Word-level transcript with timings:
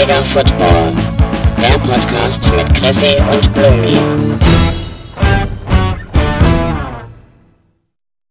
Bundesliga 0.00 0.22
Football. 0.22 0.94
Der 1.60 1.78
Podcast 1.80 2.50
mit 2.56 2.74
Chrissy 2.74 3.16
und 3.20 3.52
Blumi. 3.52 3.96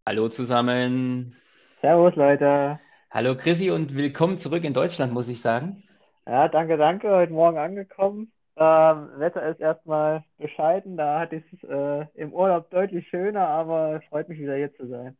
Hallo 0.07 0.29
zusammen. 0.29 1.35
Servus, 1.79 2.15
Leute. 2.15 2.79
Hallo 3.11 3.35
Chrissy 3.35 3.69
und 3.69 3.95
willkommen 3.95 4.39
zurück 4.39 4.63
in 4.63 4.73
Deutschland, 4.73 5.13
muss 5.13 5.27
ich 5.27 5.41
sagen. 5.41 5.83
Ja, 6.25 6.47
danke, 6.47 6.77
danke. 6.77 7.11
Heute 7.11 7.33
Morgen 7.33 7.59
angekommen. 7.59 8.31
Ähm, 8.57 9.09
Wetter 9.17 9.47
ist 9.47 9.59
erstmal 9.59 10.23
bescheiden. 10.39 10.97
Da 10.97 11.19
hatte 11.19 11.35
ich 11.35 11.43
es 11.53 11.69
äh, 11.69 12.05
im 12.15 12.33
Urlaub 12.33 12.71
deutlich 12.71 13.07
schöner, 13.09 13.47
aber 13.47 13.99
es 14.01 14.09
freut 14.09 14.27
mich 14.27 14.39
wieder 14.39 14.55
hier 14.55 14.73
zu 14.73 14.87
sein. 14.87 15.17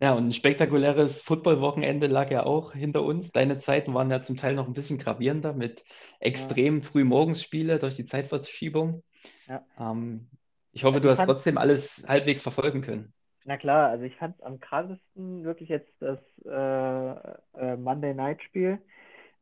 Ja, 0.00 0.14
und 0.14 0.28
ein 0.28 0.32
spektakuläres 0.32 1.20
Football-Wochenende 1.22 2.06
lag 2.06 2.30
ja 2.30 2.44
auch 2.44 2.72
hinter 2.72 3.02
uns. 3.02 3.32
Deine 3.32 3.58
Zeiten 3.58 3.92
waren 3.92 4.10
ja 4.10 4.22
zum 4.22 4.36
Teil 4.36 4.54
noch 4.54 4.66
ein 4.66 4.72
bisschen 4.72 4.98
gravierender 4.98 5.52
mit 5.52 5.84
extrem 6.20 6.82
früh 6.82 7.04
Morgensspiele 7.04 7.78
durch 7.78 7.96
die 7.96 8.06
Zeitverschiebung. 8.06 9.02
Ja. 9.46 9.66
Ähm, 9.78 10.26
ich 10.72 10.84
hoffe, 10.84 10.96
Also 10.96 11.08
du 11.08 11.10
hast 11.10 11.24
trotzdem 11.24 11.58
alles 11.58 12.02
halbwegs 12.08 12.40
verfolgen 12.42 12.80
können. 12.80 13.12
Na 13.44 13.56
klar, 13.56 13.88
also 13.88 14.04
ich 14.04 14.16
fand 14.16 14.36
es 14.36 14.42
am 14.42 14.60
krassesten 14.60 15.44
wirklich 15.44 15.68
jetzt 15.70 15.90
das 16.00 16.18
äh, 16.44 17.10
äh, 17.58 17.76
Monday 17.76 18.14
Night 18.14 18.42
Spiel. 18.42 18.78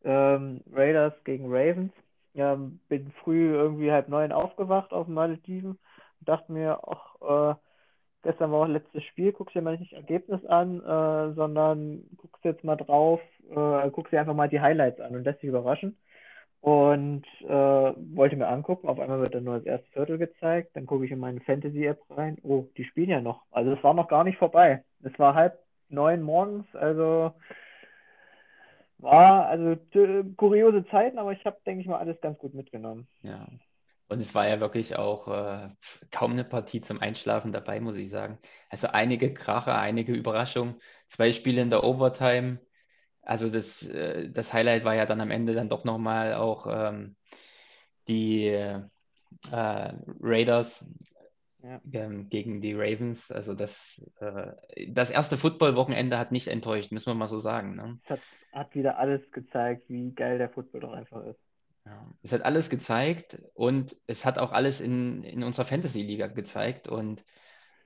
Ähm, 0.04 0.62
Raiders 0.72 1.14
gegen 1.24 1.46
Ravens. 1.48 1.92
Ähm, 2.34 2.80
bin 2.88 3.12
früh 3.24 3.52
irgendwie 3.54 3.92
halb 3.92 4.08
neun 4.08 4.32
aufgewacht 4.32 4.92
auf 4.92 5.06
den 5.06 5.14
Malediven 5.14 5.72
und 5.72 6.28
dachte 6.28 6.52
mir, 6.52 6.80
ach, 6.88 7.54
äh, 7.54 7.58
gestern 8.22 8.52
war 8.52 8.62
auch 8.62 8.68
letztes 8.68 9.04
Spiel, 9.04 9.32
guckst 9.32 9.54
dir 9.54 9.62
mal 9.62 9.76
nicht 9.76 9.92
das 9.92 9.98
Ergebnis 10.00 10.44
an, 10.46 10.80
äh, 10.80 11.34
sondern 11.34 12.02
guckst 12.16 12.44
jetzt 12.44 12.64
mal 12.64 12.76
drauf, 12.76 13.20
äh, 13.50 13.90
guckst 13.90 14.12
dir 14.12 14.20
einfach 14.20 14.34
mal 14.34 14.48
die 14.48 14.60
Highlights 14.60 15.00
an 15.00 15.14
und 15.14 15.24
lässt 15.24 15.42
dich 15.42 15.48
überraschen. 15.48 15.96
Und 16.60 17.24
äh, 17.44 17.48
wollte 17.48 18.34
mir 18.36 18.48
angucken, 18.48 18.88
auf 18.88 18.98
einmal 18.98 19.20
wird 19.20 19.32
dann 19.34 19.44
nur 19.44 19.58
das 19.58 19.64
erste 19.64 19.88
Viertel 19.92 20.18
gezeigt, 20.18 20.70
dann 20.74 20.86
gucke 20.86 21.04
ich 21.04 21.12
in 21.12 21.20
meine 21.20 21.40
Fantasy-App 21.40 22.00
rein, 22.10 22.36
oh, 22.42 22.66
die 22.76 22.84
spielen 22.84 23.10
ja 23.10 23.20
noch. 23.20 23.44
Also 23.52 23.72
es 23.72 23.84
war 23.84 23.94
noch 23.94 24.08
gar 24.08 24.24
nicht 24.24 24.38
vorbei. 24.38 24.82
Es 25.04 25.16
war 25.20 25.34
halb 25.34 25.60
neun 25.88 26.20
morgens, 26.20 26.66
also 26.74 27.32
war 28.98 29.46
also 29.46 29.76
t- 29.76 30.24
kuriose 30.36 30.84
Zeiten, 30.86 31.18
aber 31.18 31.32
ich 31.32 31.44
habe, 31.44 31.56
denke 31.64 31.82
ich 31.82 31.86
mal, 31.86 31.98
alles 31.98 32.20
ganz 32.20 32.38
gut 32.38 32.54
mitgenommen. 32.54 33.06
Ja. 33.22 33.46
Und 34.08 34.20
es 34.20 34.34
war 34.34 34.48
ja 34.48 34.60
wirklich 34.60 34.96
auch 34.96 35.28
äh, 35.28 35.68
kaum 36.10 36.32
eine 36.32 36.44
Partie 36.44 36.80
zum 36.80 37.00
Einschlafen 37.00 37.52
dabei, 37.52 37.80
muss 37.80 37.96
ich 37.96 38.10
sagen. 38.10 38.38
Also 38.70 38.88
einige 38.88 39.34
Kracher, 39.34 39.78
einige 39.78 40.14
Überraschungen, 40.14 40.80
zwei 41.08 41.30
Spiele 41.32 41.60
in 41.62 41.70
der 41.70 41.84
Overtime. 41.84 42.60
Also 43.22 43.50
das, 43.50 43.82
äh, 43.82 44.30
das 44.30 44.52
Highlight 44.52 44.84
war 44.84 44.94
ja 44.94 45.06
dann 45.06 45.20
am 45.20 45.30
Ende 45.30 45.54
dann 45.54 45.68
doch 45.68 45.84
nochmal 45.84 46.34
auch 46.34 46.66
ähm, 46.70 47.16
die 48.08 48.46
äh, 48.46 48.82
Raiders 49.50 50.84
Ja. 51.62 51.80
ähm, 51.92 52.28
gegen 52.28 52.60
die 52.60 52.74
Ravens. 52.74 53.30
Also 53.30 53.54
das, 53.54 54.00
äh, 54.20 54.52
das 54.88 55.10
erste 55.10 55.36
Football-Wochenende 55.38 56.18
hat 56.18 56.32
nicht 56.32 56.48
enttäuscht, 56.48 56.92
müssen 56.92 57.06
wir 57.10 57.14
mal 57.14 57.28
so 57.28 57.38
sagen. 57.38 57.76
Ne? 57.76 57.98
Es 58.02 58.10
hat, 58.10 58.26
hat 58.52 58.74
wieder 58.74 58.98
alles 58.98 59.30
gezeigt, 59.30 59.88
wie 59.88 60.12
geil 60.12 60.38
der 60.38 60.50
Football 60.50 60.80
doch 60.80 60.92
einfach 60.92 61.24
ist. 61.26 61.40
Ja, 61.88 62.06
es 62.22 62.32
hat 62.32 62.42
alles 62.42 62.68
gezeigt 62.68 63.38
und 63.54 63.96
es 64.06 64.26
hat 64.26 64.38
auch 64.38 64.52
alles 64.52 64.80
in, 64.82 65.22
in 65.24 65.42
unserer 65.42 65.64
Fantasy-Liga 65.64 66.26
gezeigt. 66.26 66.86
Und 66.86 67.24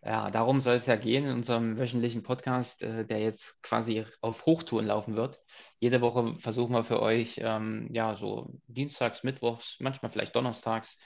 ja, 0.05 0.31
darum 0.33 0.59
soll 0.59 0.75
es 0.77 0.87
ja 0.87 0.97
gehen 0.97 1.25
in 1.25 1.35
unserem 1.37 1.79
wöchentlichen 1.79 2.25
Podcast, 2.25 2.83
äh, 2.83 3.07
der 3.07 3.21
jetzt 3.21 3.63
quasi 3.63 4.05
auf 4.21 4.45
Hochtouren 4.45 4.87
laufen 4.87 5.15
wird. 5.15 5.39
Jede 5.79 6.01
Woche 6.01 6.35
versuchen 6.41 6.73
wir 6.75 6.83
für 6.83 7.01
euch, 7.01 7.39
ähm, 7.39 7.91
ja, 7.93 8.17
so 8.17 8.51
dienstags, 8.67 9.23
mittwochs, 9.23 9.77
manchmal 9.79 10.11
vielleicht 10.11 10.35
donnerstags, 10.35 10.99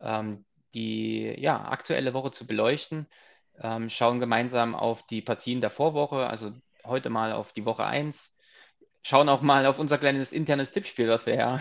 ähm, 0.00 0.44
die 0.74 1.32
ja, 1.38 1.68
aktuelle 1.68 2.14
Woche 2.14 2.32
zu 2.32 2.48
beleuchten. 2.48 3.06
Ähm, 3.60 3.90
schauen 3.90 4.18
gemeinsam 4.18 4.74
auf 4.74 5.06
die 5.06 5.22
Partien 5.22 5.60
der 5.60 5.70
Vorwoche, 5.70 6.26
also 6.26 6.50
heute 6.84 7.10
mal 7.10 7.32
auf 7.32 7.52
die 7.52 7.64
Woche 7.64 7.84
1 7.84 8.34
schauen 9.02 9.28
auch 9.28 9.42
mal 9.42 9.66
auf 9.66 9.78
unser 9.78 9.98
kleines 9.98 10.32
internes 10.32 10.70
Tippspiel, 10.72 11.08
was 11.08 11.26
wir 11.26 11.34
ja 11.34 11.60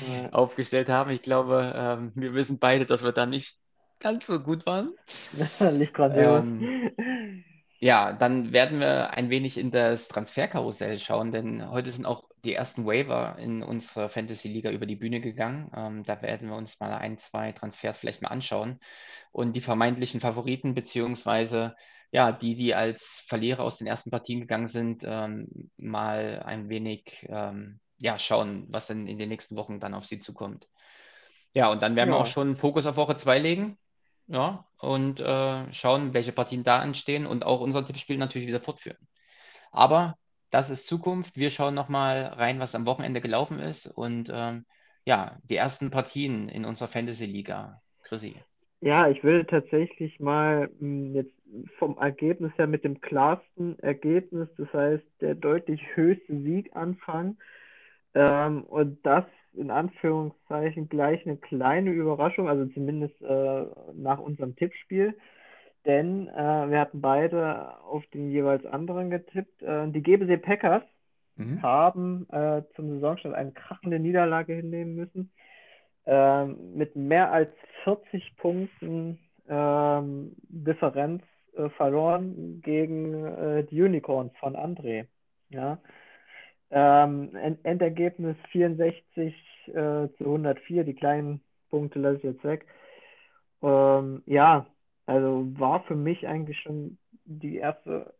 Ja. 0.00 0.30
aufgestellt 0.32 0.88
haben. 0.88 1.10
Ich 1.10 1.22
glaube, 1.22 1.72
ähm, 1.76 2.12
wir 2.14 2.34
wissen 2.34 2.58
beide, 2.58 2.86
dass 2.86 3.02
wir 3.02 3.12
da 3.12 3.26
nicht 3.26 3.56
ganz 4.00 4.26
so 4.26 4.40
gut 4.40 4.66
waren. 4.66 4.94
Nicht 5.78 5.94
grandios. 5.94 6.44
Ähm, 6.48 6.94
Ja, 7.82 8.12
dann 8.12 8.52
werden 8.52 8.78
wir 8.80 9.10
ein 9.14 9.30
wenig 9.30 9.56
in 9.56 9.70
das 9.70 10.08
Transferkarussell 10.08 10.98
schauen, 10.98 11.32
denn 11.32 11.70
heute 11.70 11.90
sind 11.90 12.04
auch 12.04 12.24
die 12.44 12.52
ersten 12.54 12.84
Waiver 12.86 13.36
in 13.38 13.62
unserer 13.62 14.08
Fantasy-Liga 14.10 14.70
über 14.70 14.84
die 14.86 14.96
Bühne 14.96 15.20
gegangen. 15.20 15.70
Ähm, 15.74 16.04
da 16.04 16.20
werden 16.20 16.48
wir 16.50 16.56
uns 16.56 16.78
mal 16.78 16.92
ein, 16.94 17.16
zwei 17.18 17.52
Transfers 17.52 17.98
vielleicht 17.98 18.20
mal 18.22 18.28
anschauen 18.28 18.80
und 19.32 19.54
die 19.54 19.60
vermeintlichen 19.62 20.20
Favoriten 20.20 20.74
beziehungsweise 20.74 21.74
ja, 22.12 22.32
die, 22.32 22.56
die 22.56 22.74
als 22.74 23.24
Verlierer 23.28 23.62
aus 23.64 23.78
den 23.78 23.86
ersten 23.86 24.10
Partien 24.10 24.40
gegangen 24.40 24.68
sind, 24.68 25.02
ähm, 25.06 25.70
mal 25.76 26.42
ein 26.44 26.68
wenig 26.68 27.26
ähm, 27.28 27.80
ja, 27.98 28.18
schauen, 28.18 28.66
was 28.70 28.86
denn 28.88 29.06
in 29.06 29.18
den 29.18 29.28
nächsten 29.28 29.56
Wochen 29.56 29.80
dann 29.80 29.94
auf 29.94 30.06
sie 30.06 30.18
zukommt. 30.20 30.66
Ja, 31.54 31.70
und 31.70 31.82
dann 31.82 31.96
werden 31.96 32.10
wir 32.10 32.16
Ja. 32.16 32.18
auch 32.18 32.26
schon 32.26 32.56
Fokus 32.56 32.86
auf 32.86 32.96
Woche 32.96 33.16
2 33.16 33.38
legen. 33.38 33.78
Ja, 34.26 34.64
und 34.78 35.18
äh, 35.20 35.72
schauen, 35.72 36.14
welche 36.14 36.30
Partien 36.32 36.62
da 36.62 36.78
anstehen 36.78 37.26
und 37.26 37.44
auch 37.44 37.60
unser 37.60 37.84
Tippspiel 37.84 38.16
natürlich 38.16 38.46
wieder 38.46 38.60
fortführen. 38.60 38.98
Aber 39.72 40.16
das 40.50 40.70
ist 40.70 40.86
Zukunft. 40.86 41.36
Wir 41.36 41.50
schauen 41.50 41.74
nochmal 41.74 42.24
rein, 42.26 42.60
was 42.60 42.74
am 42.76 42.86
Wochenende 42.86 43.20
gelaufen 43.20 43.58
ist 43.60 43.86
und 43.88 44.30
ähm, 44.32 44.66
ja, 45.06 45.38
die 45.44 45.56
ersten 45.56 45.90
Partien 45.90 46.48
in 46.48 46.64
unserer 46.64 46.88
Fantasy-Liga. 46.88 47.80
Chrissy. 48.04 48.42
Ja, 48.80 49.10
ich 49.10 49.22
würde 49.22 49.46
tatsächlich 49.46 50.18
mal 50.20 50.70
mh, 50.80 51.14
jetzt 51.14 51.34
vom 51.78 51.98
Ergebnis 51.98 52.52
her 52.56 52.66
mit 52.66 52.84
dem 52.84 53.00
klarsten 53.00 53.78
Ergebnis, 53.80 54.48
das 54.56 54.72
heißt 54.72 55.04
der 55.20 55.34
deutlich 55.34 55.80
höchste 55.94 56.40
Sieg 56.40 56.74
anfangen. 56.74 57.38
Ähm, 58.14 58.64
und 58.64 59.04
das 59.04 59.24
in 59.52 59.70
Anführungszeichen 59.70 60.88
gleich 60.88 61.26
eine 61.26 61.36
kleine 61.36 61.90
Überraschung, 61.90 62.48
also 62.48 62.66
zumindest 62.66 63.20
äh, 63.22 63.66
nach 63.94 64.18
unserem 64.18 64.54
Tippspiel. 64.56 65.16
Denn 65.86 66.28
äh, 66.28 66.70
wir 66.70 66.78
hatten 66.78 67.00
beide 67.00 67.78
auf 67.84 68.04
den 68.14 68.30
jeweils 68.30 68.64
anderen 68.66 69.10
getippt. 69.10 69.62
Äh, 69.62 69.88
die 69.90 70.02
GBC 70.02 70.40
Packers 70.40 70.82
Mhm. 71.40 71.62
haben 71.62 72.28
äh, 72.30 72.62
zum 72.76 72.90
Saisonstart 72.90 73.34
eine 73.34 73.52
krachende 73.52 73.98
Niederlage 73.98 74.52
hinnehmen 74.52 74.94
müssen. 74.94 75.32
Ähm, 76.06 76.74
mit 76.74 76.96
mehr 76.96 77.32
als 77.32 77.50
40 77.84 78.36
Punkten 78.36 79.18
ähm, 79.48 80.36
Differenz 80.48 81.22
äh, 81.60 81.70
verloren 81.70 82.60
gegen 82.62 83.24
äh, 83.24 83.64
die 83.64 83.82
Unicorns 83.82 84.32
von 84.38 84.56
André. 84.56 85.06
Ja. 85.50 85.78
Ähm, 86.70 87.34
End 87.36 87.64
Endergebnis 87.64 88.36
64 88.52 89.34
äh, 89.68 89.72
zu 89.72 90.24
104, 90.24 90.84
die 90.84 90.94
kleinen 90.94 91.40
Punkte 91.68 91.98
lasse 91.98 92.18
ich 92.18 92.22
jetzt 92.24 92.44
weg. 92.44 92.66
Ähm, 93.62 94.22
ja, 94.26 94.66
also 95.06 95.46
war 95.58 95.82
für 95.84 95.96
mich 95.96 96.26
eigentlich 96.26 96.58
schon 96.60 96.98
die 97.24 97.56
erste 97.56 98.14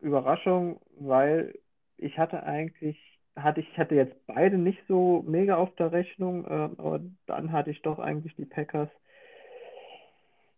Überraschung, 0.00 0.80
weil 0.98 1.58
ich 1.96 2.18
hatte 2.18 2.42
eigentlich, 2.44 2.98
hatte 3.36 3.60
ich 3.60 3.78
hatte 3.78 3.94
jetzt 3.94 4.14
beide 4.26 4.58
nicht 4.58 4.80
so 4.88 5.24
mega 5.26 5.56
auf 5.56 5.74
der 5.76 5.92
Rechnung, 5.92 6.44
äh, 6.44 6.48
aber 6.78 7.00
dann 7.26 7.52
hatte 7.52 7.70
ich 7.70 7.82
doch 7.82 7.98
eigentlich 7.98 8.36
die 8.36 8.46
Packers 8.46 8.90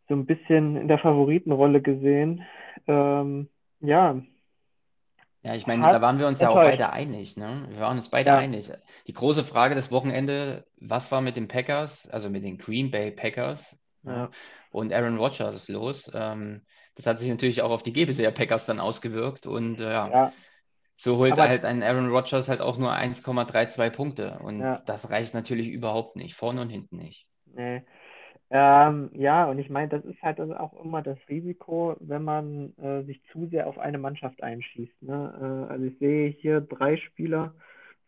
so 0.08 0.14
ein 0.14 0.26
bisschen 0.26 0.76
in 0.76 0.88
der 0.88 0.98
Favoritenrolle 0.98 1.80
gesehen. 1.82 2.42
Ähm, 2.86 3.48
ja, 3.80 4.20
Ja, 5.42 5.54
ich 5.54 5.66
meine, 5.68 5.84
Hat 5.84 5.94
da 5.94 6.00
waren 6.00 6.18
wir 6.18 6.26
uns 6.26 6.40
ja 6.40 6.48
auch 6.48 6.54
beide 6.56 6.92
einig, 6.92 7.36
ne? 7.36 7.66
Wir 7.70 7.78
waren 7.78 7.96
uns 7.96 8.08
beide 8.08 8.30
Ja. 8.30 8.36
einig. 8.38 8.72
Die 9.06 9.12
große 9.12 9.44
Frage 9.44 9.76
des 9.76 9.92
Wochenende, 9.92 10.64
was 10.80 11.12
war 11.12 11.20
mit 11.20 11.36
den 11.36 11.46
Packers, 11.46 12.08
also 12.10 12.28
mit 12.30 12.42
den 12.42 12.58
Green 12.58 12.90
Bay 12.90 13.12
Packers 13.12 13.76
ja, 14.02 14.28
und 14.70 14.92
Aaron 14.92 15.18
Rodgers 15.18 15.68
los? 15.68 16.10
Ähm, 16.12 16.62
das 16.96 17.06
hat 17.06 17.20
sich 17.20 17.28
natürlich 17.28 17.62
auch 17.62 17.70
auf 17.70 17.84
die 17.84 17.92
GBC 17.92 18.32
Packers 18.34 18.66
dann 18.66 18.80
ausgewirkt 18.80 19.46
und 19.46 19.78
äh, 19.80 19.84
ja, 19.84 20.08
ja, 20.08 20.32
so 20.96 21.18
holt 21.18 21.34
Aber- 21.34 21.48
halt 21.48 21.64
ein 21.64 21.82
Aaron 21.84 22.10
Rodgers 22.10 22.48
halt 22.48 22.60
auch 22.60 22.76
nur 22.76 22.92
1,32 22.92 23.90
Punkte 23.90 24.40
und 24.42 24.58
Ja. 24.60 24.82
das 24.86 25.10
reicht 25.10 25.32
natürlich 25.32 25.68
überhaupt 25.68 26.16
nicht, 26.16 26.34
vorne 26.34 26.60
und 26.60 26.70
hinten 26.70 26.96
nicht. 26.96 27.26
nee. 27.54 27.84
Ähm, 28.50 29.10
ja, 29.14 29.46
und 29.46 29.58
ich 29.58 29.68
meine, 29.70 29.88
das 29.88 30.04
ist 30.04 30.22
halt 30.22 30.40
auch 30.40 30.84
immer 30.84 31.02
das 31.02 31.18
Risiko, 31.28 31.96
wenn 32.00 32.22
man 32.22 32.76
äh, 32.78 33.02
sich 33.02 33.20
zu 33.32 33.46
sehr 33.48 33.66
auf 33.66 33.78
eine 33.78 33.98
Mannschaft 33.98 34.42
einschießt. 34.42 35.02
Ne? 35.02 35.66
Äh, 35.68 35.72
also 35.72 35.84
ich 35.84 35.98
sehe 35.98 36.28
hier 36.28 36.60
drei 36.60 36.96
Spieler 36.96 37.54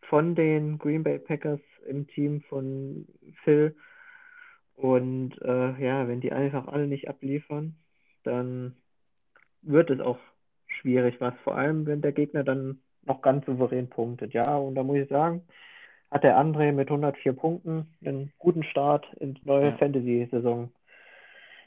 von 0.01 0.35
den 0.35 0.77
Green 0.77 1.03
Bay 1.03 1.19
Packers 1.19 1.59
im 1.87 2.07
Team 2.07 2.41
von 2.43 3.05
Phil. 3.43 3.75
Und 4.75 5.41
äh, 5.41 5.83
ja, 5.83 6.07
wenn 6.07 6.21
die 6.21 6.31
einfach 6.31 6.67
alle 6.67 6.87
nicht 6.87 7.09
abliefern, 7.09 7.75
dann 8.23 8.75
wird 9.61 9.89
es 9.89 9.99
auch 9.99 10.19
schwierig, 10.67 11.19
was 11.19 11.33
vor 11.43 11.57
allem, 11.57 11.85
wenn 11.85 12.01
der 12.01 12.13
Gegner 12.13 12.45
dann 12.45 12.81
noch 13.03 13.21
ganz 13.21 13.45
souverän 13.45 13.89
punktet. 13.89 14.33
Ja, 14.33 14.55
und 14.57 14.75
da 14.75 14.83
muss 14.83 14.97
ich 14.99 15.09
sagen, 15.09 15.43
hat 16.11 16.23
der 16.23 16.37
André 16.37 16.71
mit 16.71 16.89
104 16.89 17.33
Punkten 17.33 17.87
einen 18.03 18.31
guten 18.39 18.63
Start 18.63 19.05
in 19.19 19.35
die 19.35 19.45
neue 19.45 19.69
Ja. 19.69 19.77
Fantasy-Saison. 19.77 20.71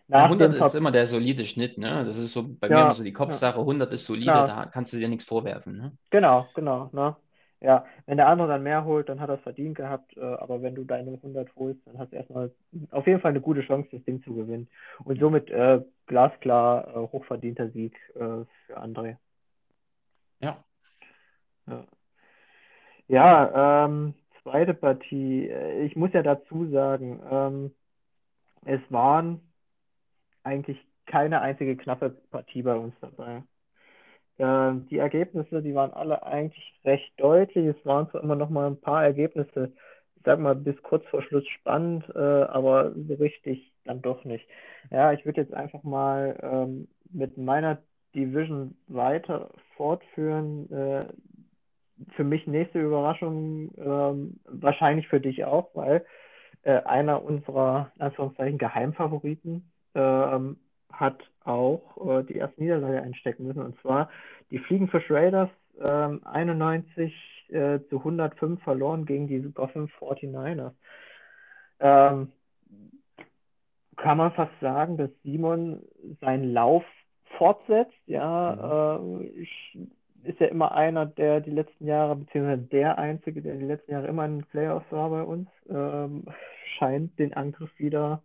Ja, 0.08 0.18
Nach 0.18 0.28
100 0.28 0.52
dem 0.54 0.62
ist 0.66 0.74
immer 0.74 0.90
der 0.90 1.06
solide 1.06 1.46
Schnitt, 1.46 1.78
ne? 1.78 2.04
Das 2.04 2.18
ist 2.18 2.32
so 2.32 2.42
bei 2.42 2.68
mir 2.68 2.74
Ja, 2.74 2.82
immer 2.82 2.94
so 2.94 3.02
die 3.04 3.12
Kopfsache. 3.12 3.60
100 3.60 3.92
ist 3.92 4.04
solide, 4.04 4.30
da 4.32 4.66
kannst 4.66 4.92
du 4.92 4.98
dir 4.98 5.08
nichts 5.08 5.24
vorwerfen, 5.24 5.76
ne? 5.76 5.92
genau, 6.10 6.46
genau, 6.54 6.90
ne? 6.92 7.16
Ja, 7.60 7.84
wenn 8.06 8.16
der 8.16 8.26
andere 8.26 8.48
dann 8.48 8.64
mehr 8.64 8.84
holt, 8.84 9.08
dann 9.08 9.20
hat 9.20 9.28
er 9.28 9.36
es 9.36 9.42
verdient 9.42 9.76
gehabt, 9.76 10.16
äh, 10.16 10.20
aber 10.20 10.62
wenn 10.62 10.74
du 10.74 10.82
deine 10.84 11.12
100 11.22 11.54
holst, 11.54 11.80
dann 11.86 11.96
hast 11.96 12.10
du 12.12 12.16
erstmal 12.16 12.50
auf 12.90 13.06
jeden 13.06 13.20
Fall 13.20 13.30
eine 13.30 13.40
gute 13.40 13.62
Chance, 13.62 13.88
das 13.92 14.02
Ding 14.04 14.20
zu 14.24 14.34
gewinnen. 14.34 14.68
Und 15.04 15.20
somit 15.20 15.48
äh, 15.50 15.80
glasklar 16.06 16.88
äh, 16.88 16.98
hochverdienter 17.12 17.70
Sieg 17.70 17.94
äh, 18.16 18.18
für 18.66 18.76
André. 18.82 19.16
Ja. 20.40 20.64
Ja, 21.66 21.86
ja 23.08 23.84
ähm, 23.84 24.14
zweite 24.42 24.74
Partie. 24.74 25.48
Äh, 25.48 25.84
Ich 25.86 25.96
muss 25.96 26.12
ja 26.12 26.22
dazu 26.22 26.68
sagen, 26.70 27.20
ähm, 27.30 27.74
es 28.64 28.80
waren 28.90 29.40
eigentlich 30.44 30.78
keine 31.06 31.40
einzige 31.40 31.76
knappe 31.76 32.10
Partie 32.30 32.62
bei 32.62 32.76
uns 32.76 32.94
dabei. 33.00 33.42
Ähm, 34.38 34.86
die 34.90 34.98
Ergebnisse, 34.98 35.62
die 35.62 35.74
waren 35.74 35.92
alle 35.92 36.22
eigentlich 36.24 36.80
recht 36.84 37.12
deutlich. 37.18 37.66
Es 37.66 37.86
waren 37.86 38.10
zwar 38.10 38.22
immer 38.22 38.36
noch 38.36 38.50
mal 38.50 38.66
ein 38.68 38.80
paar 38.80 39.04
Ergebnisse, 39.04 39.72
ich 40.16 40.22
sag 40.24 40.38
mal, 40.40 40.54
bis 40.56 40.80
kurz 40.82 41.04
vor 41.08 41.22
Schluss 41.22 41.46
spannend, 41.48 42.04
äh, 42.14 42.18
aber 42.18 42.92
so 42.94 43.14
richtig 43.14 43.72
dann 43.84 44.02
doch 44.02 44.24
nicht. 44.24 44.48
Ja, 44.90 45.12
ich 45.12 45.24
würde 45.26 45.40
jetzt 45.42 45.54
einfach 45.54 45.82
mal 45.82 46.38
ähm, 46.42 46.88
mit 47.10 47.36
meiner 47.38 47.78
Division 48.14 48.76
weiter 48.88 49.50
fortführen. 49.76 50.70
Äh, 50.72 51.06
für 52.16 52.24
mich 52.24 52.46
nächste 52.46 52.80
Überraschung, 52.80 53.72
ähm, 53.78 54.40
wahrscheinlich 54.46 55.08
für 55.08 55.20
dich 55.20 55.44
auch, 55.44 55.70
weil 55.74 56.04
äh, 56.62 56.82
einer 56.82 57.24
unserer, 57.24 57.92
Anführungszeichen, 57.98 58.58
Geheimfavoriten 58.58 59.70
ähm, 59.94 60.58
hat 60.92 61.18
auch 61.44 62.20
äh, 62.20 62.24
die 62.24 62.36
erste 62.36 62.60
Niederlage 62.62 63.02
einstecken 63.02 63.46
müssen. 63.46 63.62
Und 63.62 63.80
zwar 63.80 64.10
die 64.50 64.58
Fliegenfisch 64.58 65.10
Raiders 65.10 65.50
ähm, 65.80 66.20
91 66.24 67.12
äh, 67.48 67.80
zu 67.88 67.98
105 67.98 68.62
verloren 68.62 69.06
gegen 69.06 69.26
die 69.26 69.40
Gotham 69.52 69.88
49ers. 69.98 70.72
Ähm, 71.80 72.32
kann 73.96 74.18
man 74.18 74.32
fast 74.32 74.52
sagen, 74.60 74.96
dass 74.96 75.10
Simon 75.22 75.82
seinen 76.20 76.52
Lauf 76.52 76.84
fortsetzt. 77.38 77.94
Ja, 78.06 78.96
äh, 78.98 79.24
ich- 79.26 79.78
ist 80.24 80.40
ja 80.40 80.46
immer 80.46 80.72
einer, 80.72 81.06
der 81.06 81.40
die 81.40 81.50
letzten 81.50 81.86
Jahre, 81.86 82.16
beziehungsweise 82.16 82.62
der 82.62 82.98
Einzige, 82.98 83.42
der 83.42 83.56
die 83.56 83.64
letzten 83.64 83.92
Jahre 83.92 84.08
immer 84.08 84.24
in 84.24 84.38
den 84.38 84.46
Playoffs 84.46 84.90
war 84.90 85.10
bei 85.10 85.22
uns, 85.22 85.48
ähm, 85.68 86.24
scheint 86.78 87.18
den 87.18 87.34
Angriff 87.34 87.70
wieder 87.78 88.22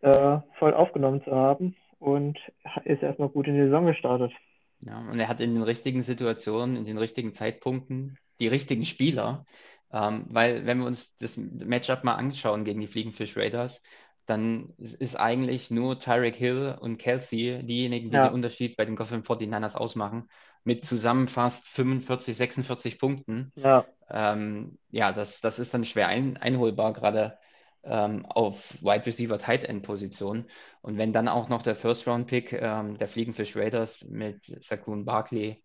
äh, 0.00 0.38
voll 0.58 0.74
aufgenommen 0.74 1.22
zu 1.24 1.32
haben 1.32 1.76
und 1.98 2.38
ist 2.84 3.02
erstmal 3.02 3.28
gut 3.28 3.46
in 3.46 3.54
die 3.54 3.64
Saison 3.64 3.86
gestartet. 3.86 4.32
Ja, 4.80 4.98
und 4.98 5.18
er 5.18 5.28
hat 5.28 5.40
in 5.40 5.54
den 5.54 5.62
richtigen 5.62 6.02
Situationen, 6.02 6.76
in 6.76 6.84
den 6.84 6.98
richtigen 6.98 7.34
Zeitpunkten 7.34 8.18
die 8.40 8.48
richtigen 8.48 8.84
Spieler. 8.84 9.44
Ähm, 9.92 10.26
weil, 10.28 10.66
wenn 10.66 10.78
wir 10.78 10.86
uns 10.86 11.16
das 11.18 11.36
Matchup 11.36 12.04
mal 12.04 12.14
anschauen 12.14 12.64
gegen 12.64 12.80
die 12.80 12.86
Fliegenfisch 12.86 13.36
Raiders, 13.36 13.82
dann 14.26 14.74
ist 14.76 15.16
eigentlich 15.18 15.70
nur 15.70 15.98
Tyreek 15.98 16.36
Hill 16.36 16.76
und 16.78 16.98
Kelsey 16.98 17.62
diejenigen, 17.64 18.10
die 18.10 18.16
Ja. 18.16 18.28
den 18.28 18.34
Unterschied 18.34 18.76
bei 18.76 18.84
den 18.84 18.94
Gotham 18.94 19.22
49ers 19.22 19.74
ausmachen, 19.74 20.28
mit 20.68 20.84
zusammen 20.84 21.28
fast 21.28 21.66
45, 21.68 22.36
46 22.36 22.98
Punkten. 22.98 23.52
Ja, 23.56 23.86
Ähm, 24.10 24.78
ja, 24.90 25.12
das, 25.12 25.40
das 25.40 25.58
ist 25.58 25.74
dann 25.74 25.84
schwer 25.84 26.08
ein, 26.08 26.36
einholbar, 26.36 26.92
gerade 26.92 27.38
ähm, 27.84 28.26
auf 28.26 28.74
Wide 28.82 29.06
Receiver 29.06 29.38
Tight 29.38 29.64
End 29.64 29.82
Position. 29.82 30.46
Und 30.82 30.98
wenn 30.98 31.12
dann 31.12 31.28
auch 31.28 31.48
noch 31.48 31.62
der 31.62 31.76
First 31.76 32.06
Round 32.06 32.26
Pick 32.28 32.52
ähm, 32.52 32.98
der 32.98 33.08
Fliegenfisch 33.08 33.56
Raiders 33.56 34.04
mit 34.08 34.44
Saquon 34.64 35.04
Barkley 35.06 35.62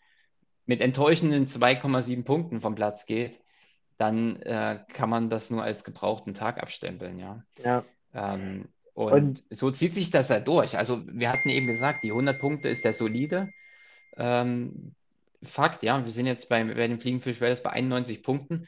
mit 0.66 0.82
enttäuschenden 0.82 1.48
2,7 1.48 2.24
Punkten 2.24 2.62
vom 2.62 2.76
Platz 2.76 3.06
geht, 3.06 3.40
dann 3.98 4.38
äh, 4.44 4.80
kann 4.94 5.10
man 5.10 5.30
das 5.30 5.50
nur 5.50 5.64
als 5.64 5.84
gebrauchten 5.84 6.34
Tag 6.34 6.62
abstempeln, 6.62 7.18
ja. 7.20 7.44
ja, 7.64 7.84
Ähm, 8.14 8.70
und, 8.94 9.14
Und- 9.14 9.44
so 9.50 9.72
zieht 9.72 9.94
sich 9.94 10.12
das 10.12 10.30
ja 10.30 10.40
durch. 10.40 10.78
Also 10.78 11.02
wir 11.08 11.32
hatten 11.32 11.50
eben 11.50 11.68
gesagt, 11.68 12.04
die 12.04 12.12
100 12.12 12.40
Punkte 12.40 12.70
ist 12.70 12.86
der 12.86 12.94
solide. 12.94 13.50
Ähm, 14.18 14.96
Fakt, 15.44 15.84
ja, 15.84 16.04
wir 16.04 16.12
sind 16.12 16.26
jetzt 16.26 16.48
bei, 16.50 16.64
bei 16.64 16.88
den 16.88 17.00
Fliegenfisch 17.00 17.42
Raiders 17.42 17.64
bei 17.64 17.72
91 17.72 18.24
Punkten. 18.24 18.68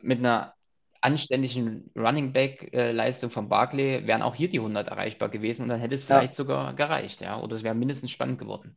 Mit 0.00 0.18
einer 0.20 0.54
anständigen 1.00 1.90
Running 1.96 2.32
Back 2.32 2.72
äh, 2.72 3.12
von 3.12 3.48
Barkley 3.48 4.06
wären 4.06 4.22
auch 4.22 4.34
hier 4.34 4.48
die 4.48 4.60
100 4.60 4.88
erreichbar 4.88 5.28
gewesen 5.28 5.62
und 5.62 5.68
dann 5.68 5.80
hätte 5.80 5.96
es 5.96 6.04
Ja. 6.08 6.18
vielleicht 6.18 6.34
sogar 6.36 6.74
gereicht, 6.74 7.20
ja, 7.20 7.40
oder 7.40 7.56
es 7.56 7.64
wäre 7.64 7.74
mindestens 7.74 8.10
spannend 8.12 8.38
geworden. 8.38 8.76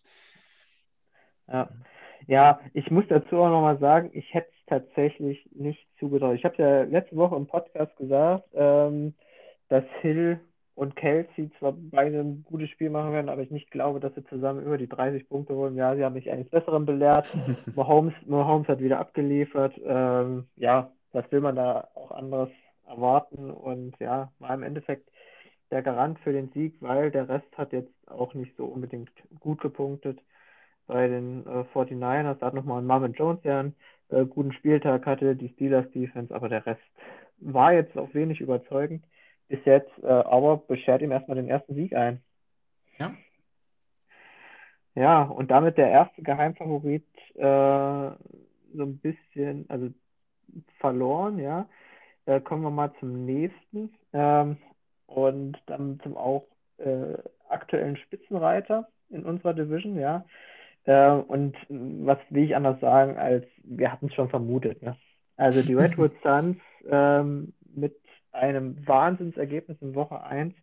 ja. 1.47 1.69
Ja, 2.27 2.59
ich 2.73 2.89
muss 2.89 3.05
dazu 3.07 3.37
auch 3.37 3.49
nochmal 3.49 3.77
sagen, 3.77 4.09
ich 4.13 4.33
hätte 4.33 4.49
es 4.49 4.65
tatsächlich 4.65 5.47
nicht 5.53 5.87
zugetraut. 5.99 6.35
Ich 6.35 6.43
habe 6.43 6.55
ja 6.57 6.81
letzte 6.83 7.15
Woche 7.17 7.35
im 7.35 7.45
Podcast 7.45 7.95
gesagt, 7.97 8.49
ähm, 8.55 9.13
dass 9.69 9.83
Hill 10.01 10.39
und 10.75 10.97
Kelsey 10.97 11.49
zwar 11.57 11.73
beide 11.73 12.19
ein 12.19 12.43
gutes 12.43 12.69
Spiel 12.69 12.89
machen 12.89 13.13
werden, 13.13 13.29
aber 13.29 13.41
ich 13.41 13.49
nicht 13.49 13.71
glaube, 13.71 14.01
dass 14.01 14.13
sie 14.13 14.25
zusammen 14.25 14.65
über 14.65 14.77
die 14.77 14.89
30 14.89 15.27
Punkte 15.29 15.55
holen. 15.55 15.75
Ja, 15.75 15.95
sie 15.95 16.03
haben 16.03 16.13
mich 16.13 16.29
eines 16.29 16.49
Besseren 16.49 16.85
belehrt. 16.85 17.27
Mahomes, 17.75 18.13
Mahomes 18.25 18.67
hat 18.67 18.79
wieder 18.79 18.99
abgeliefert. 18.99 19.73
Ähm, 19.85 20.47
ja, 20.57 20.91
was 21.13 21.31
will 21.31 21.39
man 21.39 21.55
da 21.55 21.87
auch 21.95 22.11
anderes 22.11 22.49
erwarten? 22.85 23.51
Und 23.51 23.97
ja, 23.99 24.31
war 24.39 24.53
im 24.53 24.63
Endeffekt 24.63 25.09
der 25.71 25.81
Garant 25.81 26.19
für 26.19 26.33
den 26.33 26.49
Sieg, 26.49 26.75
weil 26.81 27.09
der 27.09 27.29
Rest 27.29 27.57
hat 27.57 27.71
jetzt 27.71 27.93
auch 28.07 28.33
nicht 28.33 28.55
so 28.57 28.65
unbedingt 28.65 29.11
gut 29.39 29.61
gepunktet. 29.61 30.19
Bei 30.87 31.07
den 31.07 31.47
äh, 31.47 31.63
49ers, 31.73 32.35
da 32.39 32.47
hat 32.47 32.53
nochmal 32.53 32.81
Marvin 32.81 33.13
Jones 33.13 33.39
ja 33.43 33.61
einen 33.61 33.75
äh, 34.09 34.25
guten 34.25 34.51
Spieltag 34.51 35.05
hatte, 35.05 35.37
die 35.37 35.49
Steelers 35.49 35.89
Defense, 35.91 36.35
aber 36.35 36.49
der 36.49 36.65
Rest 36.65 36.81
war 37.39 37.73
jetzt 37.73 37.97
auch 37.97 38.13
wenig 38.13 38.41
überzeugend 38.41 39.03
bis 39.47 39.63
jetzt, 39.65 39.91
äh, 40.03 40.07
aber 40.07 40.57
beschert 40.57 41.01
ihm 41.01 41.11
erstmal 41.11 41.35
den 41.35 41.49
ersten 41.49 41.75
Sieg 41.75 41.93
ein. 41.93 42.21
Ja. 42.97 43.13
Ja, 44.95 45.23
und 45.23 45.51
damit 45.51 45.77
der 45.77 45.89
erste 45.89 46.21
Geheimfavorit 46.21 47.05
äh, 47.35 47.41
so 47.41 48.83
ein 48.83 48.97
bisschen, 49.01 49.65
also 49.69 49.89
verloren, 50.79 51.39
ja. 51.39 51.67
Äh, 52.25 52.41
kommen 52.41 52.63
wir 52.63 52.71
mal 52.71 52.91
zum 52.99 53.25
nächsten 53.25 53.93
ähm, 54.13 54.57
und 55.05 55.61
dann 55.67 55.99
zum 56.01 56.17
auch 56.17 56.47
äh, 56.77 57.17
aktuellen 57.49 57.97
Spitzenreiter 57.97 58.87
in 59.09 59.23
unserer 59.23 59.53
Division, 59.53 59.99
ja. 59.99 60.25
Äh, 60.85 61.11
und 61.11 61.55
was 61.69 62.17
will 62.29 62.45
ich 62.45 62.55
anders 62.55 62.79
sagen, 62.79 63.17
als 63.17 63.45
wir 63.63 63.91
hatten 63.91 64.07
es 64.07 64.13
schon 64.13 64.29
vermutet, 64.29 64.81
ne? 64.81 64.97
Also 65.37 65.61
die 65.61 65.73
Redwood 65.75 66.13
Suns 66.23 66.57
ähm, 66.89 67.53
mit 67.75 67.99
einem 68.35 68.87
Wahnsinnsergebnis 68.87 69.77
in 69.81 69.95
Woche 69.95 70.21
1 70.23 70.53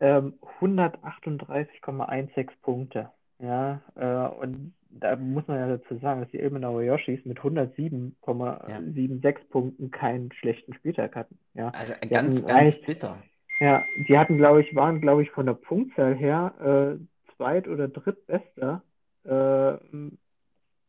ähm, 0.00 0.34
138,16 0.60 2.48
Punkte. 2.62 3.10
Ja, 3.38 3.80
äh, 3.96 4.28
und 4.40 4.74
da 4.90 5.16
muss 5.16 5.46
man 5.48 5.58
ja 5.58 5.68
dazu 5.68 5.96
sagen, 5.98 6.20
dass 6.20 6.30
die 6.30 6.38
Ilmenauer 6.38 6.82
Yoshis 6.82 7.24
mit 7.24 7.38
107,76 7.38 9.36
Punkten 9.50 9.90
keinen 9.90 10.30
schlechten 10.32 10.74
Spieltag 10.74 11.16
hatten. 11.16 11.38
Ja, 11.54 11.68
Also 11.70 11.94
Die 12.02 12.08
ganz, 12.08 12.44
ganz 12.46 12.80
bitter. 12.82 13.16
ja 13.60 13.82
die 14.08 14.18
hatten, 14.18 14.36
glaube 14.36 14.62
ich, 14.62 14.74
waren, 14.74 15.00
glaube 15.00 15.22
ich, 15.22 15.30
von 15.30 15.46
der 15.46 15.54
Punktzahl 15.54 16.14
her 16.14 16.98
äh, 16.98 17.32
zweit- 17.36 17.68
oder 17.68 17.88
drittbester 17.88 18.82
äh, 19.24 19.72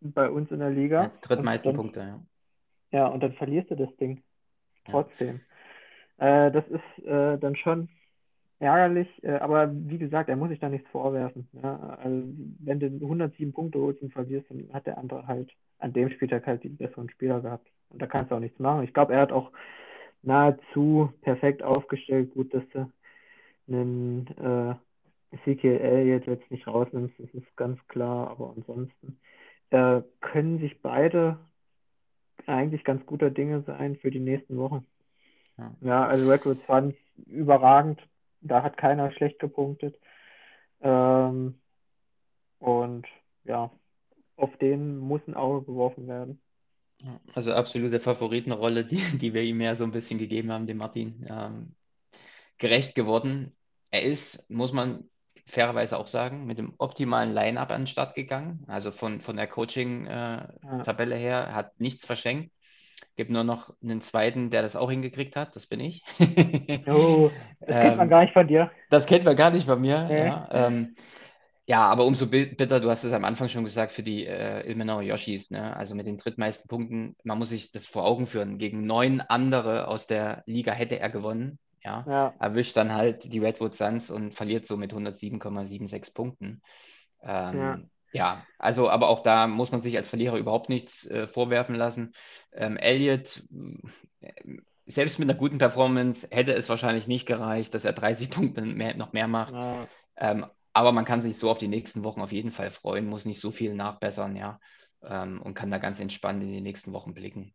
bei 0.02 0.30
uns 0.30 0.52
in 0.52 0.60
der 0.60 0.70
Liga. 0.72 1.04
Ja, 1.04 1.12
drittmeisten 1.22 1.72
dann- 1.72 1.78
Punkte, 1.78 2.00
ja. 2.02 2.20
Ja, 2.92 3.08
und 3.08 3.24
dann 3.24 3.34
verlierst 3.34 3.72
du 3.72 3.76
das 3.76 3.96
Ding. 3.98 4.22
Ja. 4.88 4.94
Äh, 6.24 6.52
das 6.52 6.64
ist 6.70 7.06
äh, 7.06 7.38
dann 7.38 7.56
schon 7.58 7.90
ärgerlich, 8.60 9.10
äh, 9.24 9.34
aber 9.40 9.70
wie 9.74 9.98
gesagt, 9.98 10.30
er 10.30 10.38
muss 10.38 10.50
sich 10.50 10.60
da 10.60 10.70
nichts 10.70 10.90
vorwerfen. 10.90 11.50
Ja? 11.52 11.98
Also, 12.02 12.24
wenn 12.60 12.80
du 12.80 12.88
107 12.88 13.52
Punkte 13.52 13.80
holst 13.80 14.02
und 14.02 14.14
verlierst, 14.14 14.50
dann 14.50 14.70
hat 14.72 14.88
der 14.88 14.98
andere 14.98 15.28
halt 15.28 15.52
an 15.80 15.92
dem 15.92 16.10
Spieltag 16.10 16.48
halt 16.48 16.64
die 16.64 16.70
besseren 16.70 17.10
Spieler 17.10 17.42
gehabt. 17.42 17.68
Und 17.90 18.02
da 18.02 18.08
kannst 18.08 18.32
du 18.32 18.36
auch 18.36 18.40
nichts 18.40 18.58
machen. 18.60 18.84
Ich 18.86 18.94
glaube, 18.94 19.14
er 19.14 19.22
hat 19.22 19.34
auch 19.34 19.52
nahezu 20.22 21.12
perfekt 21.24 21.62
aufgestellt. 21.62 22.34
Gut, 22.34 22.54
dass 22.54 22.64
du 22.70 22.90
einen 23.68 24.28
äh, 24.38 25.36
Ezekiel 25.36 25.78
Elliott 25.78 26.26
jetzt 26.28 26.50
nicht 26.52 26.68
rausnimmst, 26.68 27.16
das 27.20 27.34
ist 27.34 27.58
ganz 27.58 27.86
klar, 27.90 28.30
aber 28.30 28.54
ansonsten 28.56 29.20
äh, 29.72 30.02
können 30.22 30.60
sich 30.60 30.82
beide 30.82 31.38
eigentlich 32.46 32.86
ganz 32.86 33.06
guter 33.06 33.30
Dinge 33.30 33.64
sein 33.64 33.98
für 33.98 34.12
die 34.12 34.20
nächsten 34.20 34.58
Wochen. 34.58 34.86
Ja. 35.58 35.76
Ja, 35.82 36.06
also 36.06 36.30
Redwood 36.30 36.62
fand 36.64 36.96
überragend. 37.28 38.02
Da 38.42 38.64
hat 38.64 38.78
keiner 38.78 39.12
schlecht 39.12 39.40
gepunktet. 39.40 39.98
Ähm, 40.82 41.60
und 42.60 43.08
ja, 43.46 43.72
auf 44.36 44.58
den 44.58 44.98
muss 44.98 45.22
ein 45.28 45.36
Auge 45.36 45.66
geworfen 45.66 46.08
werden. 46.08 46.40
Also 47.34 47.54
absolute 47.54 48.00
Favoritenrolle, 48.00 48.86
die, 48.86 49.02
die 49.18 49.34
wir 49.34 49.44
ihm 49.44 49.62
ja 49.62 49.76
so 49.76 49.84
ein 49.84 49.92
bisschen 49.92 50.20
gegeben 50.20 50.52
haben, 50.52 50.68
dem 50.68 50.78
Martin, 50.78 51.26
ähm, 51.30 51.76
gerecht 52.58 52.96
geworden. 52.96 53.56
Er 53.92 54.04
ist, 54.04 54.50
muss 54.50 54.72
man 54.72 55.10
fairerweise 55.46 55.98
auch 55.98 56.08
sagen, 56.08 56.46
mit 56.46 56.58
dem 56.58 56.74
optimalen 56.78 57.34
Line-up 57.34 57.72
an 57.72 57.82
den 57.82 57.88
Start 57.88 58.16
gegangen. 58.16 58.64
Also 58.68 58.92
von, 58.92 59.20
von 59.20 59.36
der 59.36 59.48
Coaching-Tabelle 59.48 61.16
äh, 61.16 61.20
her, 61.20 61.54
hat 61.54 61.80
nichts 61.80 62.06
verschenkt. 62.06 62.52
Gibt 63.16 63.30
nur 63.30 63.44
noch 63.44 63.74
einen 63.84 64.02
zweiten, 64.02 64.50
der 64.50 64.64
das 64.64 64.76
auch 64.76 64.90
hingekriegt 64.90 65.36
hat. 65.36 65.56
Das 65.56 65.68
bin 65.68 65.80
ich. 65.80 66.04
oh, 66.88 67.30
das 67.60 67.70
kennt 67.70 67.98
man 67.98 68.06
ähm, 68.06 68.10
gar 68.10 68.22
nicht 68.22 68.34
von 68.34 68.48
dir. 68.48 68.72
Das 68.90 69.06
kennt 69.06 69.26
man 69.26 69.36
gar 69.36 69.52
nicht 69.52 69.68
von 69.68 69.80
mir. 69.80 70.04
Okay. 70.06 70.28
Ja, 70.28 70.50
ähm, 70.52 70.96
ja, 71.66 71.86
aber 71.86 72.06
umso 72.06 72.28
bitter, 72.28 72.82
du 72.82 72.90
hast 72.90 73.06
es 73.06 73.14
am 73.14 73.24
Anfang 73.24 73.48
schon 73.48 73.64
gesagt, 73.64 73.94
für 73.94 74.04
die 74.04 74.26
äh, 74.26 74.68
Ilmenau 74.68 75.00
Yoshis, 75.00 75.50
ne? 75.50 75.76
also 75.78 75.96
mit 75.96 76.08
den 76.08 76.18
drittmeisten 76.18 76.68
Punkten, 76.68 77.16
man 77.24 77.38
muss 77.38 77.50
sich 77.50 77.72
das 77.72 77.88
vor 77.88 78.04
Augen 78.04 78.28
führen. 78.28 78.58
Gegen 78.58 78.86
neun 78.86 79.22
andere 79.22 79.88
aus 79.88 80.06
der 80.06 80.44
Liga 80.46 80.74
hätte 80.74 81.00
er 81.00 81.10
gewonnen. 81.10 81.60
Ja, 81.86 82.06
ja. 82.08 82.34
erwischt 82.40 82.78
dann 82.78 82.94
halt 82.94 83.32
die 83.32 83.40
Redwood 83.40 83.76
Suns 83.76 84.10
und 84.10 84.34
verliert 84.34 84.66
so 84.66 84.78
mit 84.78 84.94
107,76 84.94 86.14
Punkten. 86.14 86.62
Ähm, 87.22 87.58
ja. 87.58 87.80
Ja. 88.14 88.46
also 88.58 88.90
aber 88.90 89.10
auch 89.10 89.22
da 89.22 89.48
muss 89.48 89.72
man 89.72 89.82
sich 89.82 89.98
als 89.98 90.10
Verlierer 90.10 90.38
überhaupt 90.38 90.70
nichts 90.70 91.06
äh, 91.08 91.28
vorwerfen 91.28 91.76
lassen. 91.76 92.14
Ähm, 92.54 92.78
Elliott, 92.78 93.44
äh, 94.22 94.32
selbst 94.86 95.20
mit 95.20 95.30
einer 95.30 95.38
guten 95.38 95.58
Performance 95.58 96.28
hätte 96.32 96.54
es 96.54 96.70
wahrscheinlich 96.70 97.08
nicht 97.08 97.26
gereicht, 97.26 97.74
dass 97.74 97.86
er 97.86 97.94
30 97.94 98.30
Punkte 98.30 98.62
mehr, 98.62 98.96
noch 98.96 99.14
mehr 99.14 99.28
macht. 99.28 99.54
Ja. 99.54 99.88
Ähm, 100.18 100.46
aber 100.74 100.92
man 100.92 101.06
kann 101.06 101.22
sich 101.22 101.38
so 101.38 101.50
auf 101.50 101.60
die 101.60 101.68
nächsten 101.68 102.04
Wochen 102.04 102.22
auf 102.22 102.32
jeden 102.32 102.52
Fall 102.52 102.72
freuen, 102.72 103.08
muss 103.08 103.26
nicht 103.26 103.40
so 103.40 103.52
viel 103.52 103.76
nachbessern, 103.76 104.36
ja, 104.36 104.60
ähm, 105.04 105.42
und 105.42 105.54
kann 105.54 105.70
da 105.70 105.78
ganz 105.78 106.00
entspannt 106.00 106.42
in 106.42 106.52
die 106.52 106.62
nächsten 106.62 106.94
Wochen 106.94 107.14
blicken. 107.14 107.54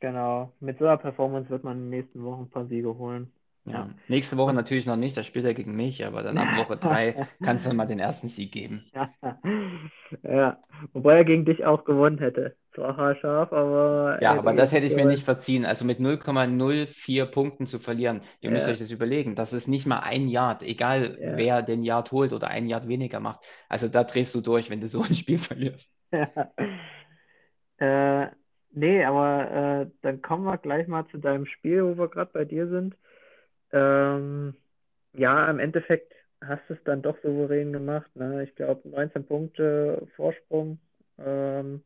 Genau, 0.00 0.52
mit 0.60 0.78
so 0.78 0.84
einer 0.84 0.98
Performance 0.98 1.50
wird 1.50 1.64
man 1.64 1.78
in 1.78 1.82
den 1.84 1.90
nächsten 1.90 2.22
Wochen 2.24 2.42
ein 2.42 2.50
paar 2.50 2.66
Siege 2.66 2.96
holen. 2.96 3.32
Ja. 3.66 3.88
Nächste 4.08 4.36
Woche 4.36 4.52
natürlich 4.52 4.84
noch 4.84 4.96
nicht, 4.96 5.16
da 5.16 5.22
spielt 5.22 5.46
er 5.46 5.54
gegen 5.54 5.74
mich, 5.74 6.04
aber 6.04 6.22
dann 6.22 6.36
ab 6.36 6.48
Woche 6.68 6.76
drei 6.76 7.26
kannst 7.42 7.64
du 7.64 7.74
mal 7.74 7.86
den 7.86 7.98
ersten 7.98 8.28
Sieg 8.28 8.52
geben. 8.52 8.84
ja, 10.22 10.58
wobei 10.92 11.16
er 11.16 11.24
gegen 11.24 11.46
dich 11.46 11.64
auch 11.64 11.84
gewonnen 11.84 12.18
hätte. 12.18 12.56
Zwar 12.74 12.96
haarscharf, 12.96 13.52
aber. 13.52 14.18
Ja, 14.20 14.36
aber 14.36 14.52
das 14.52 14.72
hätte 14.72 14.86
ich 14.86 14.96
mir 14.96 15.06
nicht 15.06 15.24
verziehen. 15.24 15.64
Also 15.64 15.84
mit 15.84 15.98
0,04 15.98 17.24
Punkten 17.26 17.66
zu 17.66 17.78
verlieren, 17.78 18.20
ihr 18.40 18.50
ja. 18.50 18.54
müsst 18.54 18.68
euch 18.68 18.78
das 18.78 18.90
überlegen. 18.90 19.34
Das 19.34 19.52
ist 19.52 19.68
nicht 19.68 19.86
mal 19.86 20.00
ein 20.00 20.28
Yard, 20.28 20.62
egal 20.62 21.16
ja. 21.18 21.36
wer 21.36 21.62
den 21.62 21.84
Yard 21.84 22.12
holt 22.12 22.32
oder 22.32 22.48
ein 22.48 22.66
Yard 22.66 22.88
weniger 22.88 23.20
macht. 23.20 23.44
Also 23.68 23.88
da 23.88 24.04
drehst 24.04 24.34
du 24.34 24.40
durch, 24.40 24.70
wenn 24.70 24.80
du 24.80 24.88
so 24.88 25.02
ein 25.02 25.14
Spiel 25.14 25.38
verlierst. 25.38 25.88
Ja. 26.12 26.52
Äh, 27.78 28.28
nee, 28.72 29.04
aber 29.04 29.50
äh, 29.50 29.90
dann 30.02 30.20
kommen 30.20 30.44
wir 30.44 30.58
gleich 30.58 30.86
mal 30.86 31.06
zu 31.06 31.18
deinem 31.18 31.46
Spiel, 31.46 31.84
wo 31.84 31.96
wir 31.96 32.08
gerade 32.08 32.30
bei 32.32 32.44
dir 32.44 32.68
sind. 32.68 32.96
Ähm, 33.74 34.54
ja, 35.14 35.50
im 35.50 35.58
Endeffekt 35.58 36.12
hast 36.40 36.62
du 36.68 36.74
es 36.74 36.84
dann 36.84 37.02
doch 37.02 37.16
souverän 37.22 37.72
gemacht. 37.72 38.14
Ne? 38.14 38.44
Ich 38.44 38.54
glaube, 38.54 38.88
19 38.88 39.26
Punkte 39.26 40.06
Vorsprung. 40.16 40.78
Ähm, 41.18 41.82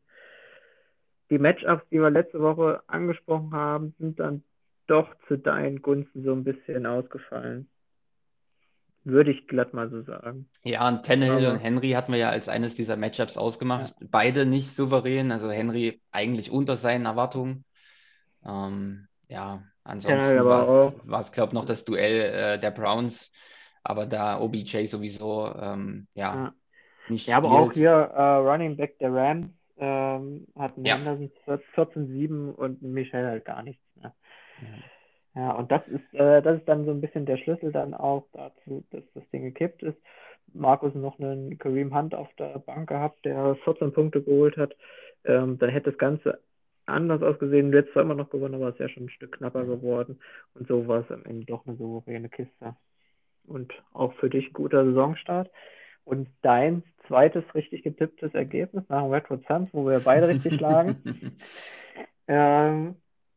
die 1.29 1.39
Matchups, 1.39 1.83
die 1.91 1.99
wir 1.99 2.09
letzte 2.09 2.39
Woche 2.41 2.81
angesprochen 2.87 3.51
haben, 3.51 3.95
sind 3.99 4.19
dann 4.19 4.43
doch 4.87 5.15
zu 5.27 5.37
deinen 5.37 5.81
Gunsten 5.81 6.23
so 6.23 6.33
ein 6.33 6.43
bisschen 6.43 6.85
ausgefallen. 6.85 7.67
Würde 9.03 9.31
ich 9.31 9.47
glatt 9.47 9.73
mal 9.73 9.89
so 9.89 10.01
sagen. 10.03 10.49
Ja, 10.63 10.87
und 10.87 11.05
Tannehill 11.05 11.47
und 11.47 11.59
Henry 11.59 11.91
hatten 11.91 12.11
wir 12.11 12.19
ja 12.19 12.29
als 12.29 12.49
eines 12.49 12.75
dieser 12.75 12.97
Matchups 12.97 13.37
ausgemacht. 13.37 13.95
Ja. 13.99 14.07
Beide 14.11 14.45
nicht 14.45 14.75
souverän, 14.75 15.31
also 15.31 15.49
Henry 15.49 16.01
eigentlich 16.11 16.51
unter 16.51 16.75
seinen 16.75 17.05
Erwartungen. 17.05 17.63
Ähm, 18.45 19.07
ja, 19.27 19.63
ansonsten 19.89 20.35
ja, 20.35 20.45
war 20.45 21.21
es, 21.21 21.31
glaube 21.31 21.49
ich, 21.49 21.53
noch 21.53 21.65
das 21.65 21.85
Duell 21.85 22.21
äh, 22.21 22.59
der 22.59 22.71
Browns, 22.71 23.31
aber 23.83 24.05
da 24.05 24.39
OBJ 24.39 24.85
sowieso, 24.85 25.53
ähm, 25.59 26.07
ja, 26.13 26.35
ja, 26.35 26.53
nicht 27.09 27.27
Ja, 27.27 27.37
aber 27.37 27.51
auch 27.51 27.73
hier 27.73 27.89
äh, 27.91 28.21
Running 28.21 28.77
Back 28.77 28.99
der 28.99 29.13
Rams 29.13 29.49
ähm, 29.77 30.47
hatten 30.57 30.85
ja. 30.85 30.95
Anderson 30.95 31.31
14-7 31.47 32.51
und 32.51 32.81
Michel 32.81 33.25
halt 33.25 33.45
gar 33.45 33.63
nichts 33.63 33.83
mehr. 33.95 34.13
Ja. 35.35 35.41
ja, 35.41 35.51
und 35.53 35.71
das 35.71 35.87
ist, 35.87 36.13
äh, 36.13 36.41
das 36.41 36.59
ist 36.59 36.67
dann 36.67 36.85
so 36.85 36.91
ein 36.91 37.01
bisschen 37.01 37.25
der 37.25 37.37
Schlüssel 37.37 37.71
dann 37.71 37.93
auch 37.93 38.25
dazu, 38.33 38.83
dass 38.91 39.03
das 39.13 39.29
Ding 39.31 39.43
gekippt 39.43 39.83
ist. 39.83 39.97
Markus 40.53 40.93
noch 40.95 41.19
einen 41.19 41.57
Kareem 41.57 41.95
Hunt 41.95 42.15
auf 42.15 42.27
der 42.37 42.59
Bank 42.59 42.89
gehabt, 42.89 43.23
der 43.23 43.55
14 43.63 43.93
Punkte 43.93 44.21
geholt 44.21 44.57
hat. 44.57 44.75
Ähm, 45.23 45.57
dann 45.59 45.69
hätte 45.69 45.91
das 45.91 45.99
Ganze 45.99 46.39
anders 46.89 47.21
ausgesehen. 47.21 47.71
Hättest 47.73 47.93
zwar 47.93 48.03
immer 48.03 48.15
noch 48.15 48.29
gewonnen, 48.29 48.55
aber 48.55 48.69
es 48.69 48.75
ist 48.75 48.79
ja 48.79 48.89
schon 48.89 49.03
ein 49.03 49.09
Stück 49.09 49.37
knapper 49.37 49.65
geworden. 49.65 50.19
Und 50.53 50.67
so 50.67 50.87
war 50.87 51.01
es 51.01 51.11
am 51.11 51.23
Ende 51.25 51.45
doch 51.45 51.65
eine 51.65 51.77
souveräne 51.77 52.29
Kiste. 52.29 52.75
Und 53.45 53.73
auch 53.93 54.13
für 54.15 54.29
dich 54.29 54.49
ein 54.49 54.53
guter 54.53 54.85
Saisonstart. 54.85 55.49
Und 56.03 56.29
dein 56.41 56.83
zweites 57.07 57.43
richtig 57.55 57.83
getipptes 57.83 58.33
Ergebnis 58.33 58.83
nach 58.89 59.03
dem 59.03 59.11
Redwood 59.11 59.45
Suns, 59.47 59.69
wo 59.73 59.87
wir 59.87 59.99
beide 59.99 60.27
richtig 60.27 60.59
lagen. 60.59 61.37
Ähm, 62.27 62.95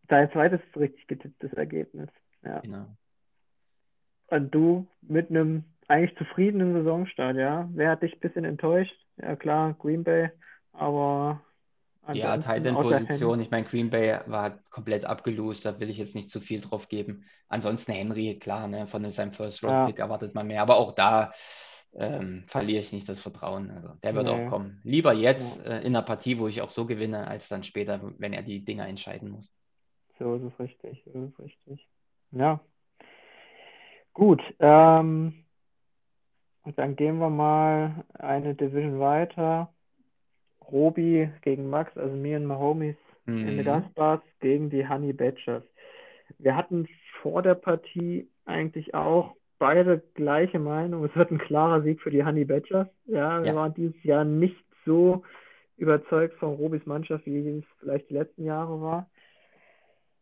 dein 0.08 0.30
zweites 0.32 0.60
richtig 0.76 1.06
getipptes 1.06 1.52
Ergebnis. 1.54 2.10
Ja. 2.44 2.60
Genau. 2.60 2.86
Und 4.26 4.54
du 4.54 4.86
mit 5.00 5.30
einem 5.30 5.64
eigentlich 5.88 6.16
zufriedenen 6.16 6.74
Saisonstart, 6.74 7.36
ja. 7.36 7.68
Wer 7.72 7.90
hat 7.90 8.02
dich 8.02 8.14
ein 8.14 8.20
bisschen 8.20 8.44
enttäuscht? 8.44 8.94
Ja 9.16 9.36
klar, 9.36 9.74
Green 9.78 10.04
Bay, 10.04 10.30
aber 10.72 11.40
ja, 12.12 12.36
Titan-Position. 12.36 13.40
Ich 13.40 13.50
meine, 13.50 13.66
Green 13.66 13.90
Bay 13.90 14.18
war 14.26 14.58
komplett 14.70 15.04
abgelost, 15.04 15.64
da 15.64 15.78
will 15.78 15.90
ich 15.90 15.98
jetzt 15.98 16.14
nicht 16.14 16.30
zu 16.30 16.40
viel 16.40 16.60
drauf 16.60 16.88
geben. 16.88 17.24
Ansonsten 17.48 17.92
Henry, 17.92 18.38
klar, 18.38 18.66
ne, 18.68 18.86
von 18.86 19.08
seinem 19.10 19.32
First-Round-Pick 19.32 19.98
ja. 19.98 20.04
erwartet 20.04 20.34
man 20.34 20.46
mehr, 20.46 20.62
aber 20.62 20.76
auch 20.76 20.92
da 20.92 21.32
ähm, 21.94 22.44
verliere 22.46 22.80
ich 22.80 22.92
nicht 22.92 23.08
das 23.08 23.20
Vertrauen. 23.20 23.70
Also, 23.70 23.88
der 24.02 24.14
wird 24.14 24.26
nee. 24.26 24.32
auch 24.32 24.50
kommen. 24.50 24.80
Lieber 24.82 25.12
jetzt 25.12 25.64
ja. 25.64 25.72
äh, 25.72 25.80
in 25.80 25.94
einer 25.94 26.02
Partie, 26.02 26.38
wo 26.38 26.48
ich 26.48 26.62
auch 26.62 26.70
so 26.70 26.86
gewinne, 26.86 27.28
als 27.28 27.48
dann 27.48 27.64
später, 27.64 28.00
wenn 28.18 28.32
er 28.32 28.42
die 28.42 28.64
Dinger 28.64 28.88
entscheiden 28.88 29.30
muss. 29.30 29.54
So 30.18 30.34
ist 30.34 30.44
es 30.44 30.58
richtig, 30.58 31.02
so 31.04 31.24
ist 31.24 31.38
es 31.38 31.44
richtig. 31.44 31.88
Ja. 32.30 32.60
Gut, 34.14 34.42
ähm, 34.58 35.44
dann 36.76 36.96
gehen 36.96 37.18
wir 37.18 37.30
mal 37.30 38.04
eine 38.14 38.54
Division 38.54 39.00
weiter. 39.00 39.72
Robi 40.72 41.30
gegen 41.42 41.68
Max, 41.70 41.96
also 41.96 42.14
mir 42.16 42.38
und 42.38 42.46
my 42.46 42.54
homies 42.54 42.96
mhm. 43.26 43.46
in 43.46 43.64
Gunstars 43.64 44.20
gegen 44.40 44.70
die 44.70 44.88
Honey 44.88 45.12
Badgers. 45.12 45.62
Wir 46.38 46.56
hatten 46.56 46.88
vor 47.20 47.42
der 47.42 47.54
Partie 47.54 48.28
eigentlich 48.46 48.94
auch 48.94 49.36
beide 49.58 50.02
gleiche 50.14 50.58
Meinung. 50.58 51.04
Es 51.04 51.14
wird 51.14 51.30
ein 51.30 51.38
klarer 51.38 51.82
Sieg 51.82 52.00
für 52.00 52.10
die 52.10 52.24
Honey 52.24 52.44
Badgers. 52.44 52.88
Ja, 53.06 53.40
wir 53.42 53.48
ja. 53.48 53.54
waren 53.54 53.74
dieses 53.74 54.02
Jahr 54.02 54.24
nicht 54.24 54.56
so 54.84 55.22
überzeugt 55.76 56.38
von 56.38 56.54
Robis 56.54 56.84
Mannschaft, 56.86 57.26
wie 57.26 57.58
es 57.58 57.64
vielleicht 57.78 58.10
die 58.10 58.14
letzten 58.14 58.44
Jahre 58.44 58.80
war. 58.80 59.08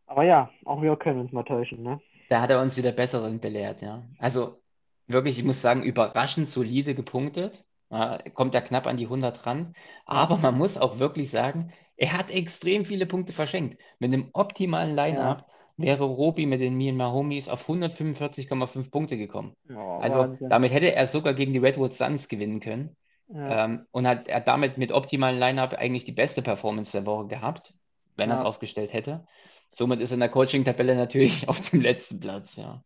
Aber 0.06 0.24
ja, 0.24 0.50
auch 0.64 0.82
wir 0.82 0.96
können 0.96 1.20
uns 1.20 1.32
mal 1.32 1.44
täuschen, 1.44 1.82
ne? 1.82 2.00
Da 2.28 2.40
hat 2.40 2.50
er 2.50 2.60
uns 2.60 2.76
wieder 2.76 2.92
Besseren 2.92 3.40
belehrt, 3.40 3.80
ja. 3.82 4.02
Also 4.18 4.60
wirklich, 5.06 5.38
ich 5.38 5.44
muss 5.44 5.62
sagen, 5.62 5.82
überraschend 5.82 6.48
solide 6.48 6.94
gepunktet. 6.94 7.64
Äh, 7.90 8.30
kommt 8.30 8.54
er 8.54 8.62
knapp 8.62 8.86
an 8.86 8.96
die 8.96 9.04
100 9.04 9.46
ran. 9.46 9.74
Aber 10.06 10.36
man 10.36 10.56
muss 10.56 10.78
auch 10.78 10.98
wirklich 10.98 11.30
sagen, 11.30 11.72
er 11.96 12.16
hat 12.16 12.30
extrem 12.30 12.84
viele 12.84 13.06
Punkte 13.06 13.32
verschenkt. 13.32 13.80
Mit 13.98 14.12
einem 14.12 14.30
optimalen 14.32 14.94
Line-Up 14.94 15.46
ja. 15.76 15.84
wäre 15.84 16.04
Robi 16.04 16.46
mit 16.46 16.60
den 16.60 16.76
Me 16.76 17.12
Homies 17.12 17.48
auf 17.48 17.68
145,5 17.68 18.90
Punkte 18.90 19.16
gekommen. 19.16 19.54
Oh, 19.68 19.98
also 20.00 20.20
Wahnsinn. 20.20 20.48
damit 20.48 20.72
hätte 20.72 20.94
er 20.94 21.06
sogar 21.06 21.34
gegen 21.34 21.52
die 21.52 21.58
Redwood 21.58 21.92
Suns 21.92 22.28
gewinnen 22.28 22.60
können. 22.60 22.96
Ja. 23.28 23.64
Ähm, 23.64 23.86
und 23.90 24.06
hat 24.06 24.28
er 24.28 24.40
damit 24.40 24.78
mit 24.78 24.92
optimalen 24.92 25.38
Line-Up 25.38 25.74
eigentlich 25.74 26.04
die 26.04 26.12
beste 26.12 26.42
Performance 26.42 26.92
der 26.92 27.06
Woche 27.06 27.26
gehabt, 27.26 27.74
wenn 28.16 28.30
ja. 28.30 28.36
er 28.36 28.40
es 28.40 28.46
aufgestellt 28.46 28.92
hätte. 28.92 29.26
Somit 29.72 30.00
ist 30.00 30.10
er 30.10 30.14
in 30.14 30.20
der 30.20 30.28
Coaching-Tabelle 30.30 30.96
natürlich 30.96 31.48
auf 31.48 31.70
dem 31.70 31.80
letzten 31.80 32.20
Platz, 32.20 32.56
ja. 32.56 32.82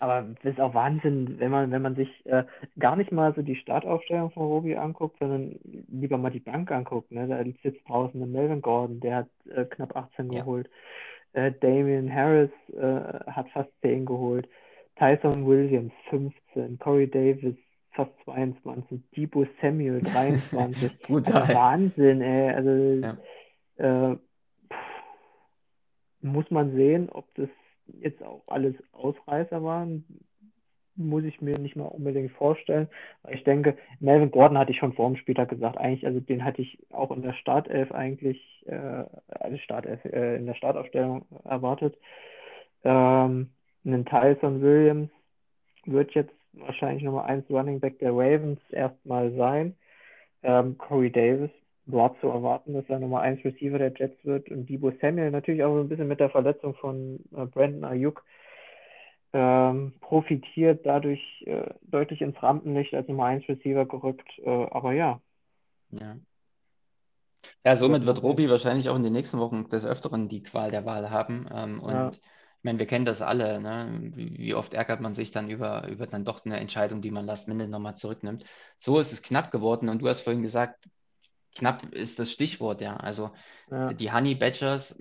Aber 0.00 0.26
es 0.42 0.52
ist 0.52 0.60
auch 0.60 0.74
Wahnsinn, 0.74 1.38
wenn 1.38 1.50
man, 1.50 1.70
wenn 1.70 1.82
man 1.82 1.94
sich 1.94 2.08
äh, 2.26 2.44
gar 2.78 2.96
nicht 2.96 3.12
mal 3.12 3.34
so 3.34 3.42
die 3.42 3.56
Startaufstellung 3.56 4.30
von 4.30 4.46
Robi 4.46 4.76
anguckt, 4.76 5.18
sondern 5.18 5.58
lieber 5.88 6.18
mal 6.18 6.30
die 6.30 6.40
Bank 6.40 6.70
anguckt. 6.70 7.10
Ne? 7.12 7.26
Da 7.28 7.42
sitzt 7.62 7.88
draußen 7.88 8.18
der 8.18 8.28
Melvin 8.28 8.62
Gordon, 8.62 9.00
der 9.00 9.16
hat 9.16 9.28
äh, 9.54 9.64
knapp 9.64 9.96
18 9.96 10.30
ja. 10.32 10.40
geholt. 10.40 10.68
Äh, 11.32 11.52
Damian 11.60 12.12
Harris 12.12 12.50
äh, 12.72 13.30
hat 13.30 13.48
fast 13.50 13.70
10 13.82 14.06
geholt. 14.06 14.48
Tyson 14.96 15.46
Williams 15.46 15.92
15. 16.10 16.78
Corey 16.78 17.10
Davis 17.10 17.56
fast 17.92 18.12
22. 18.24 19.00
Debo 19.16 19.46
Samuel 19.60 20.00
23. 20.12 20.98
Brutal. 21.00 21.42
Also 21.42 21.54
Wahnsinn, 21.54 22.20
ey. 22.20 22.50
Also 22.50 22.70
ja. 23.00 24.12
Äh, 24.12 24.16
muss 26.20 26.50
man 26.50 26.74
sehen, 26.74 27.08
ob 27.10 27.26
das 27.34 27.48
jetzt 27.86 28.22
auch 28.22 28.42
alles 28.46 28.74
Ausreißer 28.92 29.62
waren. 29.62 30.04
muss 30.96 31.24
ich 31.24 31.40
mir 31.40 31.58
nicht 31.58 31.74
mal 31.74 31.86
unbedingt 31.86 32.30
vorstellen. 32.32 32.88
Ich 33.28 33.42
denke, 33.42 33.76
Melvin 33.98 34.30
Gordon 34.30 34.58
hatte 34.58 34.70
ich 34.70 34.78
schon 34.78 34.92
vor 34.92 35.08
dem 35.08 35.16
Spieltag 35.16 35.48
gesagt, 35.48 35.76
eigentlich, 35.76 36.06
also 36.06 36.20
den 36.20 36.44
hatte 36.44 36.62
ich 36.62 36.78
auch 36.90 37.10
in 37.10 37.22
der 37.22 37.32
Startelf 37.32 37.90
eigentlich, 37.90 38.40
äh, 38.66 39.04
also 39.28 39.56
Startelf, 39.58 40.04
äh, 40.04 40.36
in 40.36 40.46
der 40.46 40.54
Startaufstellung 40.54 41.26
erwartet. 41.44 41.96
Ähm, 42.84 43.50
einen 43.84 44.04
Tyson 44.04 44.62
Williams 44.62 45.10
wird 45.84 46.12
jetzt 46.12 46.34
wahrscheinlich 46.52 47.02
Nummer 47.02 47.24
1 47.24 47.50
Running 47.50 47.80
Back 47.80 47.98
der 47.98 48.12
Ravens 48.12 48.60
erstmal 48.70 49.32
sein. 49.32 49.74
Ähm, 50.42 50.78
Corey 50.78 51.10
Davis 51.10 51.50
war 51.86 52.18
zu 52.20 52.28
erwarten, 52.28 52.74
dass 52.74 52.88
er 52.88 52.98
Nummer 52.98 53.20
1 53.20 53.44
Receiver 53.44 53.78
der 53.78 53.92
Jets 53.94 54.24
wird 54.24 54.50
und 54.50 54.66
Debo 54.68 54.92
Samuel 55.00 55.30
natürlich 55.30 55.62
auch 55.64 55.76
ein 55.76 55.88
bisschen 55.88 56.08
mit 56.08 56.20
der 56.20 56.30
Verletzung 56.30 56.74
von 56.74 57.20
äh, 57.36 57.46
Brandon 57.46 57.84
Ayuk 57.84 58.24
ähm, 59.32 59.94
profitiert, 60.00 60.86
dadurch 60.86 61.20
äh, 61.46 61.74
deutlich 61.82 62.22
ins 62.22 62.40
Rampenlicht 62.42 62.94
als 62.94 63.08
Nummer 63.08 63.26
1 63.26 63.48
Receiver 63.48 63.84
gerückt. 63.84 64.28
Äh, 64.38 64.48
aber 64.48 64.92
ja. 64.92 65.20
Ja. 65.90 66.16
Ja, 67.64 67.76
somit 67.76 68.06
wird 68.06 68.22
Robi 68.22 68.48
wahrscheinlich 68.48 68.88
auch 68.88 68.96
in 68.96 69.02
den 69.02 69.12
nächsten 69.12 69.38
Wochen 69.38 69.68
des 69.68 69.84
Öfteren 69.84 70.28
die 70.28 70.42
Qual 70.42 70.70
der 70.70 70.84
Wahl 70.84 71.10
haben. 71.10 71.46
Ähm, 71.52 71.80
und 71.80 71.94
Ja. 71.94 72.10
ich 72.10 72.20
meine, 72.62 72.78
wir 72.78 72.86
kennen 72.86 73.04
das 73.04 73.22
alle, 73.22 73.60
ne? 73.60 73.88
Wie, 74.14 74.38
wie 74.38 74.54
oft 74.54 74.72
ärgert 74.74 75.00
man 75.00 75.14
sich 75.14 75.30
dann 75.30 75.50
über, 75.50 75.86
über 75.88 76.06
dann 76.06 76.24
doch 76.24 76.44
eine 76.44 76.58
Entscheidung, 76.60 77.00
die 77.02 77.10
man 77.10 77.26
last 77.26 77.48
minute 77.48 77.68
nochmal 77.70 77.96
zurücknimmt. 77.96 78.44
So 78.78 78.98
ist 78.98 79.12
es 79.12 79.22
knapp 79.22 79.50
geworden 79.50 79.88
und 79.88 80.00
du 80.00 80.08
hast 80.08 80.22
vorhin 80.22 80.42
gesagt, 80.42 80.88
knapp 81.54 81.92
ist 81.92 82.18
das 82.18 82.30
Stichwort, 82.32 82.80
ja. 82.80 82.96
Also 82.96 83.32
Ja. 83.70 83.92
die 83.94 84.12
Honey 84.12 84.34
Badgers, 84.34 84.98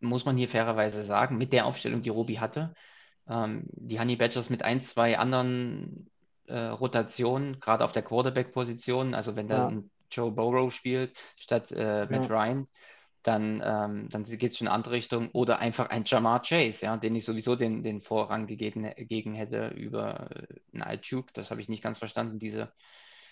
muss 0.00 0.24
man 0.24 0.36
hier 0.36 0.48
fairerweise 0.48 1.04
sagen, 1.04 1.38
mit 1.38 1.52
der 1.52 1.66
Aufstellung, 1.66 2.02
die 2.02 2.10
Robi 2.10 2.34
hatte, 2.36 2.74
ähm, 3.28 3.64
die 3.72 3.98
Honey 3.98 4.16
Badgers 4.16 4.50
mit 4.50 4.62
ein, 4.62 4.80
zwei 4.80 5.18
anderen 5.18 6.10
äh, 6.46 6.58
Rotationen, 6.58 7.60
gerade 7.60 7.84
auf 7.84 7.92
der 7.92 8.02
Quarterback-Position, 8.02 9.14
also 9.14 9.36
wenn 9.36 9.48
da 9.48 9.68
Ja. 9.68 9.72
Joe 10.10 10.30
Burrow 10.30 10.72
spielt 10.72 11.16
statt 11.36 11.72
äh, 11.72 12.06
Matt 12.06 12.30
Ja. 12.30 12.30
Ryan, 12.30 12.68
dann, 13.22 13.60
ähm, 13.64 14.08
dann 14.10 14.24
geht 14.24 14.52
es 14.52 14.58
schon 14.58 14.66
in 14.66 14.68
eine 14.68 14.76
andere 14.76 14.94
Richtung. 14.94 15.30
Oder 15.32 15.58
einfach 15.58 15.90
ein 15.90 16.04
Jamar 16.06 16.42
Chase, 16.42 16.86
ja, 16.86 16.96
den 16.96 17.16
ich 17.16 17.24
sowieso 17.24 17.56
den, 17.56 17.82
den 17.82 18.00
Vorrang 18.00 18.46
gegeben, 18.46 18.84
gegeben 18.94 19.34
hätte 19.34 19.68
über 19.68 20.30
äh, 20.30 20.46
einen 20.72 20.82
Altschuk. 20.82 21.32
Das 21.34 21.50
habe 21.50 21.60
ich 21.60 21.68
nicht 21.68 21.82
ganz 21.82 21.98
verstanden, 21.98 22.38
diese, 22.38 22.72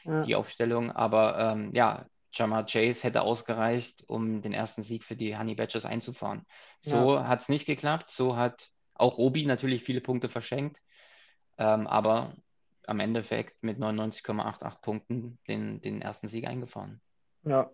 Ja. 0.04 0.24
die 0.26 0.34
Aufstellung. 0.34 0.90
Aber 0.90 1.38
ähm, 1.38 1.70
ja, 1.74 2.06
Jamar 2.34 2.66
Chase 2.66 3.02
hätte 3.04 3.22
ausgereicht, 3.22 4.04
um 4.08 4.42
den 4.42 4.52
ersten 4.52 4.82
Sieg 4.82 5.04
für 5.04 5.16
die 5.16 5.36
Honey 5.36 5.54
Badgers 5.54 5.86
einzufahren. 5.86 6.44
So 6.80 7.24
hat 7.26 7.42
es 7.42 7.48
nicht 7.48 7.66
geklappt. 7.66 8.10
So 8.10 8.36
hat 8.36 8.68
auch 8.94 9.18
Obi 9.18 9.46
natürlich 9.46 9.82
viele 9.82 10.00
Punkte 10.00 10.28
verschenkt. 10.28 10.80
Ähm, 11.58 11.86
aber 11.86 12.34
am 12.86 13.00
Endeffekt 13.00 13.62
mit 13.62 13.78
99,88 13.78 14.80
Punkten 14.82 15.38
den, 15.48 15.80
den 15.80 16.02
ersten 16.02 16.28
Sieg 16.28 16.46
eingefahren. 16.46 17.00
Ja. 17.44 17.70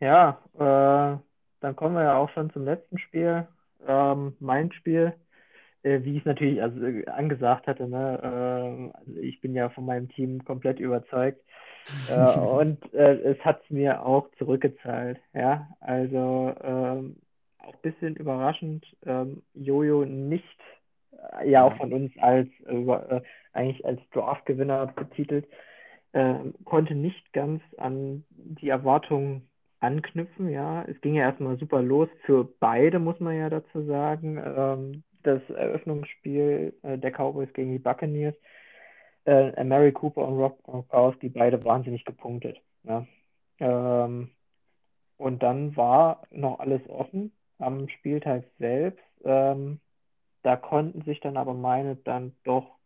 Ja, 0.00 0.42
äh, 0.54 1.18
dann 1.60 1.76
kommen 1.76 1.96
wir 1.96 2.04
ja 2.04 2.16
auch 2.16 2.30
schon 2.30 2.50
zum 2.52 2.64
letzten 2.64 2.98
Spiel. 2.98 3.48
Ähm, 3.86 4.36
mein 4.38 4.72
Spiel, 4.72 5.14
äh, 5.82 6.02
wie 6.02 6.12
ich 6.12 6.20
es 6.20 6.24
natürlich 6.24 6.62
also, 6.62 6.80
äh, 6.84 7.06
angesagt 7.06 7.66
hatte, 7.66 7.88
ne, 7.88 8.92
äh, 8.92 8.98
also 8.98 9.16
ich 9.20 9.40
bin 9.40 9.54
ja 9.54 9.68
von 9.70 9.84
meinem 9.84 10.08
Team 10.08 10.44
komplett 10.44 10.78
überzeugt. 10.78 11.42
Äh, 12.06 12.32
und 12.40 12.94
äh, 12.94 13.14
es 13.32 13.38
hat 13.44 13.62
es 13.64 13.70
mir 13.70 14.04
auch 14.04 14.28
zurückgezahlt. 14.38 15.18
Ja, 15.34 15.68
also 15.80 16.54
ähm, 16.62 17.16
auch 17.58 17.74
ein 17.74 17.82
bisschen 17.82 18.16
überraschend, 18.16 18.86
ähm, 19.06 19.42
Jojo 19.54 20.04
nicht, 20.04 20.44
äh, 21.40 21.50
ja 21.50 21.64
auch 21.64 21.72
Ja. 21.72 21.76
von 21.78 21.92
uns 21.92 22.12
als 22.18 22.48
äh, 22.66 22.76
äh, 22.76 23.22
eigentlich 23.52 23.84
als 23.86 24.00
Draft-Gewinner 24.12 24.88
betitelt, 24.88 25.46
äh, 26.12 26.34
konnte 26.64 26.94
nicht 26.94 27.32
ganz 27.32 27.62
an 27.78 28.24
die 28.30 28.68
Erwartungen 28.70 29.48
anknüpfen. 29.80 30.48
Ja, 30.50 30.84
es 30.84 31.00
ging 31.00 31.14
ja 31.14 31.24
erstmal 31.24 31.58
super 31.58 31.82
los 31.82 32.08
für 32.24 32.48
beide, 32.60 32.98
muss 32.98 33.20
man 33.20 33.36
ja 33.36 33.50
dazu 33.50 33.84
sagen. 33.84 34.42
Ähm, 34.44 35.04
das 35.22 35.42
Eröffnungsspiel 35.50 36.74
äh, 36.82 36.98
der 36.98 37.10
Cowboys 37.12 37.52
gegen 37.52 37.72
die 37.72 37.78
Buccaneers. 37.78 38.34
Äh, 39.24 39.64
Mary 39.64 39.92
Cooper 39.92 40.26
und 40.26 40.38
Rob 40.38 40.62
Gronkowski, 40.62 41.28
beide 41.28 41.62
wahnsinnig 41.64 42.04
gepunktet. 42.04 42.60
Ja. 42.84 43.06
Ähm, 43.58 44.30
und 45.16 45.42
dann 45.42 45.76
war 45.76 46.22
noch 46.30 46.60
alles 46.60 46.88
offen 46.88 47.32
am 47.58 47.88
Spieltag 47.88 48.44
selbst. 48.58 49.02
Ähm, 49.24 49.80
da 50.42 50.56
konnten 50.56 51.02
sich 51.02 51.20
dann 51.20 51.36
aber 51.36 51.54
meine 51.54 51.96
dann 51.96 52.34
doch 52.44 52.76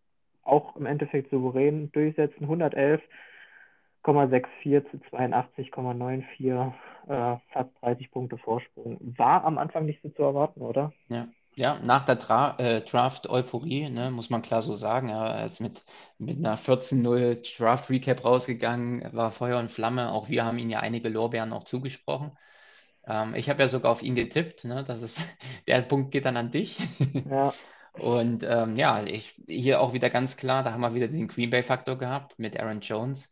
auch 0.42 0.74
im 0.76 0.86
Endeffekt 0.86 1.30
souverän 1.30 1.92
durchsetzen. 1.92 2.46
111,64 2.46 4.90
zu 4.90 4.96
82,94, 5.14 6.72
äh, 7.08 7.36
fast 7.52 7.70
30 7.82 8.10
Punkte 8.10 8.38
Vorsprung. 8.38 8.98
War 9.16 9.44
am 9.44 9.58
Anfang 9.58 9.86
nicht 9.86 10.02
so 10.02 10.08
zu 10.08 10.22
erwarten, 10.22 10.62
oder? 10.62 10.92
Ja, 11.08 11.28
ja 11.56 11.78
nach 11.80 12.04
der 12.04 12.16
Dra 12.16 12.58
äh, 12.58 12.80
Draft-Euphorie, 12.82 13.90
ne, 13.90 14.10
muss 14.10 14.30
man 14.30 14.42
klar 14.42 14.62
so 14.62 14.74
sagen, 14.76 15.08
er 15.10 15.46
ist 15.46 15.60
mit, 15.60 15.84
mit 16.18 16.38
einer 16.38 16.56
14-0 16.56 17.36
Draft-Recap 17.58 18.24
rausgegangen, 18.24 19.12
war 19.14 19.32
Feuer 19.32 19.58
und 19.58 19.70
Flamme. 19.70 20.12
Auch 20.12 20.28
wir 20.28 20.44
haben 20.44 20.58
ihm 20.58 20.70
ja 20.70 20.80
einige 20.80 21.08
Lorbeeren 21.08 21.52
auch 21.52 21.64
zugesprochen. 21.64 22.32
Ähm, 23.06 23.34
ich 23.34 23.50
habe 23.50 23.62
ja 23.62 23.68
sogar 23.68 23.92
auf 23.92 24.02
ihn 24.02 24.14
getippt, 24.14 24.64
ne, 24.64 24.84
das 24.84 25.02
ist, 25.02 25.20
der 25.68 25.82
Punkt 25.82 26.12
geht 26.12 26.24
dann 26.26 26.36
an 26.36 26.52
dich. 26.52 26.78
Ja, 27.24 27.54
Und 27.94 28.42
ähm, 28.44 28.76
ja, 28.76 29.04
ich 29.04 29.34
hier 29.46 29.80
auch 29.80 29.92
wieder 29.92 30.08
ganz 30.10 30.36
klar, 30.36 30.62
da 30.64 30.72
haben 30.72 30.80
wir 30.80 30.94
wieder 30.94 31.08
den 31.08 31.28
Green 31.28 31.50
Bay-Faktor 31.50 31.98
gehabt 31.98 32.38
mit 32.38 32.58
Aaron 32.58 32.80
Jones. 32.80 33.30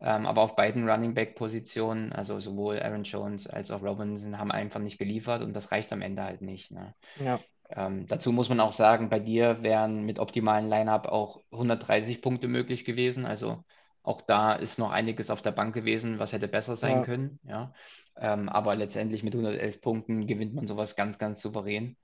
Ähm, 0.00 0.26
aber 0.26 0.42
auf 0.42 0.56
beiden 0.56 0.88
Running 0.88 1.14
Back-Positionen, 1.14 2.12
also 2.12 2.38
sowohl 2.40 2.80
Aaron 2.80 3.04
Jones 3.04 3.46
als 3.48 3.70
auch 3.70 3.82
Robinson, 3.82 4.38
haben 4.38 4.52
einfach 4.52 4.80
nicht 4.80 4.98
geliefert 4.98 5.42
und 5.42 5.54
das 5.54 5.72
reicht 5.72 5.92
am 5.92 6.02
Ende 6.02 6.22
halt 6.24 6.42
nicht. 6.42 6.70
Ne? 6.70 6.94
ja, 7.16 7.44
Ähm, 7.70 8.06
dazu 8.06 8.32
muss 8.32 8.48
man 8.48 8.60
auch 8.60 8.72
sagen, 8.72 9.10
bei 9.10 9.20
dir 9.20 9.62
wären 9.62 10.04
mit 10.04 10.18
optimalen 10.18 10.68
Line-Up 10.68 11.06
auch 11.06 11.42
130 11.50 12.22
Punkte 12.22 12.48
möglich 12.48 12.84
gewesen. 12.84 13.26
Also 13.26 13.64
auch 14.02 14.22
da 14.22 14.54
ist 14.54 14.78
noch 14.78 14.90
einiges 14.90 15.30
auf 15.30 15.42
der 15.42 15.52
Bank 15.52 15.74
gewesen, 15.74 16.18
was 16.18 16.32
hätte 16.32 16.48
besser 16.48 16.76
sein 16.76 17.02
Ja. 17.02 17.02
können. 17.02 17.40
Ja. 17.44 17.74
Ähm, 18.16 18.48
aber 18.48 18.74
letztendlich 18.76 19.22
mit 19.22 19.34
111 19.34 19.80
Punkten 19.80 20.26
gewinnt 20.26 20.54
man 20.54 20.66
sowas 20.66 20.96
ganz, 20.96 21.18
ganz 21.18 21.40
souverän. 21.42 21.96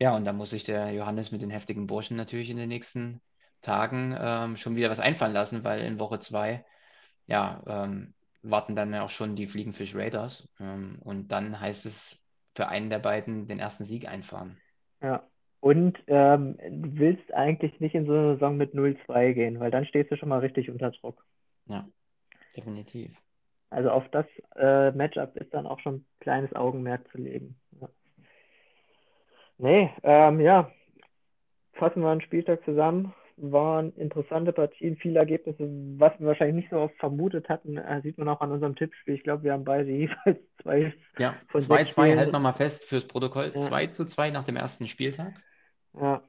Ja, 0.00 0.16
und 0.16 0.24
da 0.24 0.32
muss 0.32 0.50
sich 0.50 0.64
der 0.64 0.90
Johannes 0.92 1.30
mit 1.32 1.42
den 1.42 1.50
heftigen 1.50 1.86
Burschen 1.86 2.16
natürlich 2.16 2.50
in 2.50 2.56
den 2.56 2.68
nächsten 2.68 3.22
Tagen 3.62 4.16
ähm, 4.18 4.56
schon 4.56 4.76
wieder 4.76 4.90
was 4.90 5.00
einfallen 5.00 5.32
lassen, 5.32 5.64
weil 5.64 5.80
in 5.80 5.98
Woche 5.98 6.18
zwei, 6.20 6.64
ja, 7.26 7.62
ähm, 7.66 8.14
warten 8.42 8.76
dann 8.76 8.92
ja 8.92 9.02
auch 9.04 9.10
schon 9.10 9.36
die 9.36 9.46
Fliegenfisch 9.46 9.94
Raiders. 9.94 10.48
Ähm, 10.60 10.98
und 11.00 11.28
dann 11.28 11.60
heißt 11.60 11.86
es 11.86 12.18
für 12.54 12.68
einen 12.68 12.90
der 12.90 12.98
beiden 13.00 13.48
den 13.48 13.58
ersten 13.58 13.84
Sieg 13.84 14.08
einfahren. 14.08 14.60
ja. 15.02 15.28
Und 15.60 15.98
ähm, 16.08 16.58
du 16.58 16.98
willst 16.98 17.32
eigentlich 17.32 17.80
nicht 17.80 17.94
in 17.94 18.04
so 18.06 18.12
eine 18.12 18.34
Saison 18.34 18.56
mit 18.58 18.74
0-2 18.74 19.32
gehen, 19.32 19.60
weil 19.60 19.70
dann 19.70 19.86
stehst 19.86 20.10
du 20.10 20.16
schon 20.16 20.28
mal 20.28 20.40
richtig 20.40 20.70
unter 20.70 20.90
Druck. 20.90 21.24
Ja, 21.66 21.86
definitiv. 22.56 23.12
Also 23.70 23.90
auf 23.90 24.08
das 24.10 24.26
äh, 24.56 24.92
Matchup 24.92 25.36
ist 25.36 25.52
dann 25.52 25.66
auch 25.66 25.80
schon 25.80 25.96
ein 25.96 26.06
kleines 26.20 26.54
Augenmerk 26.54 27.06
zu 27.10 27.18
legen. 27.18 27.60
Ja. 27.80 27.88
Nee, 29.58 29.90
ähm, 30.02 30.40
ja, 30.40 30.70
fassen 31.74 32.02
wir 32.02 32.10
einen 32.10 32.20
Spieltag 32.22 32.64
zusammen. 32.64 33.14
Waren 33.36 33.92
interessante 33.96 34.52
Partien, 34.52 34.96
viele 34.96 35.18
Ergebnisse, 35.18 35.68
was 35.98 36.18
wir 36.20 36.28
wahrscheinlich 36.28 36.56
nicht 36.56 36.70
so 36.70 36.78
oft 36.78 36.94
vermutet 36.98 37.48
hatten, 37.48 37.76
äh, 37.78 38.00
sieht 38.02 38.16
man 38.18 38.28
auch 38.28 38.40
an 38.40 38.52
unserem 38.52 38.76
Tippspiel. 38.76 39.14
Ich 39.14 39.24
glaube, 39.24 39.42
wir 39.44 39.52
haben 39.52 39.64
beide 39.64 39.90
jeweils 39.92 40.38
zwei 40.62 40.94
Ja, 41.18 41.42
von 41.48 41.66
2-2 41.66 41.68
sechs 41.68 41.90
Spielen. 41.90 42.18
halten 42.18 42.32
wir 42.32 42.38
mal 42.40 42.52
fest 42.54 42.84
fürs 42.84 43.06
Protokoll. 43.06 43.54
Ja. 43.54 43.56
2 43.56 43.88
zu 43.88 44.04
2 44.06 44.30
nach 44.30 44.44
dem 44.44 44.56
ersten 44.56 44.86
Spieltag. 44.86 45.42
Ja, 45.92 46.22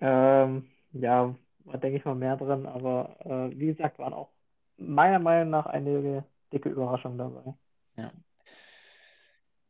ähm, 0.00 0.70
ja, 0.92 1.36
war 1.64 1.78
denke 1.78 1.98
ich 1.98 2.04
mal 2.04 2.14
mehr 2.16 2.36
drin, 2.36 2.66
aber 2.66 3.16
äh, 3.52 3.58
wie 3.58 3.66
gesagt, 3.66 3.98
waren 3.98 4.14
auch 4.14 4.32
meiner 4.78 5.18
Meinung 5.20 5.50
nach 5.50 5.66
einige 5.66 6.24
dicke 6.52 6.70
Überraschungen 6.70 7.18
dabei. 7.18 7.54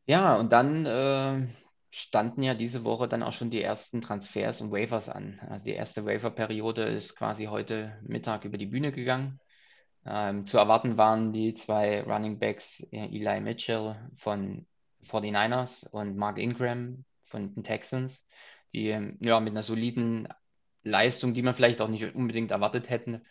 Ja, 0.06 0.36
und 0.36 0.52
dann 0.52 0.86
äh, 0.86 1.46
standen 1.94 2.42
ja 2.42 2.54
diese 2.54 2.84
Woche 2.84 3.06
dann 3.06 3.22
auch 3.22 3.32
schon 3.32 3.50
die 3.50 3.62
ersten 3.62 4.00
Transfers 4.00 4.62
und 4.62 4.72
Waivers 4.72 5.10
an. 5.10 5.38
Also 5.48 5.66
die 5.66 5.74
erste 5.74 6.06
Waiver-Periode 6.06 6.84
ist 6.84 7.14
quasi 7.14 7.44
heute 7.44 7.98
Mittag 8.02 8.46
über 8.46 8.56
die 8.56 8.66
Bühne 8.66 8.92
gegangen. 8.92 9.38
Ähm, 10.06 10.46
zu 10.46 10.56
erwarten 10.56 10.96
waren 10.96 11.32
die 11.32 11.52
zwei 11.52 12.02
Running 12.02 12.38
Backs, 12.38 12.80
äh, 12.90 13.06
Eli 13.14 13.40
Mitchell 13.40 13.96
von 14.16 14.66
49ers 15.06 15.86
und 15.90 16.16
Mark 16.16 16.38
Ingram 16.38 17.04
von 17.26 17.54
den 17.54 17.62
Texans, 17.62 18.26
die 18.72 18.88
ähm, 18.88 19.18
ja 19.20 19.38
mit 19.38 19.52
einer 19.52 19.62
soliden 19.62 20.28
Leistung, 20.84 21.34
die 21.34 21.42
man 21.42 21.54
vielleicht 21.54 21.82
auch 21.82 21.88
nicht 21.88 22.14
unbedingt 22.14 22.52
erwartet 22.52 22.88
hätten, 22.88 23.22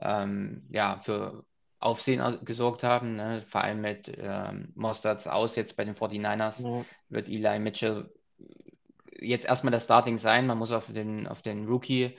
ähm, 0.00 0.66
ja, 0.70 1.00
für 1.02 1.44
Aufsehen 1.86 2.38
gesorgt 2.44 2.82
haben. 2.82 3.16
Ne? 3.16 3.42
Vor 3.46 3.62
allem 3.62 3.80
mit 3.80 4.12
ähm, 4.18 4.72
Mosterts 4.74 5.28
aus 5.28 5.54
jetzt 5.54 5.76
bei 5.76 5.84
den 5.84 5.94
49ers 5.94 6.62
Ja, 6.62 6.84
wird 7.08 7.28
Eli 7.28 7.58
Mitchell 7.60 8.10
jetzt 9.20 9.46
erstmal 9.46 9.70
der 9.70 9.80
Starting 9.80 10.18
sein. 10.18 10.46
Man 10.46 10.58
muss 10.58 10.72
auf 10.72 10.92
den, 10.92 11.28
auf 11.28 11.42
den 11.42 11.66
Rookie 11.66 12.16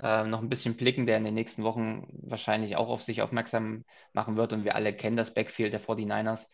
äh, 0.00 0.24
noch 0.24 0.40
ein 0.40 0.48
bisschen 0.48 0.76
blicken, 0.76 1.06
der 1.06 1.16
in 1.16 1.24
den 1.24 1.34
nächsten 1.34 1.64
Wochen 1.64 2.06
wahrscheinlich 2.22 2.76
auch 2.76 2.88
auf 2.88 3.02
sich 3.02 3.20
aufmerksam 3.20 3.84
machen 4.12 4.36
wird. 4.36 4.52
Und 4.52 4.64
wir 4.64 4.76
alle 4.76 4.94
kennen 4.94 5.16
das 5.16 5.34
Backfield 5.34 5.72
der 5.72 5.80
49ers. 5.80 6.46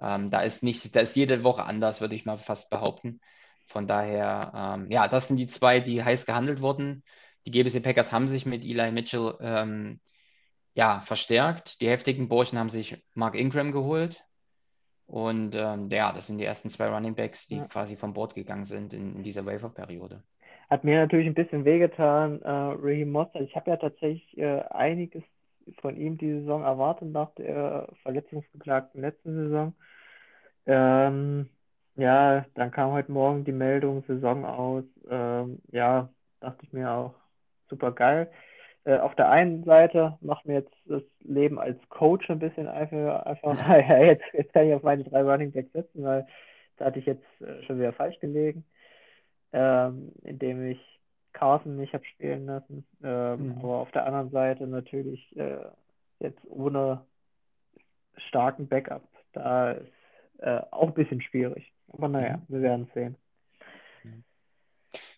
Ähm, 0.00 0.30
da 0.30 0.42
ist 0.42 0.62
nicht, 0.62 0.94
da 0.94 1.00
ist 1.00 1.16
jede 1.16 1.42
Woche 1.42 1.64
anders, 1.64 2.00
würde 2.00 2.14
ich 2.14 2.24
mal 2.24 2.38
fast 2.38 2.70
behaupten. 2.70 3.20
Von 3.66 3.88
daher, 3.88 4.52
ähm, 4.54 4.90
ja, 4.90 5.08
das 5.08 5.26
sind 5.26 5.38
die 5.38 5.48
zwei, 5.48 5.80
die 5.80 6.04
heiß 6.04 6.24
gehandelt 6.24 6.60
wurden. 6.60 7.02
Die 7.46 7.50
GBC 7.50 7.82
Packers 7.82 8.12
haben 8.12 8.28
sich 8.28 8.46
mit 8.46 8.62
Eli 8.64 8.92
Mitchell 8.92 9.36
ähm, 9.40 10.00
ja, 10.76 11.00
verstärkt. 11.00 11.80
Die 11.80 11.88
heftigen 11.88 12.28
Burschen 12.28 12.58
haben 12.58 12.68
sich 12.70 13.02
Mark 13.14 13.34
Ingram 13.34 13.72
geholt. 13.72 14.22
Und 15.06 15.54
ähm, 15.54 15.88
ja, 15.90 16.12
das 16.12 16.26
sind 16.26 16.38
die 16.38 16.44
ersten 16.44 16.68
zwei 16.68 16.88
Running 16.88 17.14
Backs, 17.14 17.46
die 17.48 17.56
Ja. 17.56 17.66
quasi 17.66 17.96
vom 17.96 18.12
Board 18.12 18.34
gegangen 18.34 18.64
sind 18.66 18.92
in, 18.92 19.16
in 19.16 19.22
dieser 19.22 19.46
Waiver-Periode. 19.46 20.22
Hat 20.68 20.84
mir 20.84 20.98
natürlich 21.00 21.28
ein 21.28 21.34
bisschen 21.34 21.64
wehgetan, 21.64 22.42
äh, 22.42 22.50
Raheem 22.50 23.10
Mostert. 23.10 23.42
Ich 23.42 23.56
habe 23.56 23.70
ja 23.70 23.76
tatsächlich 23.76 24.36
äh, 24.36 24.62
einiges 24.70 25.22
von 25.80 25.96
ihm 25.96 26.18
die 26.18 26.40
Saison 26.40 26.62
erwartet 26.62 27.08
nach 27.10 27.32
der 27.36 27.88
verletzungsgeklagten 28.02 29.00
letzten 29.00 29.34
Saison. 29.34 29.74
Ähm, 30.66 31.48
ja, 31.96 32.44
dann 32.54 32.70
kam 32.70 32.92
heute 32.92 33.12
Morgen 33.12 33.44
die 33.44 33.52
Meldung, 33.52 34.04
Saison 34.06 34.44
aus. 34.44 34.84
Ähm, 35.08 35.62
ja, 35.70 36.10
dachte 36.40 36.64
ich 36.66 36.72
mir 36.72 36.90
auch, 36.90 37.14
super 37.70 37.92
geil. 37.92 38.30
Äh, 38.86 38.98
auf 39.00 39.16
der 39.16 39.28
einen 39.28 39.64
Seite 39.64 40.16
macht 40.20 40.46
mir 40.46 40.54
jetzt 40.54 40.72
das 40.86 41.02
Leben 41.20 41.58
als 41.58 41.76
Coach 41.88 42.30
ein 42.30 42.38
bisschen 42.38 42.68
einfach, 42.68 43.26
einfach 43.26 43.58
ja, 43.68 43.98
jetzt, 43.98 44.24
jetzt 44.32 44.52
kann 44.52 44.68
ich 44.68 44.74
auf 44.74 44.84
meine 44.84 45.02
drei 45.02 45.22
Running 45.22 45.50
Backs 45.50 45.72
setzen, 45.72 46.04
weil 46.04 46.26
da 46.76 46.86
hatte 46.86 47.00
ich 47.00 47.06
jetzt 47.06 47.24
äh, 47.40 47.62
schon 47.64 47.80
wieder 47.80 47.92
falsch 47.92 48.18
gelegen, 48.20 48.64
ähm, 49.52 50.12
indem 50.22 50.64
ich 50.68 51.00
Carson 51.32 51.76
nicht 51.76 51.94
habe 51.94 52.04
spielen 52.04 52.46
lassen. 52.46 52.86
Ähm, 53.02 53.48
Mhm. 53.48 53.58
aber 53.58 53.78
auf 53.78 53.90
der 53.90 54.06
anderen 54.06 54.30
Seite 54.30 54.68
natürlich 54.68 55.36
äh, 55.36 55.64
jetzt 56.20 56.40
ohne 56.48 57.04
starken 58.28 58.68
Backup, 58.68 59.02
da 59.32 59.72
ist 59.72 59.92
äh, 60.38 60.60
auch 60.70 60.88
ein 60.88 60.94
bisschen 60.94 61.20
schwierig. 61.22 61.72
Aber 61.92 62.06
naja, 62.08 62.36
Mhm. 62.36 62.42
wir 62.48 62.62
werden 62.62 62.90
sehen. 62.94 63.16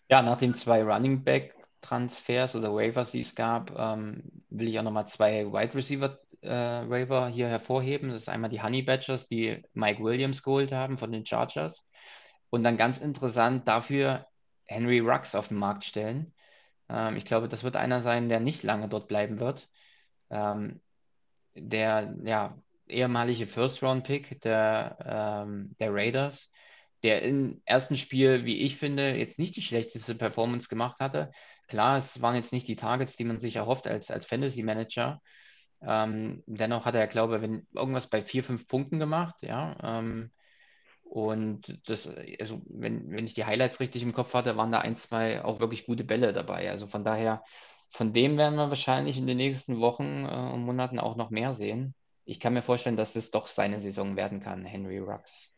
Ja, 0.09 0.23
nach 0.23 0.39
den 0.39 0.55
zwei 0.55 0.83
Running 0.83 1.23
Back 1.23 1.53
Transfers 1.81 2.55
oder 2.55 2.73
Waivers, 2.73 3.11
die 3.11 3.21
es 3.21 3.35
gab, 3.35 3.71
ähm, 3.77 4.23
will 4.49 4.67
ich 4.67 4.79
auch 4.79 4.83
nochmal 4.83 5.07
zwei 5.07 5.45
Wide 5.45 5.73
Receiver 5.75 6.19
äh, 6.41 6.49
Waiver 6.89 7.27
hier 7.29 7.47
hervorheben. 7.47 8.09
Das 8.09 8.23
ist 8.23 8.29
einmal 8.29 8.49
die 8.49 8.61
Honey 8.61 8.81
Badgers, 8.81 9.27
die 9.27 9.63
Mike 9.73 10.03
Williams 10.03 10.43
geholt 10.43 10.71
haben 10.71 10.97
von 10.97 11.11
den 11.11 11.25
Chargers. 11.25 11.85
Und 12.49 12.63
dann 12.63 12.77
ganz 12.77 12.97
interessant 12.99 13.67
dafür 13.67 14.25
Henry 14.65 14.99
Rux 14.99 15.35
auf 15.35 15.49
den 15.49 15.57
Markt 15.57 15.83
stellen. 15.83 16.33
Ähm, 16.89 17.15
ich 17.15 17.25
glaube, 17.25 17.47
das 17.49 17.63
wird 17.63 17.75
einer 17.75 18.01
sein, 18.01 18.29
der 18.29 18.39
nicht 18.39 18.63
lange 18.63 18.89
dort 18.89 19.07
bleiben 19.07 19.39
wird. 19.39 19.69
Ähm, 20.29 20.81
der 21.55 22.15
ja, 22.23 22.57
ehemalige 22.87 23.47
First-Round-Pick 23.47 24.41
der, 24.41 25.45
ähm, 25.45 25.75
der 25.79 25.93
Raiders, 25.93 26.51
der 27.03 27.21
im 27.21 27.61
ersten 27.65 27.95
Spiel, 27.95 28.45
wie 28.45 28.61
ich 28.61 28.77
finde, 28.77 29.15
jetzt 29.15 29.39
nicht 29.39 29.55
die 29.55 29.61
schlechteste 29.61 30.15
Performance 30.15 30.67
gemacht 30.67 30.99
hatte. 30.99 31.31
Klar, 31.67 31.97
es 31.97 32.21
waren 32.21 32.35
jetzt 32.35 32.51
nicht 32.53 32.67
die 32.67 32.75
Targets, 32.75 33.15
die 33.15 33.23
man 33.23 33.39
sich 33.39 33.55
erhofft 33.55 33.87
als, 33.87 34.11
als 34.11 34.25
Fantasy-Manager. 34.25 35.21
Ähm, 35.81 36.43
dennoch 36.45 36.85
hat 36.85 36.95
er, 36.95 37.07
glaube 37.07 37.37
ich, 37.37 37.75
irgendwas 37.75 38.07
bei 38.07 38.21
vier, 38.21 38.43
fünf 38.43 38.67
Punkten 38.67 38.99
gemacht, 38.99 39.35
ja. 39.41 39.77
Ähm, 39.81 40.31
und 41.03 41.79
das, 41.89 42.07
also 42.39 42.61
wenn, 42.69 43.09
wenn 43.11 43.25
ich 43.25 43.33
die 43.33 43.45
Highlights 43.45 43.79
richtig 43.79 44.03
im 44.03 44.13
Kopf 44.13 44.33
hatte, 44.33 44.57
waren 44.57 44.71
da 44.71 44.79
ein, 44.79 44.95
zwei 44.95 45.43
auch 45.43 45.59
wirklich 45.59 45.85
gute 45.85 46.03
Bälle 46.03 46.33
dabei. 46.33 46.69
Also 46.69 46.85
von 46.87 47.03
daher, 47.03 47.43
von 47.89 48.13
dem 48.13 48.37
werden 48.37 48.55
wir 48.55 48.69
wahrscheinlich 48.69 49.17
in 49.17 49.25
den 49.25 49.37
nächsten 49.37 49.79
Wochen 49.79 50.25
äh, 50.25 50.51
und 50.53 50.63
Monaten 50.63 50.99
auch 50.99 51.15
noch 51.15 51.31
mehr 51.31 51.53
sehen. 51.53 51.95
Ich 52.25 52.39
kann 52.39 52.53
mir 52.53 52.61
vorstellen, 52.61 52.97
dass 52.97 53.15
es 53.15 53.31
doch 53.31 53.47
seine 53.47 53.79
Saison 53.79 54.15
werden 54.17 54.39
kann, 54.39 54.65
Henry 54.65 54.99
Rux. 54.99 55.51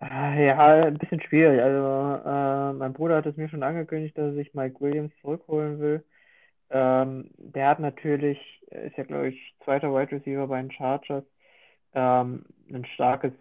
Ah, 0.00 0.34
Ja, 0.34 0.84
ein 0.86 0.98
bisschen 0.98 1.20
schwierig. 1.22 1.60
Also, 1.62 2.22
äh, 2.28 2.72
mein 2.74 2.92
Bruder 2.92 3.16
hat 3.16 3.26
es 3.26 3.36
mir 3.36 3.48
schon 3.48 3.62
angekündigt, 3.62 4.16
dass 4.18 4.26
er 4.26 4.34
sich 4.34 4.54
Mike 4.54 4.80
Williams 4.80 5.12
zurückholen 5.22 5.80
will. 5.80 6.04
Ähm, 6.70 7.30
der 7.38 7.68
hat 7.68 7.80
natürlich, 7.80 8.38
ist 8.70 8.96
ja, 8.96 9.04
glaube 9.04 9.28
ich, 9.30 9.56
zweiter 9.64 9.92
Wide 9.94 10.12
Receiver 10.12 10.46
bei 10.48 10.60
den 10.62 10.72
Chargers, 10.72 11.24
ähm, 11.94 12.44
ein 12.72 12.84
starkes 12.86 13.32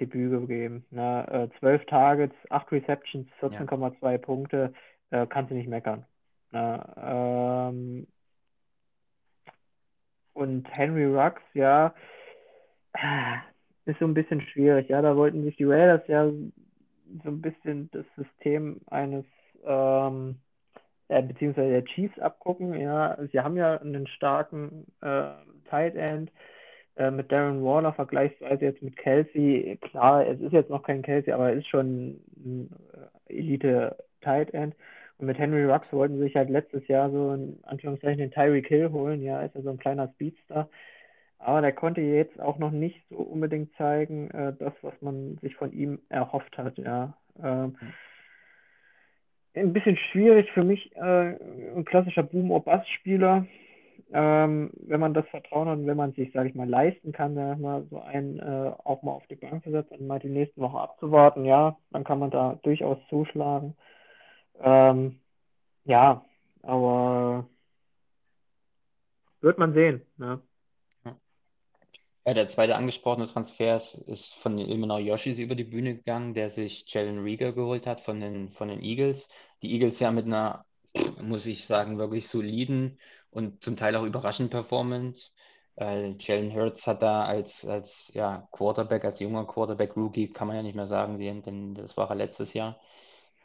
Debüt 0.00 0.30
gegeben. 0.32 0.86
Ne? 0.90 1.50
Äh, 1.54 1.58
12 1.60 1.86
Targets, 1.86 2.36
8 2.50 2.72
Receptions, 2.72 3.28
14,2 3.40 4.18
Punkte, 4.18 4.74
äh, 5.10 5.26
kannst 5.28 5.50
du 5.50 5.54
nicht 5.56 5.68
meckern. 5.68 6.06
Ne? 6.52 6.84
Ähm, 6.98 8.06
und 10.34 10.66
Henry 10.76 11.06
Rux, 11.06 11.40
ja, 11.54 11.94
ah, 12.94 13.42
ist 13.86 13.98
so 13.98 14.04
ein 14.04 14.14
bisschen 14.14 14.40
schwierig. 14.42 14.88
Ja, 14.88 15.02
da 15.02 15.16
wollten 15.16 15.44
sich 15.44 15.56
die 15.56 15.64
Raiders 15.64 16.06
ja 16.08 16.26
so 17.22 17.28
ein 17.30 17.40
bisschen 17.40 17.90
das 17.92 18.04
System 18.16 18.80
eines, 18.88 19.24
ähm, 19.64 20.36
äh, 21.08 21.22
beziehungsweise 21.22 21.70
der 21.70 21.84
Chiefs 21.84 22.18
abgucken. 22.18 22.74
Ja, 22.74 23.16
sie 23.32 23.40
haben 23.40 23.56
ja 23.56 23.80
einen 23.80 24.06
starken 24.08 24.86
äh, 25.02 25.30
Tight 25.70 25.94
End 25.96 26.30
äh, 26.96 27.10
mit 27.10 27.30
Darren 27.30 27.64
Waller 27.64 27.92
vergleichsweise 27.92 28.64
jetzt 28.64 28.82
mit 28.82 28.96
Kelsey. 28.96 29.78
Klar, 29.82 30.26
es 30.26 30.40
ist 30.40 30.52
jetzt 30.52 30.70
noch 30.70 30.82
kein 30.82 31.02
Kelsey, 31.02 31.32
aber 31.32 31.50
er 31.50 31.56
ist 31.56 31.68
schon 31.68 32.20
ein 32.36 32.70
äh, 33.28 33.34
Elite 33.38 33.96
Tight 34.20 34.52
End. 34.54 34.74
Und 35.18 35.26
mit 35.26 35.38
Henry 35.38 35.64
Rux 35.64 35.90
wollten 35.92 36.16
sie 36.16 36.24
sich 36.24 36.36
halt 36.36 36.50
letztes 36.50 36.86
Jahr 36.88 37.10
so 37.10 37.32
in 37.32 37.58
Anführungszeichen 37.62 38.18
den 38.18 38.30
Tyreek 38.30 38.66
Hill 38.68 38.90
holen. 38.92 39.22
Ja, 39.22 39.40
ist 39.42 39.54
ja 39.54 39.62
so 39.62 39.70
ein 39.70 39.78
kleiner 39.78 40.08
Speedster. 40.14 40.68
Aber 41.38 41.60
der 41.60 41.72
konnte 41.72 42.00
jetzt 42.00 42.40
auch 42.40 42.58
noch 42.58 42.70
nicht 42.70 43.00
so 43.10 43.16
unbedingt 43.16 43.74
zeigen, 43.76 44.30
äh, 44.30 44.54
das, 44.58 44.72
was 44.82 44.94
man 45.00 45.38
sich 45.38 45.54
von 45.56 45.72
ihm 45.72 46.00
erhofft 46.08 46.56
hat. 46.58 46.78
Ja. 46.78 47.16
Ähm, 47.42 47.76
ein 49.54 49.72
bisschen 49.72 49.96
schwierig 49.96 50.50
für 50.52 50.64
mich, 50.64 50.94
äh, 50.96 51.36
ein 51.76 51.84
klassischer 51.84 52.22
Boom-or-Bust-Spieler. 52.22 53.46
Ähm, 54.12 54.70
wenn 54.86 55.00
man 55.00 55.14
das 55.14 55.26
Vertrauen 55.28 55.68
hat 55.68 55.78
und 55.78 55.86
wenn 55.86 55.96
man 55.96 56.12
sich, 56.12 56.32
sage 56.32 56.48
ich 56.48 56.54
mal, 56.54 56.68
leisten 56.68 57.12
kann, 57.12 57.34
mal 57.34 57.84
so 57.90 58.00
einen 58.00 58.38
äh, 58.38 58.72
auch 58.84 59.02
mal 59.02 59.12
auf 59.12 59.26
die 59.26 59.34
Bank 59.34 59.64
zu 59.64 59.70
setzen 59.70 59.96
und 59.96 60.06
mal 60.06 60.20
die 60.20 60.28
nächsten 60.28 60.60
Wochen 60.60 60.76
abzuwarten, 60.76 61.44
ja, 61.44 61.76
dann 61.90 62.04
kann 62.04 62.18
man 62.18 62.30
da 62.30 62.58
durchaus 62.62 62.98
zuschlagen. 63.08 63.74
Ähm, 64.60 65.20
ja, 65.84 66.24
aber 66.62 67.48
wird 69.40 69.58
man 69.58 69.72
sehen. 69.74 70.02
Ne? 70.18 70.40
Ja, 72.26 72.34
der 72.34 72.48
zweite 72.48 72.74
angesprochene 72.74 73.28
Transfer 73.28 73.76
ist, 73.76 74.34
von 74.34 74.56
den 74.56 74.68
Ilmenau 74.68 74.98
Yoshis 74.98 75.38
über 75.38 75.54
die 75.54 75.62
Bühne 75.64 75.94
gegangen, 75.94 76.34
der 76.34 76.50
sich 76.50 76.84
Jalen 76.92 77.22
Rieger 77.22 77.52
geholt 77.52 77.86
hat 77.86 78.00
von 78.00 78.20
den, 78.20 78.50
von 78.50 78.66
den 78.68 78.82
Eagles. 78.82 79.28
Die 79.62 79.72
Eagles 79.72 80.00
ja 80.00 80.10
mit 80.10 80.26
einer, 80.26 80.64
muss 81.22 81.46
ich 81.46 81.66
sagen, 81.66 81.98
wirklich 81.98 82.28
soliden 82.28 82.98
und 83.30 83.62
zum 83.62 83.76
Teil 83.76 83.94
auch 83.94 84.02
überraschenden 84.04 84.50
Performance. 84.50 85.30
Äh, 85.76 86.14
Jalen 86.18 86.52
Hurts 86.52 86.86
hat 86.88 87.00
da 87.02 87.24
als, 87.24 87.64
als 87.64 88.10
ja, 88.14 88.48
Quarterback, 88.50 89.04
als 89.04 89.20
junger 89.20 89.46
Quarterback-Rookie, 89.46 90.32
kann 90.32 90.48
man 90.48 90.56
ja 90.56 90.62
nicht 90.62 90.74
mehr 90.74 90.86
sagen, 90.88 91.18
denn, 91.20 91.42
denn 91.42 91.74
das 91.74 91.96
war 91.96 92.10
er 92.10 92.16
letztes 92.16 92.54
Jahr, 92.54 92.80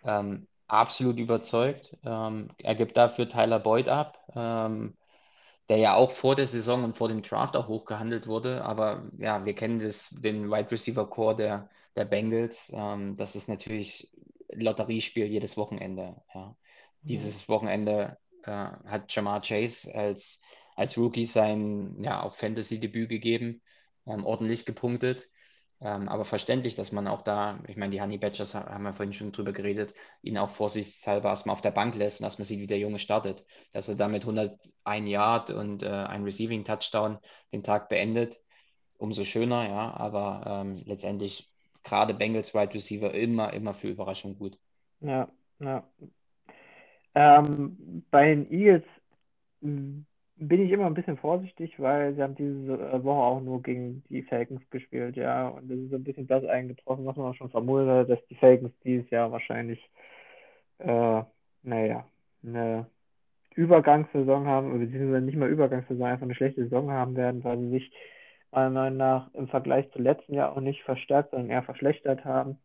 ähm, 0.03 0.47
absolut 0.67 1.17
überzeugt. 1.19 1.95
Ähm, 2.05 2.49
er 2.57 2.75
gibt 2.75 2.97
dafür 2.97 3.29
Tyler 3.29 3.59
Boyd 3.59 3.89
ab. 3.89 4.17
Ähm, 4.35 4.97
der 5.71 5.77
ja 5.77 5.95
auch 5.95 6.11
vor 6.11 6.35
der 6.35 6.47
Saison 6.47 6.83
und 6.83 6.97
vor 6.97 7.07
dem 7.07 7.21
Draft 7.21 7.55
auch 7.55 7.69
hochgehandelt 7.69 8.27
wurde. 8.27 8.65
Aber 8.65 9.09
ja, 9.17 9.45
wir 9.45 9.55
kennen 9.55 9.79
das, 9.79 10.09
den 10.11 10.51
Wide 10.51 10.69
Receiver 10.69 11.09
Core 11.09 11.37
der, 11.37 11.69
der 11.95 12.03
Bengals. 12.03 12.69
Ähm, 12.75 13.15
das 13.15 13.37
ist 13.37 13.47
natürlich 13.47 14.11
Lotteriespiel 14.51 15.27
jedes 15.27 15.55
Wochenende. 15.55 16.21
Ja. 16.35 16.57
Dieses 17.03 17.47
Wochenende 17.47 18.17
äh, 18.43 18.51
hat 18.51 19.15
Jamar 19.15 19.39
Chase 19.39 19.95
als, 19.95 20.41
als 20.75 20.97
Rookie 20.97 21.23
sein 21.23 22.03
ja, 22.03 22.21
auch 22.21 22.35
Fantasy-Debüt 22.35 23.07
gegeben, 23.07 23.61
ähm, 24.05 24.25
ordentlich 24.25 24.65
gepunktet. 24.65 25.29
Ähm, 25.83 26.09
aber 26.09 26.25
verständlich, 26.25 26.75
dass 26.75 26.91
man 26.91 27.07
auch 27.07 27.23
da, 27.23 27.59
ich 27.67 27.75
meine, 27.75 27.91
die 27.91 28.01
Honey 28.01 28.19
Badgers 28.19 28.53
haben 28.53 28.83
wir 28.83 28.93
vorhin 28.93 29.13
schon 29.13 29.31
drüber 29.31 29.51
geredet, 29.51 29.95
ihn 30.21 30.37
auch 30.37 30.51
vorsichtshalber 30.51 31.29
erstmal 31.29 31.53
auf 31.53 31.61
der 31.61 31.71
Bank 31.71 31.95
lässt 31.95 32.19
und 32.19 32.25
erstmal 32.25 32.45
sieht, 32.45 32.59
wie 32.59 32.67
der 32.67 32.77
Junge 32.77 32.99
startet. 32.99 33.43
Dass 33.73 33.87
er 33.87 33.95
damit 33.95 34.21
101 34.23 35.09
Yard 35.09 35.49
und 35.49 35.81
äh, 35.81 35.87
ein 35.89 36.23
Receiving 36.23 36.65
Touchdown 36.65 37.17
den 37.51 37.63
Tag 37.63 37.89
beendet, 37.89 38.39
umso 38.97 39.23
schöner, 39.23 39.67
ja. 39.67 39.93
Aber 39.95 40.43
ähm, 40.45 40.81
letztendlich 40.85 41.51
gerade 41.83 42.13
Bengals 42.13 42.53
Wide 42.53 42.75
Receiver 42.75 43.11
immer, 43.13 43.51
immer 43.53 43.73
für 43.73 43.89
Überraschung 43.89 44.37
gut. 44.37 44.59
Ja, 44.99 45.29
ja. 45.59 45.83
Ähm, 47.15 48.05
bei 48.11 48.27
den 48.27 48.51
Eagles 48.51 48.83
bin 50.41 50.61
ich 50.65 50.71
immer 50.71 50.87
ein 50.87 50.95
bisschen 50.95 51.17
vorsichtig, 51.17 51.79
weil 51.79 52.15
sie 52.15 52.23
haben 52.23 52.35
diese 52.35 53.03
Woche 53.03 53.21
auch 53.21 53.41
nur 53.41 53.61
gegen 53.61 54.03
die 54.09 54.23
Falcons 54.23 54.61
gespielt, 54.71 55.15
ja. 55.15 55.49
Und 55.49 55.69
das 55.69 55.77
ist 55.77 55.91
so 55.91 55.97
ein 55.97 56.03
bisschen 56.03 56.27
das 56.27 56.43
eingetroffen, 56.45 57.05
was 57.05 57.15
man 57.15 57.27
auch 57.27 57.35
schon 57.35 57.51
vermutet 57.51 57.89
hat, 57.89 58.09
dass 58.09 58.25
die 58.27 58.35
Falcons 58.35 58.73
dieses 58.83 59.09
Jahr 59.11 59.31
wahrscheinlich, 59.31 59.79
äh, 60.79 61.23
naja, 61.63 62.05
eine 62.43 62.87
Übergangssaison 63.55 64.47
haben, 64.47 64.79
beziehungsweise 64.79 65.25
nicht 65.25 65.37
mal 65.37 65.49
Übergangssaison, 65.49 66.05
einfach 66.05 66.23
eine 66.25 66.35
schlechte 66.35 66.63
Saison 66.63 66.91
haben 66.91 67.15
werden, 67.15 67.43
weil 67.43 67.59
sie 67.59 67.69
sich 67.69 67.91
meiner 68.51 68.69
Meinung 68.71 68.97
nach 68.97 69.33
im 69.35 69.47
Vergleich 69.47 69.91
zu 69.91 69.99
letzten 69.99 70.33
Jahr 70.33 70.53
auch 70.53 70.61
nicht 70.61 70.83
verstärkt, 70.83 71.31
sondern 71.31 71.49
eher 71.51 71.63
verschlechtert 71.63 72.25
haben. 72.25 72.57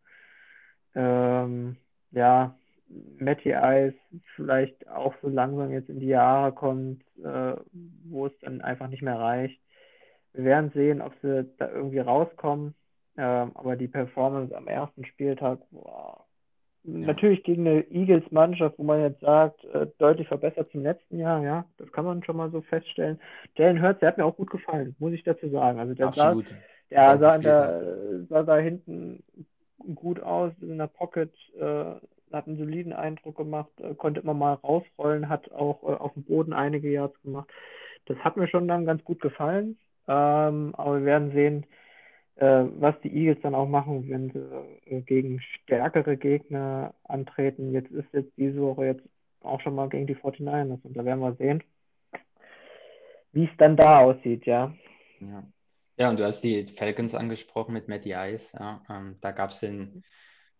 Ähm, 0.94 1.76
ja, 2.12 2.56
Matty 2.88 3.52
Ice 3.52 3.96
vielleicht 4.36 4.88
auch 4.88 5.14
so 5.22 5.28
langsam 5.28 5.70
jetzt 5.70 5.88
in 5.88 6.00
die 6.00 6.06
Jahre 6.06 6.52
kommt, 6.52 7.02
äh, 7.22 7.54
wo 8.04 8.26
es 8.26 8.32
dann 8.40 8.60
einfach 8.60 8.88
nicht 8.88 9.02
mehr 9.02 9.18
reicht. 9.18 9.60
Wir 10.32 10.44
werden 10.44 10.70
sehen, 10.74 11.00
ob 11.00 11.14
sie 11.22 11.48
da 11.58 11.70
irgendwie 11.70 11.98
rauskommen. 11.98 12.74
Ähm, 13.18 13.52
aber 13.54 13.76
die 13.76 13.88
Performance 13.88 14.54
am 14.54 14.68
ersten 14.68 15.06
Spieltag, 15.06 15.60
boah, 15.70 16.26
ja. 16.84 17.06
natürlich 17.06 17.42
gegen 17.44 17.66
eine 17.66 17.90
Eagles-Mannschaft, 17.90 18.78
wo 18.78 18.82
man 18.82 19.00
jetzt 19.00 19.20
sagt, 19.20 19.64
äh, 19.64 19.86
deutlich 19.98 20.28
verbessert 20.28 20.70
zum 20.70 20.82
letzten 20.82 21.18
Jahr, 21.18 21.42
ja, 21.42 21.64
das 21.78 21.90
kann 21.92 22.04
man 22.04 22.22
schon 22.24 22.36
mal 22.36 22.50
so 22.50 22.60
feststellen. 22.60 23.18
Jalen 23.56 23.82
Hurts, 23.82 24.00
der 24.00 24.08
hat 24.08 24.18
mir 24.18 24.26
auch 24.26 24.36
gut 24.36 24.50
gefallen, 24.50 24.94
muss 24.98 25.14
ich 25.14 25.24
dazu 25.24 25.48
sagen. 25.48 25.80
Also 25.80 25.94
der 25.94 26.08
Absolut. 26.08 26.46
sah, 26.90 27.16
der 27.16 27.18
sah, 27.18 27.38
der, 27.38 28.24
sah 28.28 28.42
da 28.42 28.58
hinten 28.58 29.24
gut 29.94 30.20
aus 30.20 30.52
in 30.60 30.76
der 30.76 30.88
Pocket, 30.88 31.32
äh, 31.58 31.94
hat 32.36 32.46
einen 32.46 32.58
soliden 32.58 32.92
Eindruck 32.92 33.36
gemacht, 33.36 33.70
äh, 33.80 33.94
konnte 33.94 34.20
immer 34.20 34.34
mal 34.34 34.54
rausrollen, 34.54 35.28
hat 35.28 35.50
auch 35.52 35.82
äh, 35.82 35.96
auf 35.96 36.14
dem 36.14 36.24
Boden 36.24 36.52
einige 36.52 36.90
Yards 36.90 37.20
gemacht. 37.22 37.48
Das 38.06 38.16
hat 38.18 38.36
mir 38.36 38.48
schon 38.48 38.68
dann 38.68 38.86
ganz 38.86 39.02
gut 39.04 39.20
gefallen. 39.20 39.78
Ähm, 40.08 40.74
aber 40.76 41.00
wir 41.00 41.04
werden 41.04 41.32
sehen, 41.32 41.66
äh, 42.36 42.64
was 42.78 42.94
die 43.02 43.12
Eagles 43.12 43.42
dann 43.42 43.54
auch 43.54 43.68
machen, 43.68 44.08
wenn 44.08 44.30
sie 44.30 45.02
gegen 45.02 45.40
stärkere 45.40 46.16
Gegner 46.16 46.94
antreten. 47.04 47.72
Jetzt 47.72 47.90
ist 47.90 48.06
jetzt 48.12 48.32
diese 48.36 48.60
Woche 48.60 48.86
jetzt 48.86 49.02
auch 49.40 49.60
schon 49.60 49.74
mal 49.74 49.88
gegen 49.88 50.06
die 50.06 50.16
49ers 50.16 50.82
und 50.82 50.96
da 50.96 51.04
werden 51.04 51.20
wir 51.20 51.34
sehen, 51.34 51.62
wie 53.32 53.44
es 53.44 53.56
dann 53.58 53.76
da 53.76 54.00
aussieht, 54.00 54.46
ja. 54.46 54.72
Ja. 55.20 55.44
Ja, 55.98 56.10
und 56.10 56.18
du 56.18 56.24
hast 56.24 56.42
die 56.42 56.66
Falcons 56.66 57.14
angesprochen 57.14 57.72
mit 57.72 57.88
Matty 57.88 58.12
Ice. 58.12 58.54
Ja, 58.58 58.82
ähm, 58.90 59.16
da 59.22 59.30
gab 59.30 59.48
es 59.48 59.60
den 59.60 60.04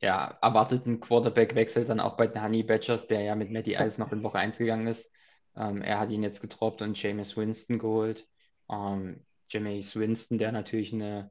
ja, 0.00 0.36
erwarteten 0.42 1.00
Quarterback-Wechsel 1.00 1.84
dann 1.86 2.00
auch 2.00 2.16
bei 2.16 2.26
den 2.26 2.42
Honey 2.42 2.62
Badgers, 2.62 3.06
der 3.06 3.22
ja 3.22 3.34
mit 3.34 3.50
Matty 3.50 3.74
Ice 3.74 4.00
noch 4.00 4.12
in 4.12 4.22
Woche 4.22 4.38
1 4.38 4.58
gegangen 4.58 4.86
ist. 4.86 5.10
Ähm, 5.56 5.82
er 5.82 5.98
hat 5.98 6.10
ihn 6.10 6.22
jetzt 6.22 6.40
getroppt 6.40 6.82
und 6.82 7.00
Jameis 7.00 7.36
Winston 7.36 7.78
geholt. 7.78 8.26
Ähm, 8.70 9.24
Jameis 9.48 9.96
Winston, 9.96 10.38
der 10.38 10.52
natürlich 10.52 10.92
eine, 10.92 11.30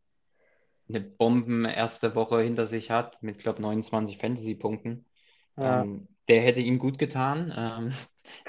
eine 0.90 1.00
Bomben 1.00 1.66
erste 1.66 2.16
Woche 2.16 2.42
hinter 2.42 2.66
sich 2.66 2.90
hat, 2.90 3.22
mit, 3.22 3.40
glaube 3.40 3.62
29 3.62 4.18
Fantasy-Punkten. 4.18 5.06
Ja. 5.58 5.84
Ähm, 5.84 6.08
der 6.28 6.42
hätte 6.42 6.60
ihm 6.60 6.80
gut 6.80 6.98
getan. 6.98 7.54
Ähm, 7.56 7.94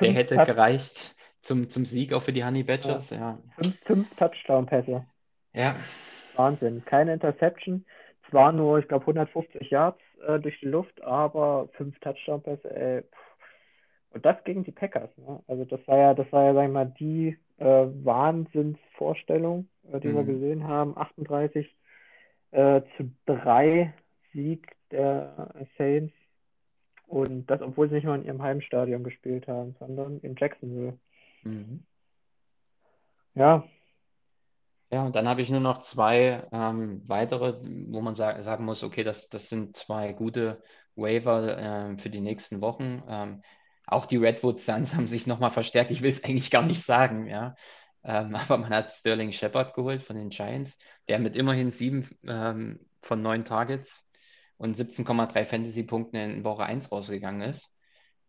der 0.00 0.12
hätte 0.12 0.36
gereicht 0.36 1.14
zum, 1.42 1.68
zum 1.68 1.84
Sieg 1.84 2.14
auch 2.14 2.22
für 2.22 2.32
die 2.32 2.44
Honey 2.44 2.62
Badgers. 2.62 3.10
Ja. 3.10 3.16
ja. 3.16 3.38
Fünf, 3.60 3.76
fünf 3.84 4.14
Touchdown-Pässe. 4.16 5.04
Ja. 5.52 5.76
Wahnsinn. 6.36 6.84
Keine 6.86 7.12
Interception. 7.12 7.84
Zwar 8.30 8.52
nur, 8.52 8.78
ich 8.78 8.88
glaube, 8.88 9.02
150 9.02 9.70
Yards 9.70 10.00
äh, 10.26 10.40
durch 10.40 10.58
die 10.60 10.66
Luft, 10.66 11.02
aber 11.02 11.68
fünf 11.72 11.98
Touchdown-Pässe, 12.00 12.74
ey. 12.74 13.02
Und 14.10 14.24
das 14.24 14.42
gegen 14.44 14.64
die 14.64 14.72
Packers. 14.72 15.10
Ne? 15.16 15.42
Also 15.46 15.64
das 15.64 15.80
war 15.86 15.98
ja, 15.98 16.14
das 16.14 16.30
war 16.32 16.44
ja, 16.44 16.54
sag 16.54 16.66
ich 16.66 16.72
mal, 16.72 16.94
die 16.98 17.36
äh, 17.58 17.64
Wahnsinnsvorstellung, 17.64 19.68
äh, 19.92 20.00
die 20.00 20.08
mhm. 20.08 20.16
wir 20.16 20.24
gesehen 20.24 20.66
haben. 20.66 20.96
38 20.96 21.66
äh, 22.52 22.82
zu 22.96 23.10
3 23.26 23.92
Sieg 24.32 24.74
der 24.90 25.54
Saints. 25.76 26.14
Und 27.06 27.46
das, 27.46 27.60
obwohl 27.60 27.88
sie 27.88 27.96
nicht 27.96 28.04
mal 28.04 28.18
in 28.18 28.24
ihrem 28.24 28.42
Heimstadion 28.42 29.04
gespielt 29.04 29.46
haben, 29.46 29.76
sondern 29.78 30.18
in 30.20 30.34
Jacksonville. 30.36 30.98
Mhm. 31.44 31.84
Ja, 33.34 33.64
ja, 34.90 35.04
und 35.04 35.16
dann 35.16 35.28
habe 35.28 35.42
ich 35.42 35.50
nur 35.50 35.60
noch 35.60 35.78
zwei 35.78 36.46
ähm, 36.52 37.02
weitere, 37.08 37.54
wo 37.90 38.00
man 38.00 38.14
sa 38.14 38.42
sagen 38.42 38.64
muss, 38.64 38.84
okay, 38.84 39.02
das, 39.02 39.28
das 39.28 39.48
sind 39.48 39.76
zwei 39.76 40.12
gute 40.12 40.62
Waiver 40.94 41.58
ähm, 41.58 41.98
für 41.98 42.10
die 42.10 42.20
nächsten 42.20 42.60
Wochen. 42.60 43.02
Ähm, 43.08 43.42
auch 43.86 44.06
die 44.06 44.16
Redwood 44.16 44.60
Suns 44.60 44.94
haben 44.94 45.06
sich 45.06 45.26
nochmal 45.26 45.50
verstärkt. 45.50 45.90
Ich 45.90 46.02
will 46.02 46.10
es 46.10 46.22
eigentlich 46.24 46.50
gar 46.50 46.62
nicht 46.62 46.82
sagen, 46.82 47.26
ja. 47.26 47.56
Ähm, 48.04 48.34
aber 48.36 48.58
man 48.58 48.70
hat 48.70 48.90
Sterling 48.90 49.32
Shepard 49.32 49.74
geholt 49.74 50.02
von 50.02 50.16
den 50.16 50.30
Giants, 50.30 50.78
der 51.08 51.18
mit 51.18 51.36
immerhin 51.36 51.70
sieben 51.70 52.08
ähm, 52.26 52.80
von 53.02 53.22
neun 53.22 53.44
Targets 53.44 54.04
und 54.56 54.76
17,3 54.76 55.44
Fantasy-Punkten 55.44 56.16
in 56.16 56.44
Woche 56.44 56.64
1 56.64 56.90
rausgegangen 56.92 57.42
ist. 57.42 57.70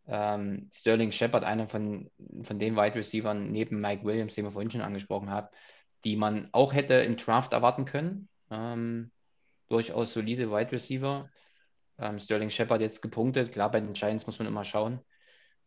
Ähm, 0.07 0.69
Sterling 0.73 1.11
Shepard, 1.11 1.43
einer 1.43 1.67
von, 1.67 2.09
von 2.43 2.59
den 2.59 2.75
Wide 2.75 2.95
Receivers 2.95 3.37
neben 3.37 3.81
Mike 3.81 4.03
Williams, 4.05 4.35
den 4.35 4.45
wir 4.45 4.51
vorhin 4.51 4.71
schon 4.71 4.81
angesprochen 4.81 5.29
haben, 5.29 5.47
die 6.03 6.15
man 6.15 6.49
auch 6.51 6.73
hätte 6.73 6.95
im 6.95 7.17
Draft 7.17 7.53
erwarten 7.53 7.85
können. 7.85 8.29
Ähm, 8.51 9.11
durchaus 9.67 10.13
solide 10.13 10.51
Wide 10.51 10.71
Receiver. 10.71 11.29
Ähm, 11.99 12.19
Sterling 12.19 12.49
Shepard 12.49 12.81
jetzt 12.81 13.01
gepunktet. 13.01 13.51
Klar, 13.51 13.71
bei 13.71 13.79
den 13.79 13.93
Giants 13.93 14.27
muss 14.27 14.39
man 14.39 14.47
immer 14.47 14.63
schauen. 14.63 14.99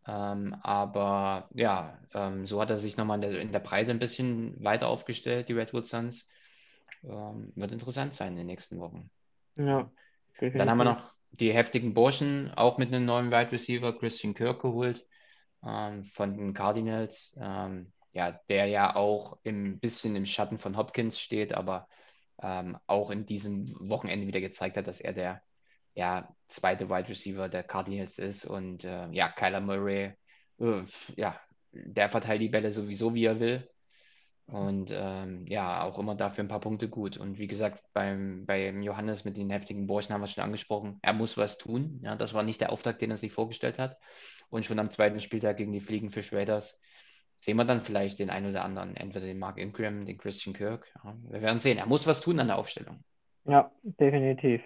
Ähm, 0.07 0.57
aber 0.63 1.49
ja, 1.55 1.99
ähm, 2.15 2.47
so 2.47 2.61
hat 2.61 2.71
er 2.71 2.79
sich 2.79 2.97
nochmal 2.97 3.17
in 3.17 3.23
der, 3.23 3.41
in 3.41 3.53
der 3.53 3.59
Breite 3.61 3.91
ein 3.91 3.99
bisschen 3.99 4.63
weiter 4.63 4.89
aufgestellt, 4.89 5.49
die 5.49 5.53
Redwood 5.53 5.87
Suns. 5.87 6.27
Ähm, 7.03 7.53
wird 7.55 7.73
interessant 7.73 8.13
sein 8.13 8.33
in 8.33 8.39
den 8.39 8.47
nächsten 8.47 8.79
Wochen. 8.79 9.11
Ja. 9.57 9.91
Dann 10.41 10.71
haben 10.71 10.79
wir 10.79 10.85
noch 10.85 11.13
die 11.33 11.53
heftigen 11.53 11.95
Burschen, 11.95 12.51
auch 12.55 12.79
mit 12.79 12.89
einem 12.89 13.05
neuen 13.05 13.31
Wide 13.31 13.53
Receiver, 13.53 13.97
Christian 13.99 14.35
Kirk 14.35 14.63
geholt 14.63 15.07
ähm, 15.65 16.05
von 16.05 16.37
den 16.37 16.55
Cardinals 16.55 17.33
ja, 18.13 18.33
der 18.49 18.67
ja 18.67 18.97
auch 18.97 19.39
ein 19.45 19.79
bisschen 19.81 20.17
im 20.17 20.27
Schatten 20.27 20.59
von 20.59 20.77
Hopkins 20.77 21.19
steht, 21.21 21.55
aber 21.55 21.89
ähm, 22.43 22.79
auch 22.87 23.11
in 23.11 23.27
diesem 23.27 23.75
Wochenende 23.81 24.27
wieder 24.27 24.41
gezeigt 24.41 24.77
hat, 24.77 24.87
dass 24.87 25.01
er 25.01 25.13
der 25.13 25.43
ja, 25.95 26.35
zweite 26.47 26.89
Wide 26.89 27.09
Receiver 27.09 27.49
der 27.49 27.63
Cardinals 27.63 28.19
ist 28.19 28.45
und 28.45 28.85
äh, 28.85 29.09
ja, 29.11 29.29
Kyler 29.29 29.61
Murray, 29.61 30.15
äh, 30.59 30.83
ja, 31.17 31.39
der 31.73 32.11
verteilt 32.11 32.41
die 32.41 32.49
Bälle 32.49 32.73
sowieso, 32.73 33.15
wie 33.15 33.25
er 33.25 33.41
will. 33.41 33.69
Und 34.47 34.91
ähm, 34.93 35.47
ja, 35.47 35.85
auch 35.85 35.99
immer 35.99 36.17
dafür 36.17 36.43
ein 36.43 36.49
paar 36.49 36.61
Punkte 36.61 36.89
gut. 36.89 37.17
Und 37.17 37.39
wie 37.39 37.47
gesagt, 37.47 37.85
beim, 37.93 38.47
beim 38.47 38.83
Johannes 38.83 39.25
mit 39.25 39.37
den 39.37 39.51
heftigen 39.51 39.87
Borchen 39.87 40.13
haben 40.13 40.23
wir 40.23 40.25
es 40.25 40.33
schon 40.33 40.43
angesprochen. 40.43 40.99
Er 41.03 41.13
muss 41.13 41.37
was 41.37 41.57
tun. 41.57 42.01
Ja, 42.03 42.17
das 42.17 42.35
war 42.35 42.43
nicht 42.43 42.61
der 42.61 42.73
Auftrag, 42.73 42.99
den 42.99 43.13
er 43.13 43.17
sich 43.17 43.33
vorgestellt 43.33 43.79
hat. 43.79 43.97
Und 44.49 44.65
schon 44.65 44.81
am 44.81 44.91
zweiten 44.91 45.21
Spieltag 45.21 45.59
gegen 45.59 45.73
die 45.73 45.81
Fliegenfisch 45.81 46.33
Raiders 46.33 46.81
sehen 47.41 47.57
wir 47.57 47.65
dann 47.65 47.83
vielleicht 47.83 48.19
den 48.19 48.31
einen 48.31 48.51
oder 48.51 48.65
anderen, 48.65 48.97
entweder 48.97 49.27
den 49.27 49.39
Mark 49.39 49.59
Ingram, 49.59 50.07
den 50.07 50.19
Christian 50.19 50.55
Kirk. 50.55 50.87
Ja, 51.03 51.17
wir 51.31 51.43
werden 51.43 51.61
sehen. 51.61 51.79
Er 51.79 51.87
muss 51.87 52.07
was 52.07 52.21
tun 52.21 52.39
an 52.39 52.49
der 52.49 52.59
Aufstellung. 52.59 53.03
Ja, 53.45 53.71
definitiv. 53.83 54.63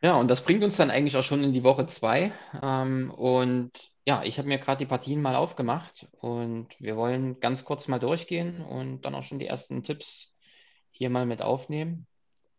Ja, 0.00 0.16
und 0.16 0.28
das 0.28 0.44
bringt 0.44 0.62
uns 0.62 0.76
dann 0.76 0.90
eigentlich 0.90 1.16
auch 1.16 1.22
schon 1.22 1.42
in 1.42 1.52
die 1.52 1.64
Woche 1.64 1.86
zwei. 1.86 2.32
Ähm, 2.62 3.10
und 3.10 3.72
ja, 4.04 4.22
ich 4.22 4.38
habe 4.38 4.48
mir 4.48 4.58
gerade 4.58 4.78
die 4.78 4.88
Partien 4.88 5.22
mal 5.22 5.34
aufgemacht 5.34 6.06
und 6.20 6.68
wir 6.78 6.96
wollen 6.96 7.40
ganz 7.40 7.64
kurz 7.64 7.88
mal 7.88 7.98
durchgehen 7.98 8.60
und 8.60 9.02
dann 9.02 9.14
auch 9.14 9.22
schon 9.22 9.38
die 9.38 9.46
ersten 9.46 9.82
Tipps 9.82 10.34
hier 10.90 11.10
mal 11.10 11.26
mit 11.26 11.42
aufnehmen. 11.42 12.06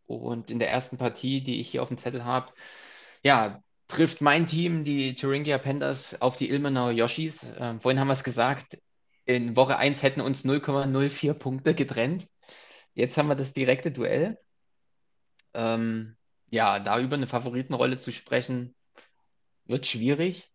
Und 0.07 0.49
in 0.49 0.59
der 0.59 0.71
ersten 0.71 0.97
Partie, 0.97 1.41
die 1.41 1.59
ich 1.59 1.69
hier 1.69 1.81
auf 1.81 1.87
dem 1.87 1.97
Zettel 1.97 2.25
habe, 2.25 2.51
ja, 3.23 3.61
trifft 3.87 4.21
mein 4.21 4.45
Team, 4.45 4.83
die 4.83 5.15
Thuringia 5.15 5.57
Panthers, 5.57 6.21
auf 6.21 6.35
die 6.35 6.49
Ilmenau 6.49 6.89
Yoshis. 6.89 7.43
Äh, 7.43 7.79
vorhin 7.79 7.99
haben 7.99 8.07
wir 8.07 8.13
es 8.13 8.23
gesagt, 8.23 8.79
in 9.25 9.55
Woche 9.55 9.77
1 9.77 10.03
hätten 10.03 10.21
uns 10.21 10.45
0,04 10.45 11.33
Punkte 11.33 11.73
getrennt. 11.73 12.27
Jetzt 12.93 13.17
haben 13.17 13.27
wir 13.27 13.35
das 13.35 13.53
direkte 13.53 13.91
Duell. 13.91 14.37
Ähm, 15.53 16.15
ja, 16.49 16.79
da 16.79 16.99
über 16.99 17.15
eine 17.15 17.27
Favoritenrolle 17.27 17.97
zu 17.97 18.11
sprechen, 18.11 18.75
wird 19.65 19.85
schwierig. 19.85 20.49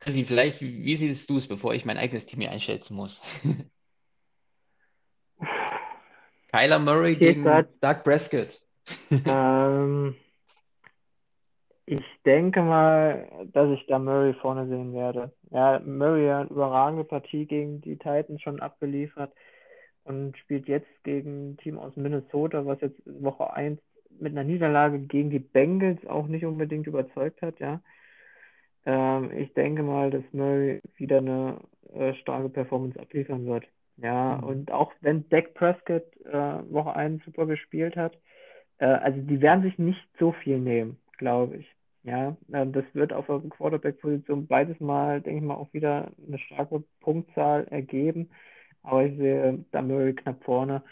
Chrissy, 0.00 0.24
vielleicht, 0.24 0.60
wie, 0.60 0.84
wie 0.84 0.96
siehst 0.96 1.30
du 1.30 1.36
es, 1.36 1.46
bevor 1.46 1.74
ich 1.74 1.84
mein 1.84 1.96
eigenes 1.96 2.26
Team 2.26 2.40
hier 2.40 2.50
einschätzen 2.50 2.94
muss? 2.94 3.22
Kyler 6.52 6.80
Murray 6.80 7.16
gegen 7.16 7.44
Doug 7.44 8.02
Prescott. 8.04 8.60
ähm, 9.10 10.16
ich 11.86 12.04
denke 12.24 12.62
mal, 12.62 13.28
dass 13.52 13.70
ich 13.70 13.86
da 13.86 13.98
Murray 13.98 14.34
vorne 14.34 14.68
sehen 14.68 14.94
werde. 14.94 15.32
Ja, 15.50 15.80
Murray 15.80 16.28
hat 16.28 16.42
eine 16.42 16.50
überragende 16.50 17.04
Partie 17.04 17.46
gegen 17.46 17.80
die 17.80 17.96
Titans 17.96 18.40
schon 18.40 18.60
abgeliefert 18.60 19.32
und 20.04 20.36
spielt 20.38 20.68
jetzt 20.68 20.88
gegen 21.02 21.50
ein 21.52 21.56
Team 21.58 21.78
aus 21.78 21.96
Minnesota, 21.96 22.64
was 22.66 22.80
jetzt 22.80 23.00
in 23.06 23.22
Woche 23.22 23.52
1 23.52 23.80
mit 24.20 24.32
einer 24.32 24.44
Niederlage 24.44 25.00
gegen 25.00 25.30
die 25.30 25.38
Bengals 25.38 26.04
auch 26.06 26.26
nicht 26.28 26.44
unbedingt 26.44 26.86
überzeugt 26.86 27.42
hat, 27.42 27.58
ja. 27.58 27.80
Ähm, 28.84 29.30
ich 29.36 29.52
denke 29.54 29.82
mal, 29.82 30.10
dass 30.10 30.24
Murray 30.32 30.80
wieder 30.96 31.18
eine 31.18 31.58
äh, 31.94 32.14
starke 32.14 32.48
Performance 32.48 32.98
abliefern 32.98 33.46
wird. 33.46 33.64
Ja, 33.96 34.38
mhm. 34.38 34.48
und 34.48 34.72
auch 34.72 34.92
wenn 35.00 35.28
Dak 35.30 35.54
Prescott 35.54 36.04
äh, 36.24 36.72
Woche 36.72 36.94
1 36.94 37.24
super 37.24 37.46
gespielt 37.46 37.96
hat, 37.96 38.16
äh, 38.78 38.86
also 38.86 39.20
die 39.20 39.40
werden 39.40 39.62
sich 39.62 39.78
nicht 39.78 40.04
so 40.18 40.32
viel 40.32 40.58
nehmen 40.58 40.98
glaube 41.22 41.58
ich. 41.58 41.66
Ja, 42.02 42.36
äh, 42.52 42.66
das 42.66 42.84
wird 42.94 43.12
auf 43.12 43.26
der 43.26 43.40
Quarterback-Position 43.48 44.48
beides 44.48 44.78
Mal, 44.80 45.20
denke 45.20 45.38
ich 45.38 45.44
mal, 45.46 45.54
auch 45.54 45.72
wieder 45.72 46.10
eine 46.26 46.38
starke 46.38 46.82
Punktzahl 47.00 47.64
ergeben. 47.68 48.28
Aber 48.82 49.04
ich 49.04 49.16
sehe 49.16 49.64
da 49.70 49.80
Murray 49.80 50.12
knapp 50.12 50.42
vorne, 50.42 50.82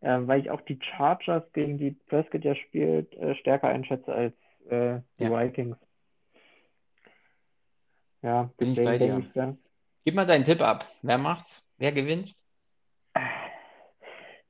äh, 0.00 0.18
weil 0.22 0.40
ich 0.40 0.50
auch 0.50 0.60
die 0.62 0.78
Chargers, 0.80 1.42
gegen 1.52 1.76
die 1.76 1.90
Prescott 2.08 2.44
ja 2.44 2.54
spielt, 2.54 3.12
äh, 3.16 3.34
stärker 3.34 3.68
einschätze 3.68 4.12
als 4.14 4.34
äh, 4.68 5.00
die 5.18 5.24
Ja. 5.24 5.30
Vikings. 5.30 5.76
Ja, 8.22 8.50
Bin 8.56 8.72
ich 8.72 8.76
bei 8.76 8.96
dir. 8.98 9.18
ich 9.18 9.32
dann. 9.32 9.58
Gib 10.04 10.14
mal 10.14 10.26
deinen 10.26 10.44
Tipp 10.44 10.60
ab. 10.60 10.86
Wer 11.02 11.18
macht's? 11.18 11.66
Wer 11.78 11.90
gewinnt? 11.92 12.36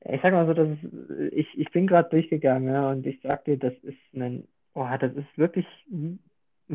Ich 0.03 0.21
sag 0.21 0.33
mal 0.33 0.45
so, 0.45 0.53
das 0.53 0.67
ist, 0.69 1.33
ich, 1.33 1.47
ich 1.57 1.71
bin 1.71 1.87
gerade 1.87 2.09
durchgegangen, 2.09 2.73
ja, 2.73 2.89
und 2.89 3.05
ich 3.05 3.19
sag 3.21 3.45
dir, 3.45 3.57
das 3.57 3.73
ist 3.83 3.97
ein, 4.13 4.47
oh, 4.73 4.87
das 4.99 5.13
ist 5.13 5.37
wirklich 5.37 5.65
ein 5.89 6.19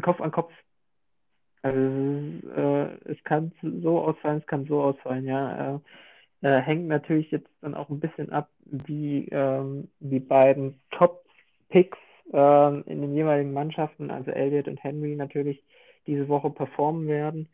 Kopf 0.03 0.21
an 0.21 0.31
Kopf. 0.31 0.53
Also 1.63 1.79
äh, 1.79 3.11
es 3.11 3.23
kann 3.25 3.53
so 3.83 4.01
ausfallen, 4.01 4.39
es 4.39 4.47
kann 4.47 4.67
so 4.67 4.83
ausfallen, 4.83 5.25
ja. 5.25 5.77
Äh, 5.77 5.79
äh, 6.43 6.61
hängt 6.61 6.87
natürlich 6.87 7.31
jetzt 7.31 7.49
dann 7.61 7.75
auch 7.75 7.89
ein 7.89 8.01
bisschen 8.01 8.31
ab, 8.31 8.51
wie 8.65 9.29
ähm, 9.31 9.89
die 10.01 10.21
beiden 10.21 10.81
Top-Picks 10.91 11.99
ähm, 12.33 12.85
in 12.87 13.01
den 13.01 13.15
jeweiligen 13.15 13.53
Mannschaften, 13.53 14.11
also 14.11 14.31
Elliott 14.31 14.69
und 14.69 14.83
Henry 14.83 15.17
natürlich 15.17 15.63
diese 16.07 16.29
Woche 16.29 16.51
performen 16.51 17.09
werden. 17.09 17.49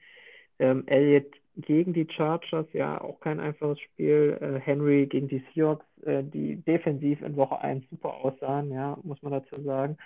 Ähm, 0.58 0.86
Elliott 0.86 1.32
gegen 1.56 1.92
die 1.92 2.08
Chargers, 2.10 2.66
ja, 2.72 3.00
auch 3.00 3.20
kein 3.20 3.40
einfaches 3.40 3.80
Spiel. 3.80 4.38
Äh, 4.40 4.60
Henry 4.60 5.06
gegen 5.06 5.28
die 5.28 5.44
Seahawks, 5.54 5.86
äh, 6.04 6.22
die 6.24 6.56
defensiv 6.56 7.22
in 7.22 7.36
Woche 7.36 7.60
1 7.60 7.88
super 7.90 8.14
aussahen, 8.14 8.70
ja, 8.72 8.98
muss 9.02 9.22
man 9.22 9.32
dazu 9.32 9.60
sagen. 9.62 9.96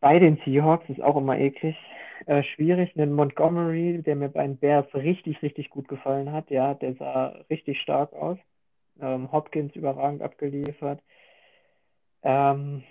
Bei 0.00 0.18
den 0.18 0.38
Seahawks 0.44 0.88
ist 0.88 1.02
auch 1.02 1.16
immer 1.16 1.38
eklig. 1.38 1.76
Äh, 2.26 2.42
schwierig, 2.42 2.96
einen 2.96 3.12
Montgomery, 3.12 4.02
der 4.02 4.16
mir 4.16 4.28
bei 4.28 4.46
den 4.46 4.58
Bears 4.58 4.86
richtig, 4.94 5.40
richtig 5.42 5.70
gut 5.70 5.88
gefallen 5.88 6.32
hat, 6.32 6.50
ja, 6.50 6.74
der 6.74 6.94
sah 6.94 7.26
richtig 7.48 7.80
stark 7.80 8.12
aus. 8.12 8.38
Ähm, 9.00 9.30
Hopkins 9.32 9.74
überragend 9.76 10.22
abgeliefert. 10.22 11.00
Ähm, 12.22 12.82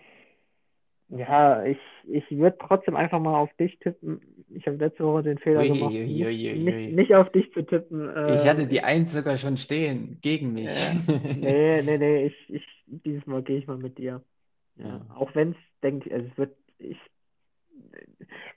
ja, 1.09 1.63
ich, 1.65 1.77
ich 2.09 2.29
würde 2.31 2.57
trotzdem 2.59 2.95
einfach 2.95 3.19
mal 3.19 3.35
auf 3.37 3.53
dich 3.55 3.77
tippen. 3.79 4.21
Ich 4.49 4.65
habe 4.67 4.77
letzte 4.77 5.05
Woche 5.05 5.23
den 5.23 5.37
Fehler 5.37 5.61
Ui, 5.61 5.67
gemacht, 5.67 5.93
ui, 5.93 6.25
nicht, 6.25 6.53
ui, 6.53 6.59
nicht, 6.63 6.89
nicht 6.89 7.15
auf 7.15 7.29
dich 7.31 7.51
zu 7.53 7.61
tippen. 7.63 8.09
Ich 8.33 8.45
hatte 8.47 8.61
Ähm, 8.61 8.69
die 8.69 8.81
Eins 8.81 9.13
sogar 9.13 9.37
schon 9.37 9.57
stehen, 9.57 10.19
gegen 10.21 10.53
mich. 10.53 10.67
äh, 10.67 10.93
nee, 11.39 11.81
nee, 11.83 11.97
nee, 11.97 12.25
ich, 12.27 12.49
ich, 12.49 12.65
dieses 12.87 13.25
Mal 13.25 13.41
gehe 13.43 13.57
ich 13.57 13.67
mal 13.67 13.77
mit 13.77 13.97
dir. 13.97 14.21
Ja. 14.77 15.01
auch 15.15 15.33
wenn 15.33 15.51
es, 15.51 15.57
denke 15.91 16.09
ich, 16.09 16.15
es 16.15 16.37
wird, 16.37 16.55
ich, 16.79 16.97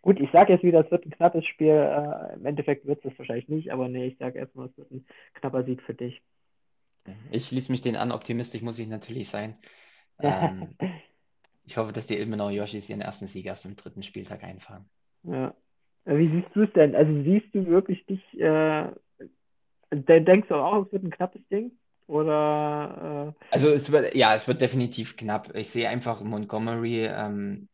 gut, 0.03 0.21
ich 0.21 0.31
sage 0.31 0.53
jetzt 0.53 0.63
wieder, 0.65 0.85
es 0.85 0.91
wird 0.91 1.07
ein 1.07 1.11
knappes 1.11 1.45
Spiel. 1.47 1.69
Äh, 1.69 2.35
Im 2.35 2.47
Endeffekt 2.47 2.87
wird 2.87 3.05
es 3.05 3.19
wahrscheinlich 3.19 3.49
nicht, 3.49 3.73
aber 3.73 3.89
nee, 3.89 4.07
ich 4.09 4.19
sage 4.19 4.39
erstmal, 4.39 4.69
es 4.69 4.77
wird 4.79 4.91
ein 4.91 5.07
knapper 5.35 5.65
Sieg 5.65 5.83
für 5.83 5.95
dich. 5.95 6.23
Ich 7.31 7.49
schließe 7.49 7.73
mich 7.73 7.83
den 7.83 7.97
an, 7.97 8.13
optimistisch 8.13 8.63
muss 8.63 8.79
ich 8.79 8.89
natürlich 8.89 9.29
sein. 9.29 9.59
Ähm, 10.23 10.77
ich 11.65 11.77
hoffe, 11.77 11.93
dass 11.93 12.07
die 12.07 12.17
Ilmenauer 12.19 12.51
Yoshis 12.51 12.89
ihren 12.89 13.01
ersten 13.01 13.27
Sieg 13.27 13.47
erst 13.47 13.67
am 13.67 13.77
dritten 13.77 14.03
Spieltag 14.03 14.45
einfahren. 14.45 14.89
Ja. 15.23 15.55
Äh, 16.05 16.17
Wie 16.19 16.29
siehst 16.29 16.55
du 16.55 16.63
es 16.63 16.73
denn? 16.73 16.95
Also 16.95 17.23
siehst 17.23 17.55
du 17.55 17.67
wirklich 17.67 18.05
dich, 18.07 18.23
äh, 18.41 18.91
de- 19.93 20.21
denkst 20.25 20.49
du 20.49 20.55
auch, 20.57 20.87
es 20.87 20.93
wird 20.93 21.05
ein 21.05 21.11
knappes 21.11 21.47
Ding? 21.49 21.73
Oder 22.11 23.35
äh, 23.39 23.45
Also 23.53 23.69
es 23.69 23.93
wird, 23.93 24.17
ja, 24.17 24.35
es 24.35 24.49
wird 24.49 24.61
definitiv 24.61 25.17
knapp. 25.17 25.55
Ich 25.55 25.71
sehe 25.71 25.89
einfach 25.89 26.21
Montgomery 26.23 27.07
ähm, 27.07 27.69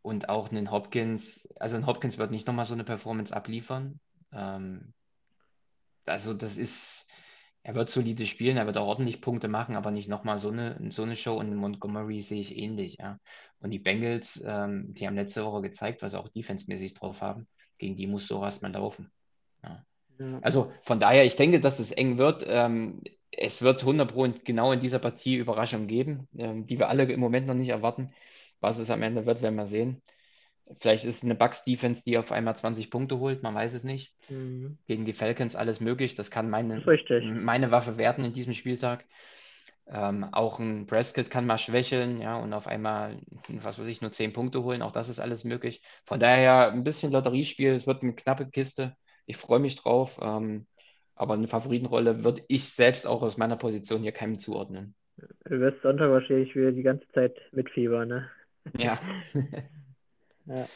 und 0.00 0.30
auch 0.30 0.50
einen 0.50 0.70
Hopkins. 0.70 1.46
Also 1.56 1.76
ein 1.76 1.84
Hopkins 1.86 2.16
wird 2.16 2.30
nicht 2.30 2.46
nochmal 2.46 2.64
so 2.64 2.72
eine 2.72 2.84
Performance 2.84 3.36
abliefern. 3.36 4.00
Ähm, 4.32 4.94
also 6.06 6.32
das 6.32 6.56
ist, 6.56 7.06
er 7.62 7.74
wird 7.74 7.90
solide 7.90 8.24
spielen, 8.24 8.56
er 8.56 8.64
wird 8.64 8.78
auch 8.78 8.86
ordentlich 8.86 9.20
Punkte 9.20 9.48
machen, 9.48 9.76
aber 9.76 9.90
nicht 9.90 10.08
nochmal 10.08 10.38
so 10.38 10.48
eine, 10.48 10.78
so 10.90 11.02
eine 11.02 11.14
Show. 11.14 11.36
Und 11.38 11.54
Montgomery 11.54 12.22
sehe 12.22 12.40
ich 12.40 12.56
ähnlich, 12.56 12.96
ja. 12.98 13.18
Und 13.58 13.72
die 13.72 13.78
Bengals, 13.78 14.42
ähm, 14.42 14.94
die 14.94 15.06
haben 15.06 15.16
letzte 15.16 15.44
Woche 15.44 15.60
gezeigt, 15.60 16.00
was 16.00 16.12
sie 16.12 16.18
auch 16.18 16.30
defensemäßig 16.30 16.94
drauf 16.94 17.20
haben. 17.20 17.46
Gegen 17.76 17.96
die 17.96 18.06
muss 18.06 18.26
sowas 18.26 18.62
mal 18.62 18.72
laufen. 18.72 19.10
Ja. 19.62 19.84
ja. 20.18 20.38
Also 20.40 20.72
von 20.80 20.98
daher, 20.98 21.26
ich 21.26 21.36
denke, 21.36 21.60
dass 21.60 21.78
es 21.78 21.92
eng 21.92 22.16
wird. 22.16 22.42
Ähm, 22.46 23.02
es 23.32 23.62
wird 23.62 23.80
100 23.82 24.12
Pro 24.12 24.28
genau 24.44 24.72
in 24.72 24.80
dieser 24.80 24.98
Partie 24.98 25.36
Überraschungen 25.36 25.86
geben, 25.86 26.28
ähm, 26.36 26.66
die 26.66 26.78
wir 26.78 26.88
alle 26.88 27.04
im 27.04 27.20
Moment 27.20 27.46
noch 27.46 27.54
nicht 27.54 27.68
erwarten. 27.68 28.12
Was 28.60 28.78
es 28.78 28.90
am 28.90 29.02
Ende 29.02 29.26
wird, 29.26 29.42
werden 29.42 29.56
wir 29.56 29.66
sehen. 29.66 30.02
Vielleicht 30.78 31.04
ist 31.04 31.18
es 31.18 31.24
eine 31.24 31.34
Bucks-Defense, 31.34 32.02
die 32.04 32.18
auf 32.18 32.30
einmal 32.30 32.54
20 32.54 32.90
Punkte 32.90 33.18
holt, 33.18 33.42
man 33.42 33.54
weiß 33.54 33.74
es 33.74 33.82
nicht. 33.82 34.14
Mhm. 34.28 34.78
Gegen 34.86 35.04
die 35.04 35.12
Falcons 35.12 35.56
alles 35.56 35.80
möglich. 35.80 36.14
Das 36.14 36.30
kann 36.30 36.50
meine, 36.50 36.86
richtig. 36.86 37.24
meine 37.24 37.70
Waffe 37.70 37.98
werden 37.98 38.24
in 38.24 38.32
diesem 38.32 38.52
Spieltag. 38.52 39.04
Ähm, 39.88 40.24
auch 40.32 40.60
ein 40.60 40.86
Prescott 40.86 41.30
kann 41.30 41.46
mal 41.46 41.58
schwächeln, 41.58 42.20
ja, 42.20 42.36
und 42.36 42.52
auf 42.52 42.68
einmal, 42.68 43.20
was 43.48 43.78
weiß 43.78 43.88
ich, 43.88 44.00
nur 44.00 44.12
10 44.12 44.32
Punkte 44.32 44.62
holen. 44.62 44.82
Auch 44.82 44.92
das 44.92 45.08
ist 45.08 45.18
alles 45.18 45.42
möglich. 45.42 45.82
Von 46.04 46.20
daher 46.20 46.70
ein 46.70 46.84
bisschen 46.84 47.10
Lotteriespiel. 47.10 47.72
Es 47.74 47.88
wird 47.88 48.02
eine 48.02 48.14
knappe 48.14 48.48
Kiste. 48.48 48.94
Ich 49.26 49.36
freue 49.36 49.58
mich 49.58 49.74
drauf. 49.74 50.18
Ähm, 50.22 50.66
aber 51.14 51.34
eine 51.34 51.48
Favoritenrolle 51.48 52.24
würde 52.24 52.42
ich 52.48 52.70
selbst 52.70 53.06
auch 53.06 53.22
aus 53.22 53.36
meiner 53.36 53.56
Position 53.56 54.02
hier 54.02 54.12
keinem 54.12 54.38
zuordnen. 54.38 54.94
Du 55.44 55.60
wirst 55.60 55.82
Sonntag 55.82 56.10
wahrscheinlich 56.10 56.54
wieder 56.54 56.72
die 56.72 56.82
ganze 56.82 57.06
Zeit 57.12 57.36
mit 57.52 57.68
Fieber, 57.70 58.06
ne? 58.06 58.28
Ja. 58.78 58.98
Ja. 60.46 60.66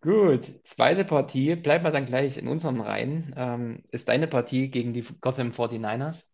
Gut, 0.00 0.52
zweite 0.64 1.04
Partie, 1.04 1.56
bleiben 1.56 1.84
wir 1.84 1.90
dann 1.90 2.06
gleich 2.06 2.38
in 2.38 2.46
unseren 2.46 2.80
Reihen, 2.80 3.34
ähm, 3.36 3.82
ist 3.90 4.08
deine 4.08 4.28
Partie 4.28 4.68
gegen 4.70 4.92
die 4.92 5.04
Gotham 5.20 5.50
49ers. 5.50 6.24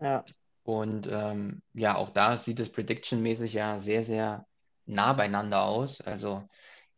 Ja. 0.00 0.24
Und 0.62 1.08
ähm, 1.10 1.62
ja, 1.74 1.96
auch 1.96 2.10
da 2.10 2.36
sieht 2.36 2.60
es 2.60 2.70
prediction-mäßig 2.70 3.52
ja 3.52 3.80
sehr, 3.80 4.04
sehr 4.04 4.46
nah 4.86 5.12
beieinander 5.12 5.62
aus. 5.64 6.00
Also, 6.00 6.48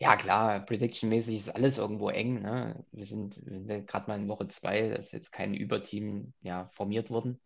ja 0.02 0.16
klar, 0.16 0.58
prediction-mäßig 0.66 1.36
ist 1.36 1.54
alles 1.54 1.78
irgendwo 1.78 2.10
eng. 2.10 2.42
Ne? 2.42 2.84
Wir 2.90 3.06
sind, 3.06 3.34
sind 3.34 3.86
gerade 3.86 4.08
mal 4.08 4.18
in 4.18 4.26
Woche 4.26 4.48
zwei, 4.48 4.88
da 4.88 4.96
ist 4.96 5.12
jetzt 5.12 5.30
kein 5.30 5.54
Überteam 5.54 6.34
ja, 6.40 6.68
formiert 6.72 7.08
worden. 7.08 7.40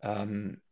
Ähm, 0.00 0.62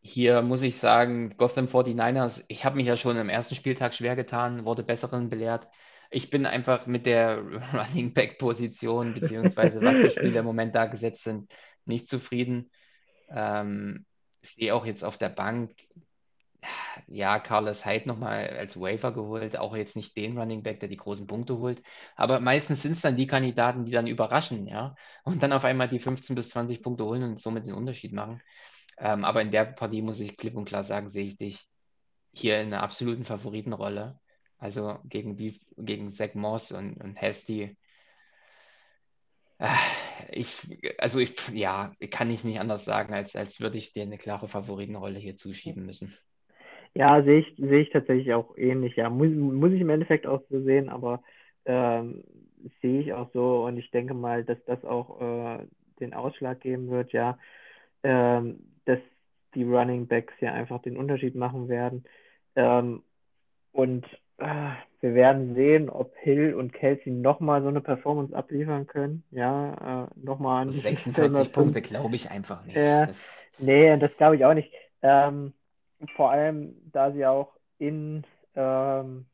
hier 0.00 0.40
muss 0.40 0.62
ich 0.62 0.78
sagen, 0.78 1.36
Gotham 1.36 1.66
49ers, 1.66 2.42
ich 2.48 2.64
habe 2.64 2.76
mich 2.76 2.86
ja 2.86 2.96
schon 2.96 3.18
am 3.18 3.28
ersten 3.28 3.54
Spieltag 3.54 3.92
schwer 3.92 4.16
getan, 4.16 4.64
wurde 4.64 4.82
Besseren 4.82 5.28
belehrt. 5.28 5.68
Ich 6.10 6.30
bin 6.30 6.46
einfach 6.46 6.86
mit 6.86 7.04
der 7.04 7.42
Running 7.74 8.14
Back 8.14 8.38
Position, 8.38 9.12
beziehungsweise 9.12 9.82
was 9.82 9.98
für 9.98 10.08
Spiele 10.08 10.38
im 10.38 10.46
Moment 10.46 10.74
da 10.74 10.86
gesetzt 10.86 11.24
sind, 11.24 11.52
nicht 11.84 12.08
zufrieden. 12.08 12.70
Ähm, 13.28 14.06
sehe 14.40 14.74
auch 14.74 14.86
jetzt 14.86 15.04
auf 15.04 15.18
der 15.18 15.28
Bank, 15.28 15.72
ja, 17.06 17.38
Carlos 17.40 17.84
Hyde 17.86 18.08
nochmal 18.08 18.48
als 18.50 18.78
Waiver 18.80 19.12
geholt, 19.12 19.56
auch 19.56 19.76
jetzt 19.76 19.96
nicht 19.96 20.16
den 20.16 20.38
Running 20.38 20.62
Back, 20.62 20.80
der 20.80 20.88
die 20.88 20.96
großen 20.96 21.26
Punkte 21.26 21.58
holt, 21.58 21.82
aber 22.16 22.40
meistens 22.40 22.82
sind 22.82 22.92
es 22.92 23.00
dann 23.02 23.16
die 23.16 23.26
Kandidaten, 23.26 23.84
die 23.84 23.92
dann 23.92 24.06
überraschen, 24.06 24.66
ja, 24.66 24.94
und 25.24 25.42
dann 25.42 25.52
auf 25.52 25.64
einmal 25.64 25.88
die 25.88 25.98
15 26.00 26.36
bis 26.36 26.50
20 26.50 26.82
Punkte 26.82 27.04
holen 27.04 27.22
und 27.24 27.40
somit 27.40 27.66
den 27.66 27.74
Unterschied 27.74 28.12
machen. 28.12 28.42
Ähm, 28.98 29.24
aber 29.24 29.42
in 29.42 29.50
der 29.50 29.64
Partie 29.66 30.02
muss 30.02 30.20
ich 30.20 30.36
klipp 30.36 30.56
und 30.56 30.66
klar 30.66 30.84
sagen, 30.84 31.10
sehe 31.10 31.26
ich 31.26 31.38
dich 31.38 31.68
hier 32.32 32.60
in 32.60 32.68
einer 32.68 32.82
absoluten 32.82 33.24
Favoritenrolle. 33.24 34.18
Also 34.58 34.98
gegen 35.04 35.36
die, 35.36 35.60
gegen 35.76 36.08
Zach 36.10 36.34
Moss 36.34 36.72
und, 36.72 36.96
und 37.02 37.20
Hasty. 37.20 37.76
Äh, 39.58 39.74
ich, 40.30 40.58
also 40.98 41.18
ich, 41.18 41.36
ja, 41.48 41.94
kann 42.10 42.30
ich 42.30 42.44
nicht 42.44 42.60
anders 42.60 42.84
sagen, 42.84 43.14
als, 43.14 43.34
als 43.36 43.60
würde 43.60 43.78
ich 43.78 43.92
dir 43.92 44.02
eine 44.02 44.18
klare 44.18 44.48
Favoritenrolle 44.48 45.18
hier 45.18 45.36
zuschieben 45.36 45.84
müssen. 45.86 46.16
Ja, 46.94 47.22
sehe 47.22 47.40
ich, 47.40 47.54
sehe 47.56 47.80
ich 47.80 47.90
tatsächlich 47.90 48.34
auch 48.34 48.56
ähnlich. 48.56 48.96
Ja, 48.96 49.08
muss, 49.08 49.30
muss 49.30 49.72
ich 49.72 49.80
im 49.80 49.90
Endeffekt 49.90 50.26
auch 50.26 50.42
so 50.50 50.60
sehen, 50.62 50.88
aber 50.88 51.22
ähm, 51.64 52.22
sehe 52.80 53.00
ich 53.00 53.12
auch 53.12 53.30
so 53.32 53.64
und 53.64 53.78
ich 53.78 53.90
denke 53.90 54.14
mal, 54.14 54.44
dass 54.44 54.58
das 54.66 54.84
auch 54.84 55.20
äh, 55.20 55.66
den 56.00 56.14
Ausschlag 56.14 56.60
geben 56.60 56.90
wird, 56.90 57.12
ja, 57.12 57.38
ähm, 58.02 58.60
dass 58.84 58.98
die 59.54 59.64
Running 59.64 60.06
Backs 60.06 60.34
hier 60.38 60.52
einfach 60.52 60.82
den 60.82 60.96
Unterschied 60.96 61.34
machen 61.34 61.68
werden. 61.68 62.04
Ähm, 62.56 63.02
und 63.72 64.04
äh, 64.38 64.72
wir 65.00 65.14
werden 65.14 65.54
sehen, 65.54 65.88
ob 65.88 66.14
Hill 66.16 66.54
und 66.54 66.72
Kelsey 66.72 67.12
nochmal 67.12 67.62
so 67.62 67.68
eine 67.68 67.80
Performance 67.80 68.36
abliefern 68.36 68.86
können. 68.86 69.24
Ja, 69.30 70.04
äh, 70.04 70.20
nochmal 70.20 70.62
an 70.62 70.72
die 70.72 70.78
46 70.80 71.52
Punkte 71.52 71.82
glaube 71.82 72.16
ich 72.16 72.30
einfach 72.30 72.64
nicht. 72.64 72.76
Ja, 72.76 73.06
Das, 73.06 73.44
nee, 73.58 73.96
das 73.96 74.14
glaube 74.16 74.36
ich 74.36 74.44
auch 74.44 74.54
nicht. 74.54 74.72
Ähm, 75.02 75.52
vor 76.10 76.30
allem, 76.30 76.74
da 76.92 77.12
sie 77.12 77.26
auch 77.26 77.52
in 77.78 78.24
ähm, 78.54 79.26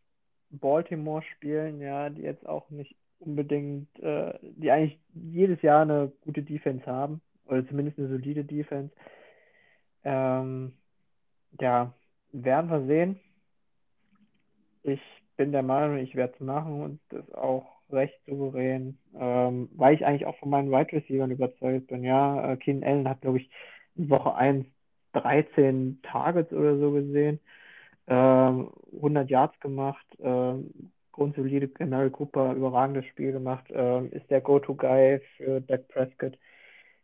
Baltimore 0.50 1.22
spielen, 1.22 1.80
ja, 1.80 2.10
die 2.10 2.22
jetzt 2.22 2.46
auch 2.46 2.70
nicht 2.70 2.96
unbedingt, 3.18 3.88
äh, 4.00 4.38
die 4.42 4.70
eigentlich 4.70 4.98
jedes 5.14 5.60
Jahr 5.62 5.82
eine 5.82 6.12
gute 6.22 6.42
Defense 6.42 6.86
haben, 6.86 7.20
oder 7.46 7.66
zumindest 7.66 7.98
eine 7.98 8.08
solide 8.08 8.44
Defense. 8.44 8.94
Ähm, 10.04 10.72
ja, 11.60 11.92
werden 12.32 12.70
wir 12.70 12.86
sehen. 12.86 13.20
ich 14.82 15.00
bin 15.36 15.52
der 15.52 15.62
Meinung, 15.62 15.98
ich 15.98 16.14
werde 16.14 16.34
es 16.34 16.40
machen 16.40 16.82
und 16.82 17.00
das 17.08 17.30
auch 17.32 17.78
recht 17.90 18.20
souverän, 18.26 18.98
ähm, 19.18 19.68
weil 19.76 19.94
ich 19.94 20.04
eigentlich 20.04 20.26
auch 20.26 20.36
von 20.38 20.50
meinen 20.50 20.70
Wide 20.70 20.92
Receivers 20.92 21.30
überzeugt 21.30 21.86
bin. 21.88 22.04
Ja, 22.04 22.52
äh, 22.52 22.56
Keen 22.56 22.84
Allen 22.84 23.08
hat, 23.08 23.22
glaube 23.22 23.38
ich, 23.38 23.50
in 23.96 24.10
Woche 24.10 24.34
1 24.34 24.66
13 25.12 26.00
Targets 26.02 26.52
oder 26.52 26.78
so 26.78 26.92
gesehen, 26.92 27.40
ähm, 28.08 28.70
100 28.92 29.30
Yards 29.30 29.58
gemacht, 29.60 30.06
ähm, 30.20 30.92
grundsolide 31.12 31.70
Mary 31.86 32.10
Cooper, 32.10 32.54
überragendes 32.54 33.06
Spiel 33.06 33.32
gemacht, 33.32 33.66
ähm, 33.70 34.10
ist 34.12 34.30
der 34.30 34.40
Go-To-Guy 34.40 35.20
für 35.36 35.60
Dak 35.60 35.88
Prescott, 35.88 36.38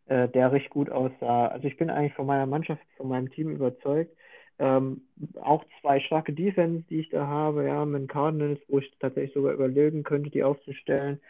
äh, 0.06 0.28
der 0.28 0.52
richtig 0.52 0.70
gut 0.70 0.90
aussah. 0.90 1.48
Also 1.48 1.66
ich 1.66 1.76
bin 1.76 1.90
eigentlich 1.90 2.14
von 2.14 2.26
meiner 2.26 2.46
Mannschaft, 2.46 2.82
von 2.96 3.08
meinem 3.08 3.30
Team 3.30 3.50
überzeugt. 3.50 4.16
Ähm, 4.58 5.02
auch 5.40 5.64
zwei 5.80 5.98
starke 6.00 6.32
Defense, 6.32 6.84
die 6.88 7.00
ich 7.00 7.08
da 7.10 7.26
habe, 7.26 7.66
ja, 7.66 7.84
mit 7.84 8.08
Cardinals, 8.08 8.60
wo 8.68 8.78
ich 8.78 8.90
tatsächlich 9.00 9.34
sogar 9.34 9.52
überlegen 9.52 10.04
könnte, 10.04 10.30
die 10.30 10.44
aufzustellen, 10.44 11.20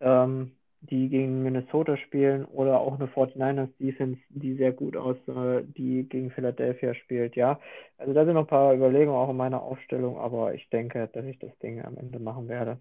ähm, 0.00 0.52
die 0.80 1.08
gegen 1.08 1.42
Minnesota 1.42 1.96
spielen 1.96 2.44
oder 2.46 2.80
auch 2.80 2.94
eine 2.98 3.08
49ers 3.08 3.70
Defense, 3.78 4.20
die 4.30 4.54
sehr 4.56 4.72
gut 4.72 4.96
aussah, 4.96 5.60
die 5.62 6.04
gegen 6.08 6.30
Philadelphia 6.30 6.94
spielt, 6.94 7.36
ja. 7.36 7.60
Also 7.98 8.12
da 8.14 8.24
sind 8.24 8.34
noch 8.34 8.42
ein 8.42 8.46
paar 8.46 8.74
Überlegungen 8.74 9.18
auch 9.18 9.30
in 9.30 9.36
meiner 9.36 9.62
Aufstellung, 9.62 10.18
aber 10.18 10.54
ich 10.54 10.68
denke, 10.70 11.08
dass 11.12 11.24
ich 11.26 11.38
das 11.40 11.56
Ding 11.58 11.82
am 11.84 11.96
Ende 11.98 12.18
machen 12.20 12.48
werde. 12.48 12.80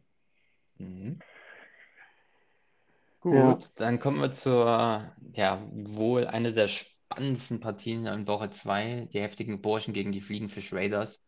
Mhm. 0.79 1.21
Gut, 3.19 3.57
Ja. 3.57 3.63
dann 3.75 3.99
kommen 3.99 4.21
wir 4.21 4.31
zur, 4.31 5.11
ja, 5.33 5.67
wohl 5.73 6.27
eine 6.27 6.53
der 6.53 6.67
spannendsten 6.67 7.59
Partien 7.59 8.05
in 8.05 8.27
Woche 8.27 8.51
2, 8.51 9.07
die 9.11 9.19
heftigen 9.21 9.61
Burschen 9.61 9.93
gegen 9.93 10.11
die 10.11 10.21
Fliegenfisch 10.21 10.71
Raiders. 10.73 11.19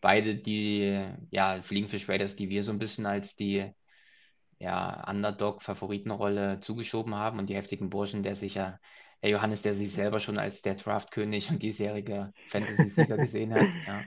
Beide 0.00 0.36
die, 0.36 1.04
ja, 1.30 1.62
Fliegenfisch 1.62 2.08
Raiders, 2.08 2.36
die 2.36 2.48
wir 2.50 2.62
so 2.64 2.72
ein 2.72 2.78
bisschen 2.78 3.06
als 3.06 3.36
die, 3.36 3.72
ja, 4.58 5.08
Underdog-Favoritenrolle 5.08 6.60
zugeschoben 6.60 7.14
haben 7.14 7.38
und 7.38 7.48
die 7.48 7.56
heftigen 7.56 7.90
Burschen, 7.90 8.22
der 8.22 8.36
sich 8.36 8.54
ja, 8.54 8.78
der 9.22 9.30
Johannes, 9.30 9.62
der 9.62 9.74
sich 9.74 9.92
selber 9.92 10.20
schon 10.20 10.38
als 10.38 10.62
der 10.62 10.74
Draftkönig 10.74 11.50
und 11.50 11.62
diesjährige 11.62 12.32
Fantasy-Sieger 12.48 13.16
gesehen 13.16 13.54
hat, 13.54 13.66
ja, 13.86 14.02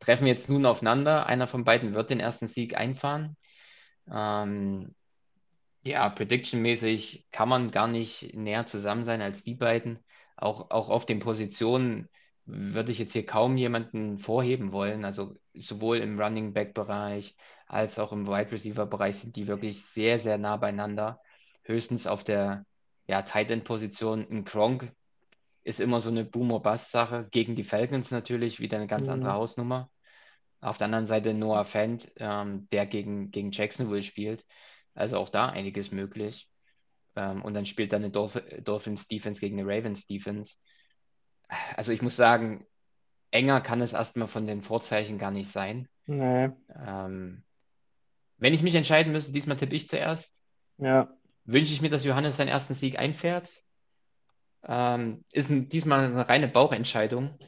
treffen 0.00 0.26
jetzt 0.26 0.48
nun 0.48 0.66
aufeinander. 0.66 1.26
Einer 1.26 1.46
von 1.46 1.64
beiden 1.64 1.94
wird 1.94 2.10
den 2.10 2.20
ersten 2.20 2.48
Sieg 2.48 2.76
einfahren. 2.76 3.36
Ähm, 4.10 4.94
ja, 5.82 6.08
Prediction-mäßig 6.08 7.26
kann 7.30 7.48
man 7.48 7.70
gar 7.70 7.86
nicht 7.86 8.34
näher 8.34 8.66
zusammen 8.66 9.04
sein 9.04 9.22
als 9.22 9.42
die 9.42 9.54
beiden. 9.54 10.00
Auch, 10.36 10.70
auch 10.70 10.88
auf 10.90 11.06
den 11.06 11.20
Positionen 11.20 12.08
würde 12.44 12.92
ich 12.92 12.98
jetzt 12.98 13.12
hier 13.12 13.26
kaum 13.26 13.56
jemanden 13.56 14.18
vorheben 14.18 14.72
wollen. 14.72 15.04
Also 15.04 15.36
sowohl 15.54 15.98
im 15.98 16.20
Running 16.20 16.52
Back-Bereich 16.52 17.36
als 17.66 17.98
auch 17.98 18.12
im 18.12 18.26
Wide 18.26 18.52
Receiver-Bereich 18.52 19.16
sind 19.18 19.36
die 19.36 19.46
wirklich 19.48 19.84
sehr, 19.86 20.18
sehr 20.18 20.38
nah 20.38 20.56
beieinander. 20.56 21.20
Höchstens 21.64 22.06
auf 22.06 22.24
der 22.24 22.64
ja, 23.06 23.22
Tight 23.22 23.50
End-Position. 23.50 24.26
Ein 24.30 24.44
Gronk 24.44 24.92
ist 25.64 25.80
immer 25.80 26.00
so 26.00 26.10
eine 26.10 26.24
Boomer-Bust-Sache. 26.24 27.28
Gegen 27.30 27.56
die 27.56 27.64
Falcons 27.64 28.10
natürlich 28.10 28.60
wieder 28.60 28.76
eine 28.78 28.86
ganz 28.86 29.08
andere 29.08 29.32
Mhm. 29.32 29.34
Hausnummer. 29.34 29.90
Auf 30.60 30.78
der 30.78 30.86
anderen 30.86 31.06
Seite 31.06 31.34
Noah 31.34 31.64
Fant, 31.64 32.10
ähm, 32.16 32.68
der 32.72 32.86
gegen, 32.86 33.30
gegen 33.30 33.52
Jacksonville 33.52 34.02
spielt. 34.02 34.44
Also 34.94 35.18
auch 35.18 35.28
da 35.28 35.48
einiges 35.48 35.92
möglich. 35.92 36.48
Ähm, 37.16 37.42
und 37.42 37.54
dann 37.54 37.66
spielt 37.66 37.92
dann 37.92 38.02
eine 38.04 38.12
Dolph 38.12 38.40
Dolphins 38.62 39.08
Defense 39.08 39.40
gegen 39.40 39.60
eine 39.60 39.68
Ravens 39.70 40.06
Defense. 40.06 40.56
Also 41.76 41.92
ich 41.92 42.02
muss 42.02 42.16
sagen, 42.16 42.66
enger 43.32 43.60
kann 43.62 43.80
es 43.82 43.92
erstmal 43.94 44.28
von 44.28 44.46
den 44.46 44.62
Vorzeichen 44.62 45.18
gar 45.18 45.30
nicht 45.32 45.50
sein. 45.52 45.88
Nee, 46.06 46.50
Ähm, 46.74 47.44
wenn 48.38 48.54
ich 48.54 48.62
mich 48.62 48.74
entscheiden 48.74 49.12
müsste, 49.12 49.32
diesmal 49.32 49.56
tippe 49.56 49.74
ich 49.74 49.88
zuerst, 49.88 50.42
ja. 50.78 51.08
wünsche 51.46 51.72
ich 51.72 51.80
mir, 51.80 51.88
dass 51.90 52.04
Johannes 52.04 52.36
seinen 52.36 52.48
ersten 52.48 52.74
Sieg 52.74 52.98
einfährt. 52.98 53.50
Ähm, 54.64 55.24
ist 55.32 55.50
ein, 55.50 55.68
diesmal 55.68 56.04
eine 56.04 56.28
reine 56.28 56.48
Bauchentscheidung. 56.48 57.38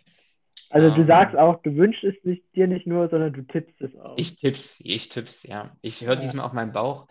Also 0.70 0.90
du 0.94 1.04
Ähm, 1.04 1.06
sagst 1.06 1.36
auch, 1.36 1.60
du 1.62 1.76
wünschst 1.76 2.04
es 2.04 2.14
nicht, 2.24 2.42
dir 2.54 2.66
nicht 2.66 2.86
nur, 2.86 3.08
sondern 3.10 3.32
du 3.34 3.42
tippst 3.42 3.80
es 3.82 3.94
auch. 3.96 4.18
Ich 4.18 4.36
tipp's, 4.36 4.78
ich 4.80 5.08
tipp's, 5.08 5.42
ja. 5.44 5.76
Ich 5.80 6.02
höre 6.04 6.16
Ja. 6.16 6.22
diesmal 6.22 6.44
auf 6.44 6.52
meinen 6.52 6.72
Bauch. 6.72 7.06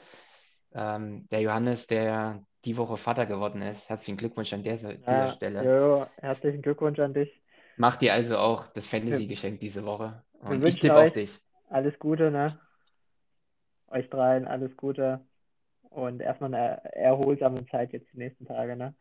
Ähm, 0.73 1.27
der 1.31 1.41
Johannes, 1.41 1.87
der 1.87 2.43
die 2.65 2.77
Woche 2.77 2.97
Vater 2.97 3.25
geworden 3.25 3.61
ist. 3.61 3.89
Herzlichen 3.89 4.17
Glückwunsch 4.17 4.53
an 4.53 4.63
dieser, 4.63 4.95
dieser 4.95 5.27
Ja, 5.27 5.27
Stelle. 5.27 5.63
Jojo, 5.63 6.05
herzlichen 6.17 6.61
Glückwunsch 6.61 6.99
an 6.99 7.13
dich. 7.13 7.31
Mach 7.77 7.95
dir 7.95 8.13
also 8.13 8.37
auch 8.37 8.67
das 8.73 8.87
Fantasy-Geschenk 8.87 9.59
diese 9.61 9.85
Woche. 9.85 10.21
Wir 10.47 10.49
Und 10.49 10.65
ich 10.65 10.73
wünschen 10.73 10.79
tippe 10.79 10.99
auf 10.99 11.13
dich. 11.13 11.39
alles 11.69 11.97
Gute, 11.99 12.31
ne? 12.31 12.59
Euch 13.89 14.09
dreien 14.09 14.45
alles 14.47 14.75
Gute. 14.77 15.21
Und 15.89 16.21
erstmal 16.21 16.53
eine 16.53 16.93
erholsame 16.93 17.65
Zeit 17.67 17.93
jetzt 17.93 18.11
die 18.13 18.17
nächsten 18.19 18.45
Tage, 18.45 18.75
ne? 18.75 18.93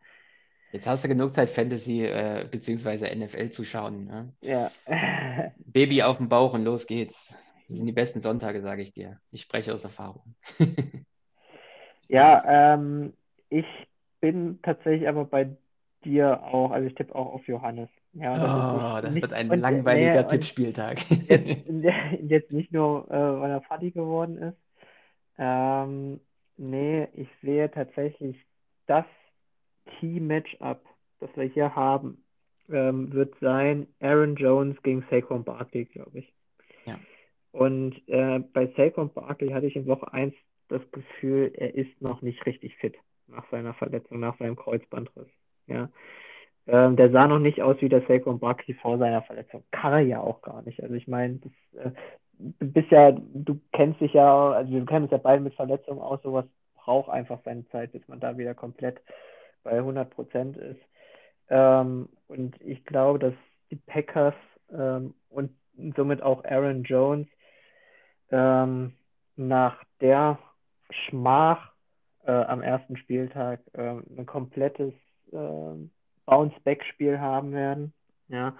Jetzt 0.71 0.87
hast 0.87 1.03
du 1.03 1.07
genug 1.07 1.33
Zeit, 1.33 1.49
Fantasy 1.49 2.05
äh, 2.05 2.45
bzw. 2.49 3.15
NFL 3.15 3.51
zu 3.51 3.63
schauen. 3.65 4.05
Ne? 4.05 4.33
Ja. 4.41 4.71
Baby 5.65 6.03
auf 6.03 6.17
dem 6.17 6.29
Bauch 6.29 6.53
und 6.53 6.63
los 6.63 6.87
geht's. 6.87 7.33
Das 7.67 7.77
sind 7.77 7.85
die 7.85 7.91
besten 7.91 8.21
Sonntage, 8.21 8.61
sage 8.61 8.81
ich 8.81 8.93
dir. 8.93 9.19
Ich 9.31 9.41
spreche 9.41 9.73
aus 9.73 9.83
Erfahrung. 9.83 10.35
Ja, 12.09 12.73
ähm, 12.75 13.13
ich 13.49 13.65
bin 14.21 14.59
tatsächlich 14.61 15.07
aber 15.09 15.25
bei 15.25 15.49
dir 16.05 16.41
auch, 16.43 16.71
also 16.71 16.87
ich 16.87 16.95
tippe 16.95 17.13
auch 17.15 17.33
auf 17.33 17.47
Johannes. 17.47 17.89
Ja, 18.13 18.97
Oh, 18.97 19.01
das 19.01 19.11
nicht 19.11 19.23
wird 19.23 19.33
ein 19.33 19.49
langweiliger 19.49 20.23
nee, 20.23 20.29
Tippspieltag. 20.29 20.99
jetzt, 21.09 21.67
jetzt 22.23 22.51
nicht 22.51 22.71
nur, 22.71 23.09
äh, 23.11 23.41
weil 23.41 23.51
er 23.51 23.61
Fadi 23.61 23.91
geworden 23.91 24.37
ist. 24.37 24.57
Ähm, 25.37 26.19
nee, 26.57 27.07
ich 27.13 27.29
sehe 27.41 27.69
tatsächlich 27.69 28.37
das 28.87 29.05
Key-Matchup, 29.85 30.81
das 31.19 31.29
wir 31.35 31.45
hier 31.45 31.75
haben, 31.75 32.23
ähm, 32.69 33.11
wird 33.13 33.35
sein 33.39 33.87
Aaron 34.01 34.35
Jones 34.35 34.81
gegen 34.83 35.05
Saquon 35.09 35.43
Barkley, 35.43 35.85
glaube 35.85 36.19
ich. 36.19 36.33
Ja. 36.85 36.99
Und 37.51 37.95
äh, 38.07 38.39
bei 38.39 38.67
Saquon 38.75 39.13
Barkley 39.13 39.49
hatte 39.49 39.67
ich 39.67 39.75
in 39.75 39.87
Woche 39.87 40.11
1 40.11 40.33
das 40.69 40.81
Gefühl, 40.91 41.51
er 41.55 41.75
ist 41.75 42.01
noch 42.01 42.21
nicht 42.21 42.45
richtig 42.45 42.75
fit 42.77 42.95
nach 43.27 43.49
seiner 43.49 43.73
Verletzung, 43.73 44.19
nach 44.19 44.37
seinem 44.37 44.55
Kreuzbandriss. 44.55 45.29
Ja. 45.67 45.89
Ähm, 46.67 46.97
der 46.97 47.11
sah 47.11 47.27
noch 47.27 47.39
nicht 47.39 47.61
aus 47.61 47.77
wie 47.79 47.89
der 47.89 48.01
Saquon 48.01 48.39
Barkley 48.39 48.75
vor 48.75 48.97
seiner 48.97 49.21
Verletzung. 49.21 49.63
Kann 49.71 49.93
er 49.93 50.01
ja 50.01 50.19
auch 50.19 50.41
gar 50.41 50.61
nicht. 50.63 50.83
Also 50.83 50.95
ich 50.95 51.07
meine, 51.07 51.39
das, 51.39 51.85
äh, 51.85 51.91
du 52.39 52.71
bist 52.71 52.91
ja, 52.91 53.11
du 53.11 53.59
kennst 53.73 54.01
dich 54.01 54.13
ja, 54.13 54.51
also 54.51 54.71
wir 54.71 54.85
kennen 54.85 55.03
uns 55.03 55.11
ja 55.11 55.17
beide 55.17 55.41
mit 55.41 55.55
Verletzungen 55.55 56.01
aus, 56.01 56.21
sowas 56.21 56.45
braucht 56.75 57.09
einfach 57.09 57.39
seine 57.43 57.67
Zeit, 57.69 57.91
bis 57.91 58.07
man 58.07 58.19
da 58.19 58.37
wieder 58.37 58.53
komplett 58.53 59.01
bei 59.63 59.71
100 59.71 60.09
Prozent 60.09 60.57
ist. 60.57 60.79
Ähm, 61.49 62.09
und 62.27 62.59
ich 62.61 62.85
glaube, 62.85 63.19
dass 63.19 63.33
die 63.71 63.75
Packers 63.75 64.35
ähm, 64.71 65.13
und 65.29 65.51
somit 65.95 66.21
auch 66.21 66.43
Aaron 66.45 66.83
Jones 66.83 67.27
ähm, 68.31 68.93
nach 69.35 69.83
der 70.01 70.39
Schmach 70.89 71.73
äh, 72.25 72.31
am 72.31 72.61
ersten 72.61 72.97
Spieltag 72.97 73.61
äh, 73.73 73.81
ein 74.17 74.25
komplettes 74.25 74.93
äh, 75.31 75.89
Bounce-Back-Spiel 76.25 77.19
haben 77.19 77.53
werden. 77.53 77.93
Ja. 78.27 78.55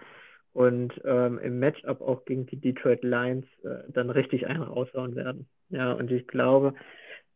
Und 0.58 0.99
ähm, 1.05 1.38
im 1.38 1.60
Matchup 1.60 2.01
auch 2.01 2.26
gegen 2.26 2.47
die 2.47 2.60
Detroit 2.60 3.03
Lions 3.03 3.45
äh, 3.64 3.84
dann 3.89 4.10
richtig 4.10 4.47
einen 4.47 4.64
raushauen 4.64 5.16
werden. 5.16 5.47
Ja, 5.70 5.91
und 5.93 6.10
ich 6.10 6.26
glaube, 6.26 6.74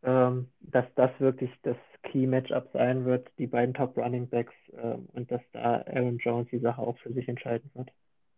ähm, 0.02 0.48
dass 0.62 0.86
das 0.96 1.12
wirklich 1.20 1.52
das 1.62 1.78
Key-Matchup 2.02 2.72
sein 2.74 3.06
wird, 3.06 3.30
die 3.38 3.46
beiden 3.46 3.76
Top-Running-Backs, 3.76 4.56
äh, 4.76 4.98
und 5.14 5.30
dass 5.30 5.42
da 5.52 5.84
Aaron 5.84 6.18
Jones 6.18 6.50
die 6.50 6.58
Sache 6.58 6.82
auch 6.82 6.98
für 6.98 7.14
sich 7.14 7.28
entscheiden 7.28 7.70
wird. 7.76 7.92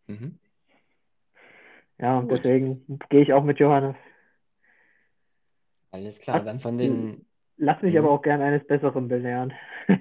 Mhm. 0.07 0.37
Ja, 1.99 2.19
und 2.19 2.27
Gut. 2.27 2.39
deswegen 2.39 2.99
gehe 3.07 3.21
ich 3.21 3.31
auch 3.31 3.45
mit 3.45 3.59
Johannes. 3.59 3.95
Alles 5.91 6.19
klar, 6.19 6.39
Lass, 6.39 6.45
dann 6.45 6.59
von 6.59 6.77
den. 6.77 7.25
Lass 7.57 7.81
mich 7.81 7.93
Mhm. 7.93 7.97
aber 7.97 8.11
auch 8.11 8.21
gern 8.21 8.41
eines 8.41 8.65
Besseren 8.67 9.07
belehren. 9.07 9.53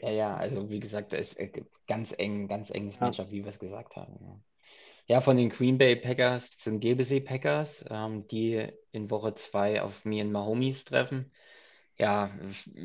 Ja, 0.00 0.10
ja, 0.10 0.36
also 0.36 0.70
wie 0.70 0.80
gesagt, 0.80 1.12
es 1.12 1.32
ist 1.32 1.38
äh, 1.56 1.64
ganz 1.86 2.14
eng, 2.16 2.46
ganz 2.48 2.70
enges 2.70 3.00
Ja. 3.00 3.06
Matchup, 3.06 3.30
wie 3.30 3.42
wir 3.44 3.48
es 3.50 3.58
gesagt 3.58 3.96
haben. 3.96 4.18
Ja. 4.20 4.40
Ja, 5.06 5.20
von 5.22 5.36
den 5.36 5.48
Green 5.50 5.78
Bay 5.78 5.96
Packers 5.96 6.56
zum 6.58 6.80
GBC 6.80 7.20
Packers, 7.20 7.84
ähm, 7.90 8.26
die 8.28 8.68
in 8.92 9.10
Woche 9.10 9.34
2 9.34 9.82
auf 9.82 10.04
Me 10.04 10.20
and 10.20 10.32
Mahomes 10.32 10.84
treffen. 10.84 11.32
Ja, 11.98 12.30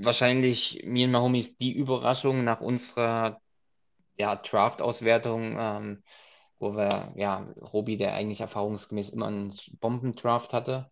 wahrscheinlich 0.04 0.82
Me 0.86 1.04
and 1.04 1.14
Mahomes 1.14 1.58
die 1.58 1.74
Überraschung 1.74 2.44
nach 2.46 2.62
unserer 2.62 3.42
ja, 4.18 4.36
Draft-Auswertung, 4.38 5.58
ähm, 5.60 6.04
wo 6.60 6.76
wir, 6.76 7.14
ja, 7.18 7.48
Robi, 7.62 7.98
der 7.98 8.16
eigentlich 8.16 8.42
erfahrungsgemäß 8.42 9.10
immer 9.10 9.28
einen 9.28 9.54
Bombendraft 9.82 10.54
hatte. 10.54 10.92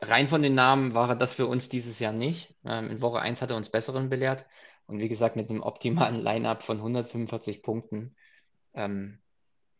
Rein 0.00 0.28
von 0.28 0.42
den 0.42 0.54
Namen 0.54 0.94
war 0.94 1.14
das 1.16 1.34
für 1.34 1.46
uns 1.46 1.68
dieses 1.68 1.98
Jahr 1.98 2.12
nicht. 2.12 2.54
Ähm, 2.64 2.90
in 2.90 3.00
Woche 3.00 3.20
1 3.20 3.42
hat 3.42 3.50
er 3.50 3.56
uns 3.56 3.70
Besseren 3.70 4.08
belehrt. 4.08 4.46
Und 4.86 5.00
wie 5.00 5.08
gesagt, 5.08 5.36
mit 5.36 5.50
einem 5.50 5.62
optimalen 5.62 6.22
Line-Up 6.22 6.62
von 6.62 6.78
145 6.78 7.62
Punkten 7.62 8.16
ähm, 8.74 9.18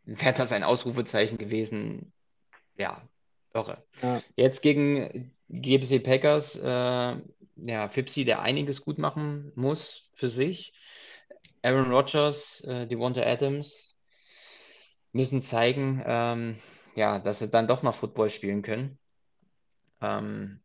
wäre 0.05 0.35
das 0.35 0.53
ein 0.53 0.65
Ausrufezeichen 0.65 1.39
gewesen. 1.39 2.13
Ja, 2.77 3.03
Irre. 3.55 3.85
Ja. 4.03 4.23
Jetzt 4.37 4.63
gegen 4.63 5.35
GBC 5.49 6.01
Packers, 6.01 6.57
äh, 6.57 7.17
ja, 7.57 7.89
Fipsi, 7.89 8.25
der 8.25 8.43
einiges 8.43 8.85
gut 8.85 8.99
machen 8.99 9.53
muss 9.55 10.11
für 10.15 10.29
sich. 10.29 10.75
Aaron 11.63 11.91
Rodgers, 11.91 12.61
äh, 12.63 12.87
Devonta 12.87 13.23
Adams 13.23 13.97
müssen 15.13 15.43
zeigen, 15.43 16.03
ähm, 16.07 16.59
ja, 16.95 17.19
dass 17.19 17.39
sie 17.41 17.49
dann 17.49 17.67
doch 17.67 17.83
noch 17.83 17.95
Football 17.95 18.31
spielen 18.31 18.63
können. 18.63 18.99
Ähm, 20.01 20.61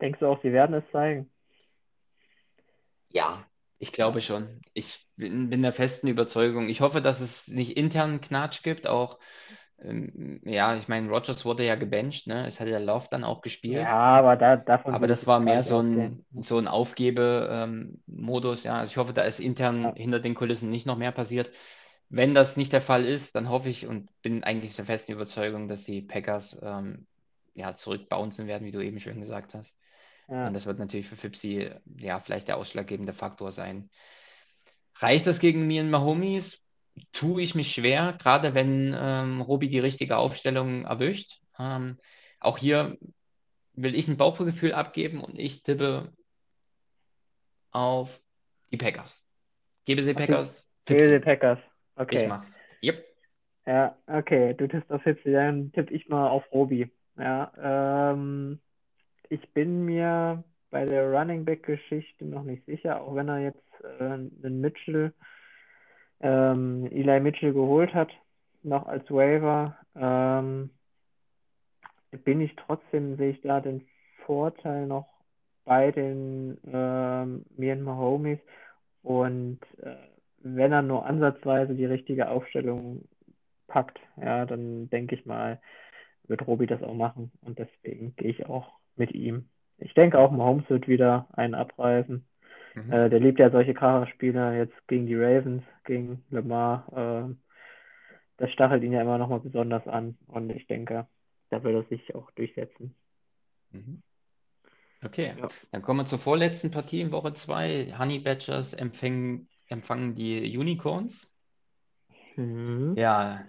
Denkst 0.00 0.20
du 0.20 0.26
auch, 0.26 0.40
sie 0.42 0.52
werden 0.54 0.74
es 0.74 0.90
zeigen? 0.90 1.30
ja, 3.08 3.44
ich 3.78 3.92
glaube 3.92 4.20
schon. 4.20 4.62
Ich 4.74 5.06
bin, 5.16 5.50
bin 5.50 5.62
der 5.62 5.72
festen 5.72 6.08
Überzeugung. 6.08 6.68
Ich 6.68 6.80
hoffe, 6.80 7.00
dass 7.02 7.20
es 7.20 7.46
nicht 7.48 7.76
internen 7.76 8.20
Knatsch 8.20 8.62
gibt. 8.62 8.86
Auch, 8.86 9.18
ähm, 9.82 10.40
ja, 10.44 10.76
ich 10.76 10.88
meine, 10.88 11.08
Rodgers 11.10 11.44
wurde 11.44 11.64
ja 11.66 11.76
gebencht, 11.76 12.26
ne? 12.26 12.46
Es 12.46 12.60
hat 12.60 12.68
ja 12.68 12.78
Love 12.78 13.08
dann 13.10 13.24
auch 13.24 13.42
gespielt. 13.42 13.78
Ja, 13.78 13.94
aber 14.18 14.36
da, 14.36 14.56
davon 14.56 14.94
Aber 14.94 15.06
das 15.08 15.26
war 15.26 15.40
mehr 15.40 15.62
so 15.62 15.80
ein, 15.80 16.24
so 16.42 16.58
ein 16.58 16.68
Aufgebe-Modus, 16.68 18.64
ja. 18.64 18.76
Also 18.78 18.90
ich 18.92 18.96
hoffe, 18.98 19.12
da 19.14 19.22
ist 19.22 19.40
intern 19.40 19.82
Ja. 19.84 19.94
hinter 19.94 20.20
den 20.20 20.34
Kulissen 20.34 20.70
nicht 20.70 20.86
noch 20.86 20.96
mehr 20.96 21.12
passiert. 21.12 21.50
Wenn 22.08 22.34
das 22.34 22.56
nicht 22.56 22.72
der 22.72 22.82
Fall 22.82 23.04
ist, 23.04 23.34
dann 23.34 23.48
hoffe 23.48 23.68
ich 23.68 23.86
und 23.86 24.10
bin 24.22 24.44
eigentlich 24.44 24.76
der 24.76 24.84
festen 24.84 25.12
Überzeugung, 25.12 25.68
dass 25.68 25.84
die 25.84 26.02
Packers 26.02 26.56
ähm, 26.62 27.06
ja, 27.56 27.74
zurückbouncen 27.74 28.46
werden, 28.46 28.66
wie 28.66 28.70
du 28.70 28.84
eben 28.84 29.00
schön 29.00 29.20
gesagt 29.20 29.54
hast. 29.54 29.76
Ja. 30.28 30.46
Und 30.46 30.54
das 30.54 30.66
wird 30.66 30.78
natürlich 30.78 31.08
für 31.08 31.16
Fipsi 31.16 31.70
ja 31.98 32.20
vielleicht 32.20 32.48
der 32.48 32.58
ausschlaggebende 32.58 33.12
Faktor 33.12 33.50
sein. 33.50 33.90
Reicht 34.96 35.26
das 35.26 35.40
gegen 35.40 35.66
mir 35.66 35.80
in 35.80 35.90
Mahomes? 35.90 36.62
Tue 37.12 37.42
ich 37.42 37.54
mich 37.54 37.72
schwer, 37.72 38.16
gerade 38.18 38.54
wenn 38.54 38.94
ähm, 38.98 39.40
Robi 39.40 39.68
die 39.68 39.78
richtige 39.78 40.16
Aufstellung 40.16 40.84
erwischt. 40.84 41.40
Ähm, 41.58 41.98
auch 42.40 42.58
hier 42.58 42.96
will 43.74 43.94
ich 43.94 44.08
ein 44.08 44.16
Bauchgefühl 44.16 44.72
abgeben 44.72 45.22
und 45.22 45.38
ich 45.38 45.62
tippe 45.62 46.12
auf 47.70 48.20
die 48.70 48.78
Packers. 48.78 49.22
Gebe 49.84 50.02
sie 50.02 50.14
Packers. 50.14 50.66
GBC 50.86 51.00
Fipsi. 51.00 51.20
Packers. 51.20 51.58
Ich 51.58 51.66
Okay. 51.96 52.26
mach's. 52.26 52.54
Yep. 52.82 53.04
Ja, 53.66 53.96
okay. 54.06 54.54
Du 54.54 54.66
tippst 54.66 54.90
auf 54.90 55.02
Fipsi, 55.02 55.32
dann 55.32 55.72
tippe 55.72 55.92
ich 55.92 56.08
mal 56.08 56.28
auf 56.28 56.50
Robi. 56.52 56.90
Ja, 57.18 57.52
ähm, 58.12 58.60
ich 59.28 59.52
bin 59.52 59.84
mir 59.84 60.44
bei 60.70 60.84
der 60.84 61.10
Running 61.10 61.44
Back 61.44 61.64
Geschichte 61.64 62.24
noch 62.24 62.42
nicht 62.44 62.64
sicher, 62.66 63.00
auch 63.00 63.14
wenn 63.14 63.28
er 63.28 63.38
jetzt 63.40 63.84
äh, 64.00 64.04
einen 64.04 64.60
Mitchell, 64.60 65.14
ähm, 66.20 66.86
Eli 66.90 67.20
Mitchell 67.20 67.52
geholt 67.52 67.94
hat, 67.94 68.10
noch 68.62 68.86
als 68.86 69.10
Waiver, 69.10 69.76
ähm, 69.94 70.70
bin 72.24 72.40
ich 72.40 72.54
trotzdem, 72.56 73.16
sehe 73.16 73.30
ich 73.30 73.40
da 73.42 73.60
den 73.60 73.86
Vorteil 74.24 74.86
noch 74.86 75.06
bei 75.64 75.90
den 75.90 76.58
ähm, 76.66 77.44
mir 77.56 77.72
und 77.74 77.82
Mahomes 77.82 78.38
und 79.02 79.60
äh, 79.82 79.96
wenn 80.38 80.72
er 80.72 80.82
nur 80.82 81.06
ansatzweise 81.06 81.74
die 81.74 81.86
richtige 81.86 82.28
Aufstellung 82.28 83.08
packt, 83.66 83.98
ja, 84.16 84.46
dann 84.46 84.88
denke 84.90 85.16
ich 85.16 85.26
mal, 85.26 85.60
wird 86.28 86.46
Robi 86.46 86.66
das 86.66 86.82
auch 86.82 86.94
machen 86.94 87.32
und 87.42 87.58
deswegen 87.58 88.14
gehe 88.16 88.30
ich 88.30 88.46
auch 88.46 88.72
mit 88.96 89.12
ihm. 89.12 89.48
Ich 89.78 89.94
denke 89.94 90.18
auch, 90.18 90.30
Mahomes 90.30 90.68
wird 90.70 90.88
wieder 90.88 91.28
einen 91.32 91.54
abreißen. 91.54 92.26
Mhm. 92.74 92.92
Äh, 92.92 93.10
der 93.10 93.20
liebt 93.20 93.38
ja 93.38 93.50
solche 93.50 93.74
Kracher-Spiele 93.74 94.56
jetzt 94.56 94.88
gegen 94.88 95.06
die 95.06 95.16
Ravens, 95.16 95.62
gegen 95.84 96.24
Lamar. 96.30 96.86
ähm, 96.94 97.40
das 98.38 98.50
stachelt 98.52 98.82
ihn 98.82 98.92
ja 98.92 99.00
immer 99.00 99.18
nochmal 99.18 99.40
besonders 99.40 99.86
an 99.86 100.18
und 100.26 100.50
ich 100.50 100.66
denke, 100.66 101.06
da 101.50 101.62
wird 101.62 101.74
er 101.74 101.88
sich 101.88 102.14
auch 102.14 102.30
durchsetzen. 102.32 102.94
Mhm. 103.70 104.02
Okay, 105.04 105.34
Ja. 105.38 105.48
dann 105.72 105.82
kommen 105.82 106.00
wir 106.00 106.06
zur 106.06 106.18
vorletzten 106.18 106.70
Partie 106.70 107.00
in 107.00 107.12
Woche 107.12 107.32
2. 107.34 107.94
Honey 107.98 108.18
Badgers 108.18 108.72
empfangen, 108.72 109.48
empfangen 109.68 110.14
die 110.14 110.56
Unicorns. 110.56 111.28
Mhm. 112.36 112.94
Ja, 112.96 113.44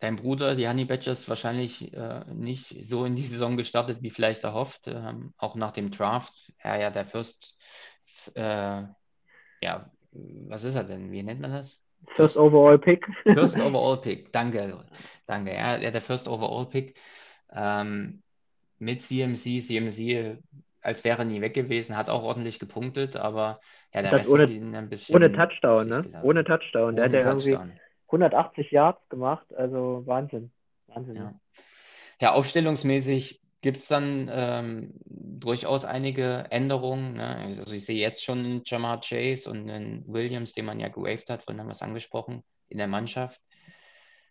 dein 0.00 0.16
Bruder, 0.16 0.54
die 0.54 0.68
Honey 0.68 0.84
Badgers, 0.84 1.28
wahrscheinlich 1.28 1.92
äh, 1.94 2.24
nicht 2.32 2.86
so 2.86 3.04
in 3.04 3.16
die 3.16 3.26
Saison 3.26 3.56
gestartet, 3.56 4.02
wie 4.02 4.10
vielleicht 4.10 4.44
erhofft. 4.44 4.82
Ähm, 4.86 5.32
auch 5.38 5.54
nach 5.56 5.72
dem 5.72 5.90
Draft. 5.90 6.32
Er 6.58 6.80
ja 6.80 6.90
der 6.90 7.04
First, 7.04 7.56
äh, 8.34 8.82
ja, 9.60 9.90
was 10.12 10.64
ist 10.64 10.74
er 10.74 10.84
denn? 10.84 11.10
Wie 11.12 11.22
nennt 11.22 11.40
man 11.40 11.52
das? 11.52 11.78
First 12.14 12.36
overall 12.36 12.78
Pick. 12.78 13.06
First 13.24 13.58
Overall 13.58 14.00
Pick. 14.00 14.32
Danke, 14.32 14.84
danke. 15.26 15.52
Ja, 15.52 15.76
er 15.76 15.90
der 15.90 16.00
First 16.00 16.28
Overall 16.28 16.66
Pick. 16.66 16.96
Ähm, 17.52 18.22
mit 18.78 19.02
CMC, 19.02 19.60
CMC, 19.60 20.38
als 20.80 21.02
wäre 21.02 21.18
er 21.18 21.24
nie 21.24 21.40
weg 21.40 21.54
gewesen, 21.54 21.96
hat 21.96 22.08
auch 22.08 22.22
ordentlich 22.22 22.60
gepunktet, 22.60 23.16
aber 23.16 23.60
ja, 23.92 24.02
der 24.02 24.12
Das 24.12 24.20
Rest 24.20 24.30
ohne- 24.30 24.42
hat 24.44 24.50
ihn 24.50 24.74
ein 24.76 24.88
bisschen 24.88 25.16
Ohne 25.16 25.32
Touchdown, 25.32 25.88
ne? 25.88 26.20
Ohne 26.22 26.44
Touchdown. 26.44 26.94
Der 26.94 27.06
hat 27.06 27.10
Ohne 27.12 27.20
ja 27.20 27.28
irgendwie 27.28 27.50
Touchdown. 27.50 27.80
180 28.08 28.70
Yards 28.70 29.08
gemacht, 29.08 29.46
also 29.54 30.02
Wahnsinn. 30.06 30.50
Wahnsinn. 30.86 31.16
Ja. 31.16 31.34
Ja, 32.20 32.32
aufstellungsmäßig 32.32 33.40
gibt 33.60 33.78
es 33.78 33.88
dann 33.88 34.28
ähm, 34.32 34.94
durchaus 35.04 35.84
einige 35.84 36.46
Änderungen. 36.50 37.14
Ne? 37.14 37.58
Also 37.58 37.72
ich 37.72 37.84
sehe 37.84 37.98
jetzt 37.98 38.24
schon 38.24 38.62
Jamar 38.64 39.00
Chase 39.00 39.50
und 39.50 39.70
einen 39.70 40.04
Williams, 40.06 40.52
den 40.52 40.64
man 40.64 40.80
ja 40.80 40.88
gewaved 40.88 41.28
hat, 41.30 41.44
vorhin 41.44 41.60
haben 41.60 41.68
wir 41.68 41.72
es 41.72 41.82
angesprochen, 41.82 42.42
in 42.68 42.78
der 42.78 42.88
Mannschaft. 42.88 43.40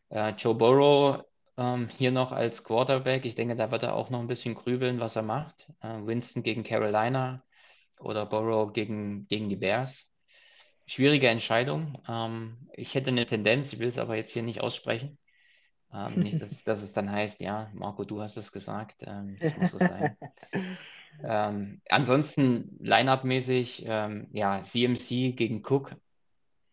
Äh, 0.10 0.34
Joe 0.38 0.56
Burrow 0.56 1.24
ähm, 1.58 1.90
hier 1.98 2.12
noch 2.12 2.32
als 2.32 2.64
Quarterback. 2.64 3.26
Ich 3.26 3.36
denke, 3.36 3.56
da 3.56 3.72
wird 3.72 3.84
er 3.84 3.96
auch 3.96 4.10
noch 4.10 4.20
ein 4.20 4.28
bisschen 4.28 4.56
grübeln, 4.56 5.00
was 5.00 5.16
er 5.16 5.24
macht. 5.24 5.68
Äh, 5.82 6.06
Winston 6.06 6.44
gegen 6.44 6.64
Carolina 6.64 7.44
oder 8.00 8.26
Burrow 8.26 8.72
gegen, 8.72 9.28
gegen 9.28 9.50
die 9.50 9.56
Bears. 9.56 10.08
Schwierige 10.88 11.28
Entscheidung. 11.28 12.02
Ähm, 12.08 12.58
ich 12.74 12.96
hätte 12.96 13.10
eine 13.10 13.26
Tendenz, 13.26 13.74
ich 13.74 13.80
will 13.80 13.90
es 13.90 14.00
aber 14.00 14.16
jetzt 14.16 14.32
hier 14.32 14.44
nicht 14.44 14.62
aussprechen. 14.62 15.18
Ähm, 15.94 16.16
nicht, 16.24 16.42
dass, 16.42 16.64
dass 16.64 16.82
es 16.82 16.94
dann 16.94 17.12
heißt, 17.12 17.42
ja, 17.42 17.70
Marco, 17.74 18.04
du 18.04 18.22
hast 18.22 18.38
es 18.38 18.52
gesagt, 18.52 19.04
ähm, 19.06 19.38
das 19.40 19.56
muss 19.58 19.72
so 19.72 19.78
sein. 19.78 20.18
Ähm, 21.24 21.82
ansonsten 21.90 22.78
Line-Up-mäßig, 22.80 23.84
ähm, 23.88 24.28
ja, 24.34 24.62
CMC 24.64 25.32
gegen 25.36 25.64
Cook, 25.66 25.96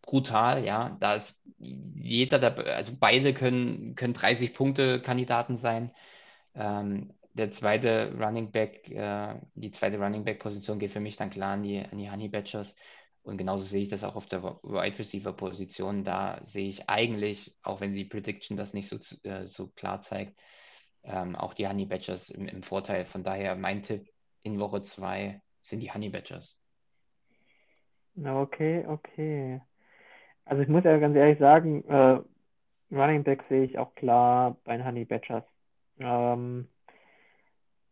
brutal, 0.02 0.64
ja. 0.64 0.96
Da 1.00 1.14
ist 1.14 1.40
jeder, 1.58 2.38
dabei, 2.38 2.74
also 2.74 2.92
beide 2.98 3.32
können, 3.32 3.94
können 3.94 4.14
30 4.14 4.54
Punkte 4.54 5.00
Kandidaten 5.00 5.56
sein. 5.56 5.92
Ähm, 6.54 7.14
der 7.32 7.50
zweite 7.50 8.14
Running 8.20 8.52
Back, 8.52 8.90
äh, 8.90 9.34
die 9.54 9.72
zweite 9.72 9.98
Running 9.98 10.24
Back 10.24 10.40
Position 10.40 10.78
geht 10.78 10.92
für 10.92 11.00
mich 11.00 11.16
dann 11.16 11.30
klar 11.30 11.54
an 11.54 11.62
die, 11.62 11.78
an 11.78 11.98
die 11.98 12.10
Honey 12.10 12.28
Badgers. 12.28 12.74
Und 13.25 13.39
genauso 13.39 13.64
sehe 13.64 13.83
ich 13.83 13.89
das 13.89 14.05
auch 14.05 14.16
auf 14.16 14.27
der 14.27 14.43
Wide 14.43 14.99
Receiver 14.99 15.33
Position. 15.33 16.05
Da 16.05 16.41
sehe 16.45 16.68
ich 16.68 16.89
eigentlich, 16.91 17.57
auch 17.62 17.81
wenn 17.81 17.95
die 17.95 18.05
Prediction 18.05 18.57
das 18.57 18.75
nicht 18.75 18.89
so, 18.89 18.97
äh, 19.29 19.47
so 19.47 19.68
klar 19.68 20.03
zeigt, 20.03 20.39
ähm, 21.03 21.35
auch 21.35 21.55
die 21.55 21.66
Honey 21.66 21.87
Badgers 21.87 22.29
im, 22.29 22.47
im 22.47 22.62
Vorteil. 22.62 23.07
Von 23.07 23.25
daher 23.25 23.57
mein 23.57 23.83
Tipp 23.83 24.07
in 24.43 24.61
Woche 24.61 24.83
2 24.83 25.41
sind 25.62 25.81
die 25.81 25.91
Honey 25.91 26.11
Badgers. 26.11 26.61
Okay, 28.22 28.85
okay. 28.87 29.61
Also 30.45 30.62
ich 30.62 30.68
muss 30.68 30.85
ja 30.85 30.99
ganz 30.99 31.16
ehrlich 31.16 31.39
sagen, 31.39 31.83
äh, 31.89 32.20
Running 32.93 33.25
Back 33.25 33.45
sehe 33.49 33.64
ich 33.64 33.79
auch 33.79 33.95
klar 33.95 34.59
bei 34.64 34.77
den 34.77 34.87
Honey 34.87 35.07
Badgers. 35.07 35.45
Ähm, 35.99 36.68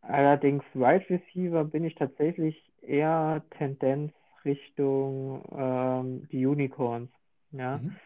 allerdings 0.03 0.65
Wide 0.75 1.09
Receiver 1.09 1.65
bin 1.65 1.85
ich 1.85 1.95
tatsächlich 1.95 2.71
eher 2.83 3.43
Tendenz 3.57 4.13
Richtung 4.45 5.45
ähm, 5.57 6.29
die 6.31 6.47
Unicorns. 6.47 7.11
Ja. 7.53 7.79
Mhm. 7.79 7.97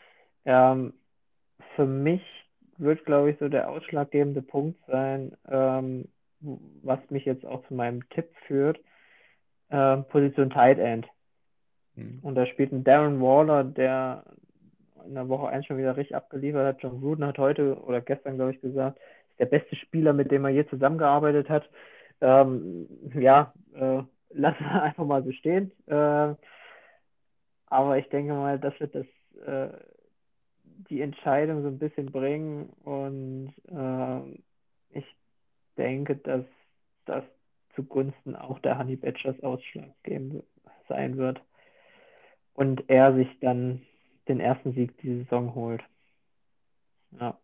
Ähm, 0.45 0.93
für 1.75 1.87
mich 1.87 2.23
wird, 2.79 3.05
glaube 3.05 3.31
ich, 3.31 3.39
so 3.39 3.49
der 3.49 3.71
ausschlaggebende 3.71 4.43
Punkt 4.43 4.79
sein, 4.87 5.37
ähm, 5.49 6.09
was 6.41 6.99
mich 7.11 7.25
jetzt 7.25 7.47
auch 7.47 7.67
zu 7.67 7.75
meinem 7.75 8.09
Tipp 8.11 8.29
führt, 8.47 8.79
ähm, 9.71 10.05
Position 10.09 10.51
Tight 10.51 10.79
End. 10.79 11.07
Mhm. 11.95 12.21
Und 12.23 12.35
da 12.35 12.47
spielt 12.47 12.73
ein 12.73 12.85
Darren 12.85 13.21
Waller, 13.21 13.65
der 13.65 14.25
in 15.07 15.15
der 15.15 15.29
Woche 15.29 15.49
1 15.49 15.67
schon 15.67 15.79
wieder 15.79 15.97
richtig 15.97 16.17
abgeliefert 16.17 16.67
hat. 16.67 16.83
John 16.83 17.01
Gruden 17.01 17.25
hat 17.25 17.39
heute 17.39 17.81
oder 17.83 18.01
gestern, 18.01 18.37
glaube 18.37 18.53
ich, 18.53 18.61
gesagt, 18.61 18.99
ist 19.31 19.41
der 19.41 19.47
beste 19.47 19.77
Spieler, 19.77 20.13
mit 20.13 20.31
dem 20.31 20.45
er 20.45 20.51
je 20.51 20.67
zusammengearbeitet 20.67 21.49
hat. 21.49 21.69
Ähm, 22.21 22.89
ja, 23.15 23.53
äh, 23.75 24.03
lassen 24.31 24.65
wir 24.65 24.83
einfach 24.83 25.05
mal 25.05 25.25
so 25.25 25.33
stehen. 25.33 25.73
Äh, 25.87 26.35
aber 27.67 27.99
ich 27.99 28.09
denke 28.09 28.33
mal, 28.33 28.59
das 28.59 28.79
wird 28.81 28.95
das, 28.95 29.07
äh, 29.47 29.77
die 30.89 31.01
Entscheidung 31.01 31.63
so 31.63 31.69
ein 31.69 31.79
bisschen 31.79 32.07
bringen. 32.07 32.71
Und 32.85 33.55
äh, 33.69 34.99
ich 34.99 35.07
denke, 35.77 36.17
dass 36.17 36.45
das 37.07 37.25
zugunsten 37.75 38.37
auch 38.37 38.59
der 38.61 38.79
Honey 38.79 38.97
Badgers 38.97 39.43
Ausschlag 39.43 39.91
geben, 40.03 40.43
sein 40.89 41.17
wird. 41.17 41.41
Und 42.55 42.89
er 42.89 43.15
sich 43.15 43.29
dann 43.41 43.83
den 44.29 44.41
ersten 44.41 44.73
Sieg 44.73 44.97
die 44.99 45.19
Saison 45.19 45.55
holt. 45.55 45.83
Ja. 47.21 47.39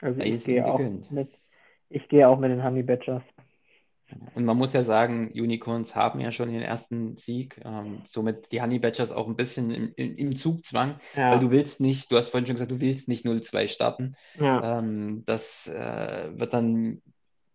Also 0.00 0.20
ich 0.20 0.44
gehe 0.44 0.66
auch 0.66 0.78
mit, 0.78 1.30
Ich 1.88 2.08
gehe 2.08 2.28
auch 2.28 2.38
mit 2.38 2.50
den 2.50 2.62
Honey 2.62 2.82
Badgers. 2.82 3.22
Und 4.34 4.44
man 4.44 4.56
muss 4.56 4.72
ja 4.72 4.84
sagen, 4.84 5.30
Unicorns 5.34 5.94
haben 5.94 6.20
ja 6.20 6.32
schon 6.32 6.50
den 6.50 6.62
ersten 6.62 7.16
Sieg, 7.16 7.60
ähm, 7.64 8.02
somit 8.04 8.50
die 8.52 8.62
Honey 8.62 8.78
Badgers 8.78 9.12
auch 9.12 9.26
ein 9.28 9.36
bisschen 9.36 9.70
im, 9.70 9.92
im, 9.96 10.36
Zugzwang, 10.36 11.00
Ja. 11.14 11.32
weil 11.32 11.40
du 11.40 11.50
willst 11.50 11.80
nicht, 11.80 12.10
du 12.10 12.16
hast 12.16 12.30
vorhin 12.30 12.46
schon 12.46 12.56
gesagt, 12.56 12.70
du 12.70 12.80
willst 12.80 13.08
nicht 13.08 13.26
0-2 13.26 13.68
starten. 13.68 14.16
Ja. 14.38 14.78
Ähm, 14.78 15.24
das 15.26 15.66
äh, 15.66 16.30
wird 16.32 16.54
dann 16.54 17.02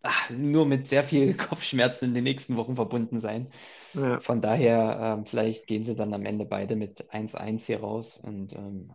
ach, 0.03 0.29
nur 0.29 0.65
mit 0.65 0.87
sehr 0.87 1.03
viel 1.03 1.33
Kopfschmerzen 1.37 2.05
in 2.05 2.13
den 2.13 2.23
nächsten 2.23 2.55
Wochen 2.55 2.75
verbunden 2.75 3.19
sein. 3.19 3.51
Ja. 3.93 4.19
Von 4.19 4.41
daher, 4.41 5.17
ähm, 5.17 5.25
vielleicht 5.25 5.65
gehen 5.65 5.83
sie 5.83 5.95
dann 5.95 6.13
am 6.13 6.25
Ende 6.25 6.45
beide 6.45 6.75
mit 6.75 7.11
1-1 7.11 7.65
hier 7.65 7.79
raus 7.79 8.19
und 8.21 8.53
ähm, 8.53 8.91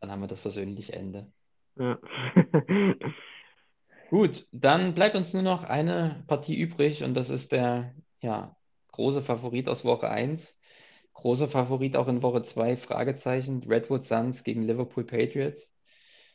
dann 0.00 0.10
haben 0.10 0.20
wir 0.20 0.28
das 0.28 0.40
versöhnliche 0.40 0.92
Ende. 0.92 1.32
Ja. 1.76 1.98
Gut, 4.10 4.46
dann 4.52 4.94
bleibt 4.94 5.14
uns 5.14 5.32
nur 5.34 5.42
noch 5.42 5.62
eine 5.62 6.24
Partie 6.26 6.56
übrig 6.56 7.04
und 7.04 7.14
das 7.14 7.30
ist 7.30 7.52
der 7.52 7.94
ja, 8.20 8.56
große 8.92 9.22
Favorit 9.22 9.68
aus 9.68 9.84
Woche 9.84 10.08
1. 10.10 10.58
Großer 11.14 11.48
Favorit 11.48 11.96
auch 11.96 12.08
in 12.08 12.22
Woche 12.22 12.42
2, 12.42 12.76
Fragezeichen, 12.76 13.62
Redwood 13.64 14.04
Suns 14.04 14.42
gegen 14.44 14.62
Liverpool 14.62 15.04
Patriots. 15.04 15.72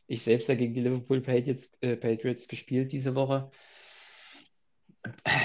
Ich 0.07 0.23
selbst 0.23 0.47
ja 0.49 0.55
gegen 0.55 0.73
die 0.73 0.81
Liverpool 0.81 1.21
Patriots, 1.21 1.71
äh, 1.81 1.97
Patriots 1.97 2.47
gespielt 2.47 2.91
diese 2.93 3.15
Woche. 3.15 3.51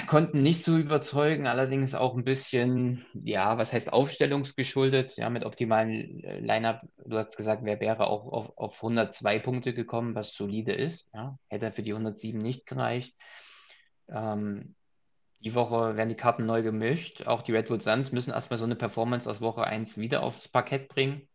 Konnten 0.07 0.41
nicht 0.41 0.63
so 0.63 0.77
überzeugen, 0.77 1.47
allerdings 1.47 1.93
auch 1.93 2.15
ein 2.15 2.23
bisschen, 2.23 3.05
ja, 3.13 3.57
was 3.57 3.73
heißt 3.73 3.91
aufstellungsgeschuldet, 3.93 5.15
ja, 5.17 5.29
mit 5.29 5.45
optimalen 5.45 6.23
äh, 6.23 6.39
Line-Up. 6.39 6.81
Du 7.05 7.17
hast 7.17 7.37
gesagt, 7.37 7.63
wer 7.63 7.79
wäre 7.79 8.07
auch 8.07 8.25
auf, 8.25 8.57
auf 8.57 8.75
102 8.77 9.39
Punkte 9.39 9.73
gekommen, 9.73 10.15
was 10.15 10.33
solide 10.33 10.73
ist, 10.73 11.09
ja, 11.13 11.37
hätte 11.49 11.71
für 11.71 11.83
die 11.83 11.93
107 11.93 12.41
nicht 12.41 12.65
gereicht. 12.65 13.15
Ähm, 14.09 14.75
die 15.39 15.55
Woche 15.55 15.95
werden 15.95 16.09
die 16.09 16.15
Karten 16.15 16.45
neu 16.45 16.61
gemischt. 16.61 17.25
Auch 17.25 17.41
die 17.41 17.51
Redwood 17.51 17.81
Suns 17.81 18.11
müssen 18.11 18.31
erstmal 18.31 18.57
so 18.57 18.65
eine 18.65 18.75
Performance 18.75 19.29
aus 19.29 19.41
Woche 19.41 19.63
1 19.63 19.97
wieder 19.97 20.21
aufs 20.23 20.47
Parkett 20.47 20.87
bringen. 20.89 21.27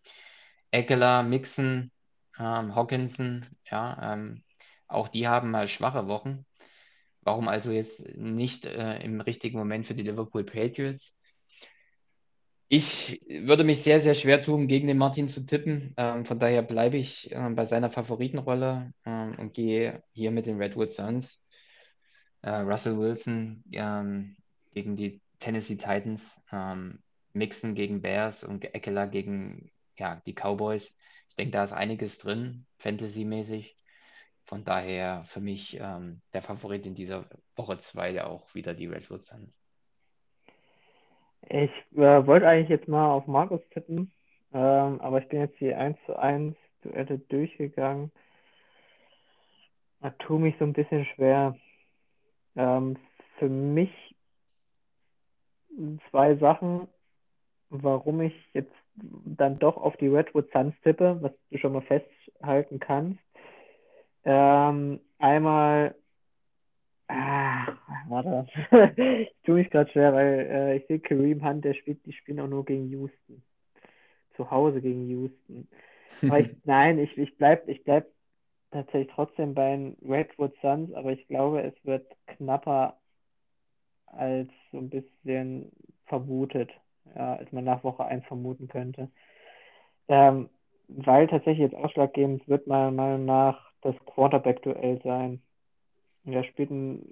Eckler, 0.71 1.23
Mixon, 1.23 1.91
ähm, 2.39 2.75
Hawkinson, 2.75 3.47
ja, 3.71 4.13
ähm, 4.13 4.43
auch 4.89 5.09
die 5.09 5.27
haben 5.27 5.51
mal 5.51 5.69
schwache 5.69 6.07
Wochen. 6.07 6.45
Warum 7.27 7.49
also 7.49 7.73
jetzt 7.73 8.17
nicht 8.17 8.67
äh, 8.67 9.03
im 9.03 9.21
richtigen 9.21 9.59
Moment 9.59 9.85
für 9.85 9.97
die 9.97 10.05
Liverpool 10.05 10.45
Patriots? 10.45 11.13
Ich 12.69 13.21
würde 13.29 13.65
mich 13.65 13.83
sehr, 13.83 14.01
sehr 14.01 14.15
schwer 14.15 14.45
tun, 14.45 14.69
gegen 14.69 14.87
den 14.87 14.97
Martin 14.97 15.27
zu 15.27 15.45
tippen. 15.45 15.93
Ähm, 15.97 16.25
von 16.25 16.39
daher 16.39 16.63
bleibe 16.63 16.99
ich 16.99 17.33
äh, 17.33 17.51
bei 17.51 17.65
seiner 17.65 17.91
Favoritenrolle 17.91 18.93
ähm, 19.05 19.35
und 19.41 19.55
gehe 19.55 20.05
hier 20.13 20.31
mit 20.31 20.47
den 20.47 20.59
Redwood 20.59 20.93
Suns. 20.93 21.41
Äh, 22.43 22.59
Russell 22.59 22.97
Wilson 22.97 23.65
ähm, 23.73 24.37
gegen 24.73 24.97
die 24.97 25.21
Tennessee 25.41 25.79
Titans, 25.79 26.41
ähm, 26.53 27.01
Mixon 27.33 27.75
gegen 27.75 28.03
Bears 28.03 28.45
und 28.45 28.73
Eckler 28.73 29.09
gegen 29.09 29.73
ja, 29.99 30.23
die 30.27 30.33
Cowboys. 30.33 30.95
Ich 31.31 31.35
denke, 31.35 31.51
da 31.51 31.65
ist 31.65 31.73
einiges 31.73 32.19
drin, 32.19 32.67
Fantasy-mäßig. 32.79 33.77
Von 34.47 34.65
daher 34.65 35.25
für 35.27 35.41
mich 35.41 35.79
ähm, 35.81 36.21
der 36.33 36.43
Favorit 36.43 36.87
in 36.87 36.95
dieser 36.95 37.25
Woche 37.57 37.79
2 37.79 38.23
auch 38.25 38.55
wieder 38.55 38.75
die 38.75 38.87
Redwood 38.87 39.25
Suns. 39.25 39.61
Ich 41.49 41.71
äh, 41.97 42.27
wollte 42.27 42.49
eigentlich 42.49 42.69
jetzt 42.69 42.89
mal 42.89 43.11
auf 43.11 43.27
Markus 43.27 43.61
tippen, 43.71 44.13
ähm, 44.53 45.01
aber 45.01 45.21
ich 45.21 45.29
bin 45.29 45.41
jetzt 45.41 45.59
die 45.61 45.75
1 45.75 45.99
zu 46.07 46.17
1 46.17 46.57
Duette 46.83 47.19
durchgegangen. 47.19 48.13
Da 50.01 50.11
tue 50.11 50.39
mich 50.39 50.55
so 50.59 50.65
ein 50.65 50.73
bisschen 50.73 51.05
schwer. 51.07 51.57
Ähm, 52.55 52.97
für 53.39 53.49
mich 53.49 53.91
zwei 56.11 56.37
Sachen, 56.37 56.89
warum 57.69 58.21
ich 58.21 58.35
jetzt 58.53 58.73
dann 58.95 59.59
doch 59.59 59.77
auf 59.77 59.97
die 59.97 60.09
Redwood 60.09 60.51
Suns 60.53 60.75
tippe, 60.83 61.19
was 61.21 61.33
du 61.51 61.59
schon 61.59 61.73
mal 61.73 61.83
festhalten 61.83 62.79
kannst. 62.79 63.21
Ähm, 64.27 65.01
einmal, 65.19 65.95
ah, 67.07 67.77
warte, 68.09 68.47
ich 69.23 69.33
tue 69.45 69.55
mich 69.55 69.71
gerade 69.71 69.89
schwer, 69.93 70.13
weil 70.13 70.49
äh, 70.51 70.77
ich 70.79 70.87
sehe 70.89 70.99
Kareem 70.99 71.45
Hunt, 71.45 71.65
der 71.65 71.75
spielt, 71.75 72.05
die 72.05 72.13
spielen 72.13 72.41
auch 72.41 72.49
nur 72.49 72.65
gegen 72.65 72.89
Houston. 72.91 73.45
Zu 74.35 74.51
Hause 74.51 74.81
gegen 74.83 75.09
Houston. 75.09 75.69
Aber 76.23 76.41
ich, 76.41 76.49
nein, 76.65 76.99
ich, 76.99 77.17
ich 77.17 77.37
bleib, 77.37 77.69
ich 77.69 77.85
bleib 77.85 78.07
tatsächlich 78.73 79.13
trotzdem 79.15 79.55
bei 79.55 79.71
den 79.77 79.97
Redwood 80.03 80.55
Suns, 80.61 80.93
aber 80.93 81.13
ich 81.13 81.27
glaube, 81.29 81.63
es 81.63 81.75
wird 81.85 82.05
knapper 82.27 82.99
als 84.07 84.51
so 84.73 84.79
ein 84.79 84.91
bisschen 84.91 85.71
vermutet, 86.07 86.73
ja, 87.15 87.37
als 87.37 87.53
man 87.53 87.63
nach 87.63 87.85
Woche 87.85 88.05
1 88.05 88.27
vermuten 88.27 88.67
könnte. 88.67 89.09
Ähm, 90.09 90.51
weil 90.89 91.29
tatsächlich 91.29 91.71
jetzt 91.71 91.77
ausschlaggebend 91.77 92.49
wird 92.49 92.67
meiner 92.67 92.91
Meinung 92.91 93.25
nach 93.25 93.66
das 93.87 93.97
Quarterback-Duell 94.07 95.01
sein. 95.03 95.41
Und 96.25 96.33
da 96.33 96.43
spielen, 96.43 97.03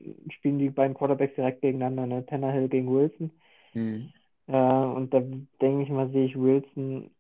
die 0.43 0.71
beiden 0.71 0.95
Quarterbacks 0.95 1.37
direkt 1.37 1.63
gegeneinander, 1.63 2.07
ne? 2.07 2.27
Tannehill 2.27 2.69
gegen 2.69 2.93
Wilson. 2.93 3.31
Mhm. 3.73 4.13
Äh, 4.49 4.57
und 4.57 5.15
da 5.15 5.21
denke 5.61 5.83
ich 5.83 5.89
mal, 5.89 6.11
sehe 6.11 6.27
ich 6.27 6.37
Wilson, 6.37 7.11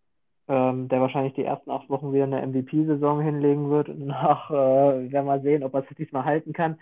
ähm, 0.49 0.89
der 0.89 1.01
wahrscheinlich 1.01 1.35
die 1.35 1.45
ersten 1.45 1.71
acht 1.71 1.89
Wochen 1.89 2.13
wieder 2.13 2.25
eine 2.25 2.45
MVP-Saison 2.47 3.21
hinlegen 3.21 3.71
wird. 3.71 3.89
Und 3.89 4.07
nach, 4.07 4.51
äh, 4.51 4.55
werden 4.55 5.13
wir 5.13 5.23
mal 5.23 5.43
sehen, 5.43 5.63
ob 5.63 5.75
er 5.75 5.81
es 5.89 5.97
diesmal 5.97 6.25
halten 6.25 6.53
kann. 6.53 6.79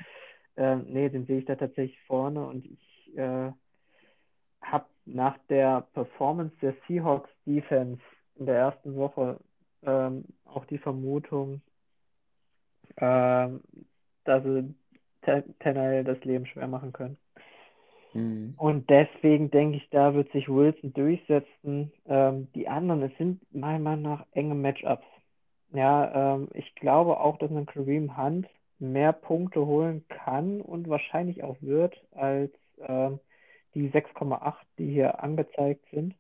Ähm, 0.57 0.87
nee, 0.89 1.09
den 1.09 1.27
sehe 1.27 1.39
ich 1.39 1.45
da 1.45 1.57
tatsächlich 1.57 2.01
vorne. 2.07 2.47
Und 2.47 2.65
ich 2.67 3.17
äh, 3.17 3.53
habe 4.63 4.87
nach 5.05 5.37
der 5.49 5.87
Performance 5.93 6.55
der 6.63 6.75
Seahawks 6.87 7.31
Defense 7.47 8.01
in 8.37 8.47
der 8.47 8.57
ersten 8.57 8.97
Woche 8.97 9.39
ähm, 9.85 10.25
auch 10.45 10.65
die 10.67 10.79
Vermutung, 10.79 11.61
ähm, 12.97 13.61
dass 14.25 14.43
sie 14.45 14.75
Tannehill 15.61 16.05
das 16.05 16.23
Leben 16.25 16.47
schwer 16.47 16.67
machen 16.67 16.93
können. 16.93 17.17
Mhm. 18.15 18.55
Und 18.57 18.91
deswegen 18.91 19.51
denke 19.51 19.79
ich, 19.79 19.89
da 19.91 20.15
wird 20.15 20.31
sich 20.33 20.49
Wilson 20.49 20.93
durchsetzen. 20.93 21.93
Ähm, 22.07 22.49
die 22.55 22.69
anderen, 22.69 23.03
es 23.03 23.17
sind 23.19 23.41
meiner 23.55 23.79
Meinung 23.79 24.03
nach 24.03 24.27
enge 24.33 24.55
Matchups. 24.55 25.07
Ja, 25.73 26.35
ähm, 26.35 26.49
ich 26.53 26.75
glaube 26.75 27.19
auch, 27.21 27.39
dass 27.39 27.51
ein 27.51 27.67
Kareem 27.67 28.17
Hunt 28.17 28.49
mehr 28.79 29.13
Punkte 29.13 29.65
holen 29.65 30.05
kann 30.09 30.61
und 30.61 30.89
wahrscheinlich 30.89 31.43
auch 31.45 31.57
wird 31.61 31.97
als 32.13 32.53
ähm, 32.81 33.21
die 33.75 33.91
6,8, 33.91 34.55
die 34.79 34.91
hier 34.91 35.23
angezeigt 35.23 35.85
sind. 35.93 36.15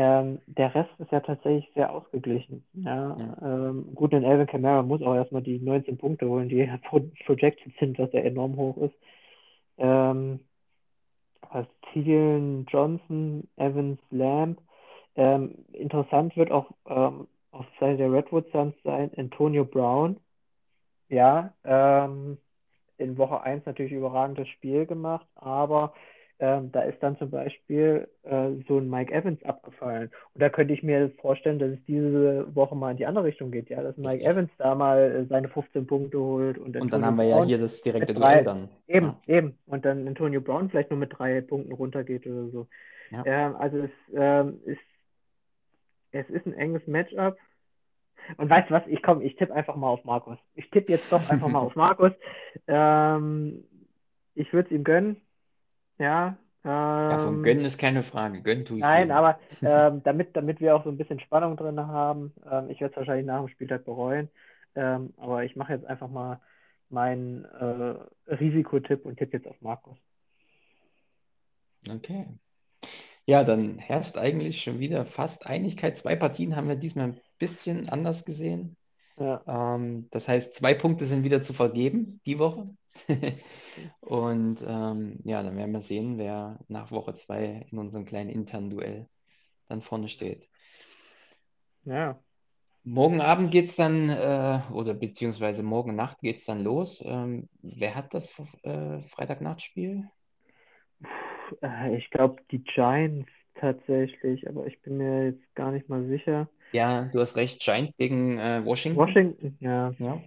Ähm, 0.00 0.38
der 0.46 0.72
Rest 0.76 0.90
ist 1.00 1.10
ja 1.10 1.18
tatsächlich 1.18 1.68
sehr 1.74 1.92
ausgeglichen. 1.92 2.62
Ja, 2.72 3.16
Ja. 3.18 3.68
ähm, 3.70 3.96
gut, 3.96 4.12
denn 4.12 4.24
Alvin 4.24 4.46
Kamara 4.46 4.84
muss 4.84 5.02
auch 5.02 5.16
erstmal 5.16 5.42
die 5.42 5.58
19 5.58 5.98
Punkte 5.98 6.28
holen, 6.28 6.48
die 6.48 6.70
pro- 6.88 7.10
projected 7.26 7.72
sind, 7.80 7.98
was 7.98 8.12
ja 8.12 8.20
enorm 8.20 8.54
hoch 8.56 8.76
ist. 8.76 8.94
Ähm, 9.76 10.38
was 11.50 11.66
Thielen, 11.92 12.64
Johnson, 12.66 13.48
Evans, 13.56 13.98
Lamb. 14.10 14.60
Ähm, 15.16 15.64
interessant 15.72 16.36
wird 16.36 16.52
auch 16.52 16.70
ähm, 16.86 17.26
auf 17.50 17.66
Seite 17.80 17.96
der 17.96 18.12
Redwood 18.12 18.48
Suns 18.52 18.76
sein, 18.84 19.10
Antonio 19.16 19.64
Brown. 19.64 20.20
Ja, 21.08 21.54
ähm, 21.64 22.38
in 22.98 23.18
Woche 23.18 23.40
1 23.42 23.66
natürlich 23.66 23.92
überragendes 23.92 24.46
Spiel 24.46 24.86
gemacht, 24.86 25.26
aber 25.34 25.92
ähm, 26.40 26.70
da 26.70 26.82
ist 26.82 27.02
dann 27.02 27.18
zum 27.18 27.30
Beispiel 27.30 28.08
äh, 28.22 28.50
so 28.68 28.78
ein 28.78 28.88
Mike 28.88 29.12
Evans 29.12 29.42
abgefallen. 29.44 30.10
Und 30.34 30.40
da 30.40 30.48
könnte 30.48 30.72
ich 30.72 30.82
mir 30.84 31.10
vorstellen, 31.20 31.58
dass 31.58 31.70
es 31.70 31.84
diese 31.86 32.54
Woche 32.54 32.76
mal 32.76 32.92
in 32.92 32.96
die 32.96 33.06
andere 33.06 33.24
Richtung 33.24 33.50
geht, 33.50 33.68
ja, 33.70 33.82
dass 33.82 33.96
Mike. 33.96 34.24
Evans 34.24 34.50
da 34.58 34.74
mal 34.76 34.98
äh, 34.98 35.24
seine 35.26 35.48
15 35.48 35.86
Punkte 35.86 36.18
holt 36.20 36.58
und 36.58 36.76
Und 36.76 36.92
dann 36.92 37.04
haben 37.04 37.16
wir 37.16 37.24
ja 37.24 37.44
hier 37.44 37.58
das 37.58 37.80
direkte. 37.82 38.14
Duell 38.14 38.44
dann. 38.44 38.68
Eben, 38.86 39.16
Ja. 39.26 39.38
eben. 39.38 39.58
Und 39.66 39.84
dann 39.84 40.06
Antonio 40.06 40.40
Brown 40.40 40.70
vielleicht 40.70 40.90
nur 40.90 40.98
mit 41.00 41.18
drei 41.18 41.40
Punkten 41.40 41.72
runtergeht 41.72 42.26
oder 42.26 42.48
so. 42.50 42.66
Ja. 43.10 43.24
Ähm, 43.26 43.56
also 43.56 43.78
es 43.78 43.90
ähm, 44.14 44.60
ist, 44.64 44.80
es 46.12 46.28
ist 46.30 46.46
ein 46.46 46.54
enges 46.54 46.86
Matchup. 46.86 47.36
Und 48.36 48.50
weißt 48.50 48.70
du 48.70 48.74
was? 48.74 48.86
Ich 48.86 49.02
komm, 49.02 49.22
ich 49.22 49.36
tippe 49.36 49.54
einfach 49.54 49.74
mal 49.74 49.88
auf 49.88 50.04
Markus. 50.04 50.38
Ich 50.54 50.70
tippe 50.70 50.92
jetzt 50.92 51.10
doch 51.10 51.28
einfach 51.30 51.48
mal 51.48 51.60
auf 51.66 51.74
Markus. 51.74 52.12
Ähm, 52.66 53.64
ich 54.34 54.52
würde 54.52 54.68
es 54.68 54.74
ihm 54.74 54.84
gönnen. 54.84 55.16
Ja. 55.98 56.36
Ja, 57.10 57.18
vom 57.18 57.42
Ähm, 57.42 57.42
Gönnen 57.42 57.64
ist 57.66 57.78
keine 57.78 58.02
Frage. 58.02 58.42
Gönnen 58.42 58.64
tue 58.64 58.80
ich 58.80 58.90
Nein, 58.90 59.10
jedem. 59.10 59.10
aber 59.10 59.40
ähm, 59.64 60.02
damit, 60.04 60.36
damit 60.36 60.60
wir 60.60 60.76
auch 60.76 60.84
so 60.84 60.90
ein 60.90 60.96
bisschen 60.98 61.20
Spannung 61.20 61.56
drin 61.56 61.80
haben, 61.80 62.32
ähm, 62.50 62.70
ich 62.70 62.80
werde 62.80 62.92
es 62.92 62.96
wahrscheinlich 62.96 63.26
nach 63.26 63.40
dem 63.40 63.48
Spieltag 63.48 63.84
bereuen, 63.84 64.30
ähm, 64.76 65.14
aber 65.16 65.44
ich 65.44 65.56
mache 65.56 65.72
jetzt 65.72 65.86
einfach 65.86 66.08
mal 66.08 66.40
meinen 66.88 67.44
äh, 67.44 68.32
Risikotipp 68.34 69.04
und 69.04 69.16
tippe 69.18 69.36
jetzt 69.38 69.46
auf 69.48 69.60
Markus. 69.60 69.98
Okay. 71.88 72.26
Ja, 73.26 73.44
dann 73.44 73.78
herrscht 73.78 74.16
eigentlich 74.18 74.62
schon 74.62 74.80
wieder 74.80 75.06
fast 75.06 75.46
Einigkeit. 75.46 75.98
Zwei 75.98 76.16
Partien 76.16 76.56
haben 76.56 76.68
wir 76.68 76.76
diesmal 76.76 77.10
ein 77.10 77.20
bisschen 77.38 77.88
anders 77.90 78.24
gesehen. 78.24 78.77
Ja. 79.18 79.42
Ähm, 79.46 80.08
das 80.10 80.28
heißt, 80.28 80.54
zwei 80.54 80.74
Punkte 80.74 81.06
sind 81.06 81.24
wieder 81.24 81.42
zu 81.42 81.52
vergeben 81.52 82.20
die 82.26 82.38
Woche. 82.38 82.68
Und 84.00 84.62
ähm, 84.66 85.20
ja, 85.24 85.42
dann 85.42 85.56
werden 85.56 85.72
wir 85.72 85.82
sehen, 85.82 86.18
wer 86.18 86.58
nach 86.68 86.90
Woche 86.90 87.14
zwei 87.14 87.66
in 87.70 87.78
unserem 87.78 88.04
kleinen 88.04 88.30
internen 88.30 88.70
Duell 88.70 89.08
dann 89.68 89.82
vorne 89.82 90.08
steht. 90.08 90.48
Ja. 91.84 92.22
Morgen 92.84 93.20
Abend 93.20 93.50
geht 93.50 93.68
es 93.68 93.76
dann, 93.76 94.08
äh, 94.08 94.60
oder 94.72 94.94
beziehungsweise 94.94 95.62
morgen 95.62 95.94
Nacht 95.94 96.20
geht 96.20 96.38
es 96.38 96.44
dann 96.44 96.62
los. 96.64 97.02
Ähm, 97.04 97.48
wer 97.60 97.94
hat 97.94 98.14
das 98.14 98.32
äh, 98.62 99.02
Freitagnachtspiel? 99.02 100.08
Äh, 101.62 101.96
Ich 101.96 102.10
glaube, 102.10 102.42
die 102.50 102.62
Giants 102.62 103.30
tatsächlich, 103.54 104.48
aber 104.48 104.66
ich 104.66 104.80
bin 104.82 104.96
mir 104.98 105.26
jetzt 105.26 105.54
gar 105.54 105.72
nicht 105.72 105.88
mal 105.88 106.06
sicher. 106.06 106.48
Ja, 106.72 107.08
du 107.12 107.20
hast 107.20 107.36
recht, 107.36 107.60
Giants 107.60 107.96
gegen 107.96 108.38
äh, 108.38 108.62
Washington. 108.64 108.98
Washington, 109.00 109.56
ja. 109.60 109.92
Ja. 109.98 110.20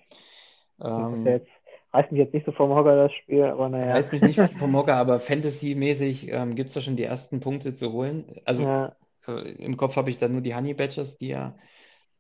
Ähm, 0.84 1.26
jetzt, 1.26 1.48
reißt 1.94 2.12
mich 2.12 2.20
jetzt 2.20 2.34
nicht 2.34 2.46
so 2.46 2.52
vom 2.52 2.72
Hocker, 2.72 2.96
das 2.96 3.14
Spiel, 3.14 3.44
aber 3.44 3.70
naja. 3.70 3.96
Reißt 3.96 4.12
mich 4.12 4.22
nicht 4.22 4.40
vom 4.58 4.76
Hocker, 4.76 4.96
aber 4.96 5.20
Fantasy-mäßig 5.20 6.30
ähm, 6.30 6.56
gibt 6.56 6.70
es 6.70 6.74
da 6.74 6.82
schon 6.82 6.96
die 6.96 7.04
ersten 7.04 7.40
Punkte 7.40 7.74
zu 7.74 7.92
holen. 7.92 8.40
Also 8.46 8.64
Ja, 8.64 8.96
äh, 9.28 9.52
im 9.54 9.78
Kopf 9.78 9.96
habe 9.96 10.10
ich 10.10 10.18
da 10.18 10.28
nur 10.28 10.42
die 10.42 10.56
Honey 10.56 10.74
Badgers, 10.74 11.18
die 11.18 11.30
ja 11.30 11.56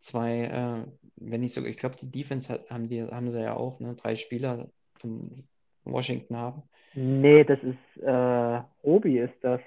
zwei, 0.01 0.43
äh, 0.43 0.91
wenn 1.15 1.41
nicht 1.41 1.53
sogar, 1.53 1.69
ich 1.69 1.77
glaube, 1.77 1.95
die 1.95 2.11
Defense 2.11 2.51
hat, 2.51 2.69
haben 2.69 2.89
die, 2.89 3.03
haben 3.03 3.31
sie 3.31 3.41
ja 3.41 3.55
auch, 3.55 3.79
ne? 3.79 3.95
Drei 3.95 4.15
Spieler 4.15 4.69
von 4.99 5.43
Washington 5.83 6.37
haben. 6.37 6.63
nee, 6.93 7.43
das 7.43 7.59
ist, 7.63 8.03
äh, 8.03 8.61
Roby 8.83 9.19
ist 9.19 9.35
das. 9.41 9.61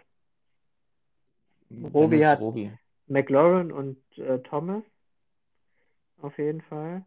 Dann 1.70 2.12
ist 2.12 2.24
hat- 2.24 2.40
Roby. 2.40 2.70
McLaurin 3.07 3.72
und 3.72 3.98
äh, 4.18 4.40
Thomas. 4.40 4.84
Auf 6.20 6.38
jeden 6.38 6.61
Fall. 6.62 7.07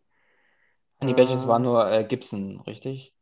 Honey 1.02 1.16
Badgers 1.16 1.48
Ähm, 1.48 1.48
war 1.48 1.58
nur 1.58 1.90
äh, 1.92 2.04
Gibson, 2.04 2.60
richtig? 2.62 3.16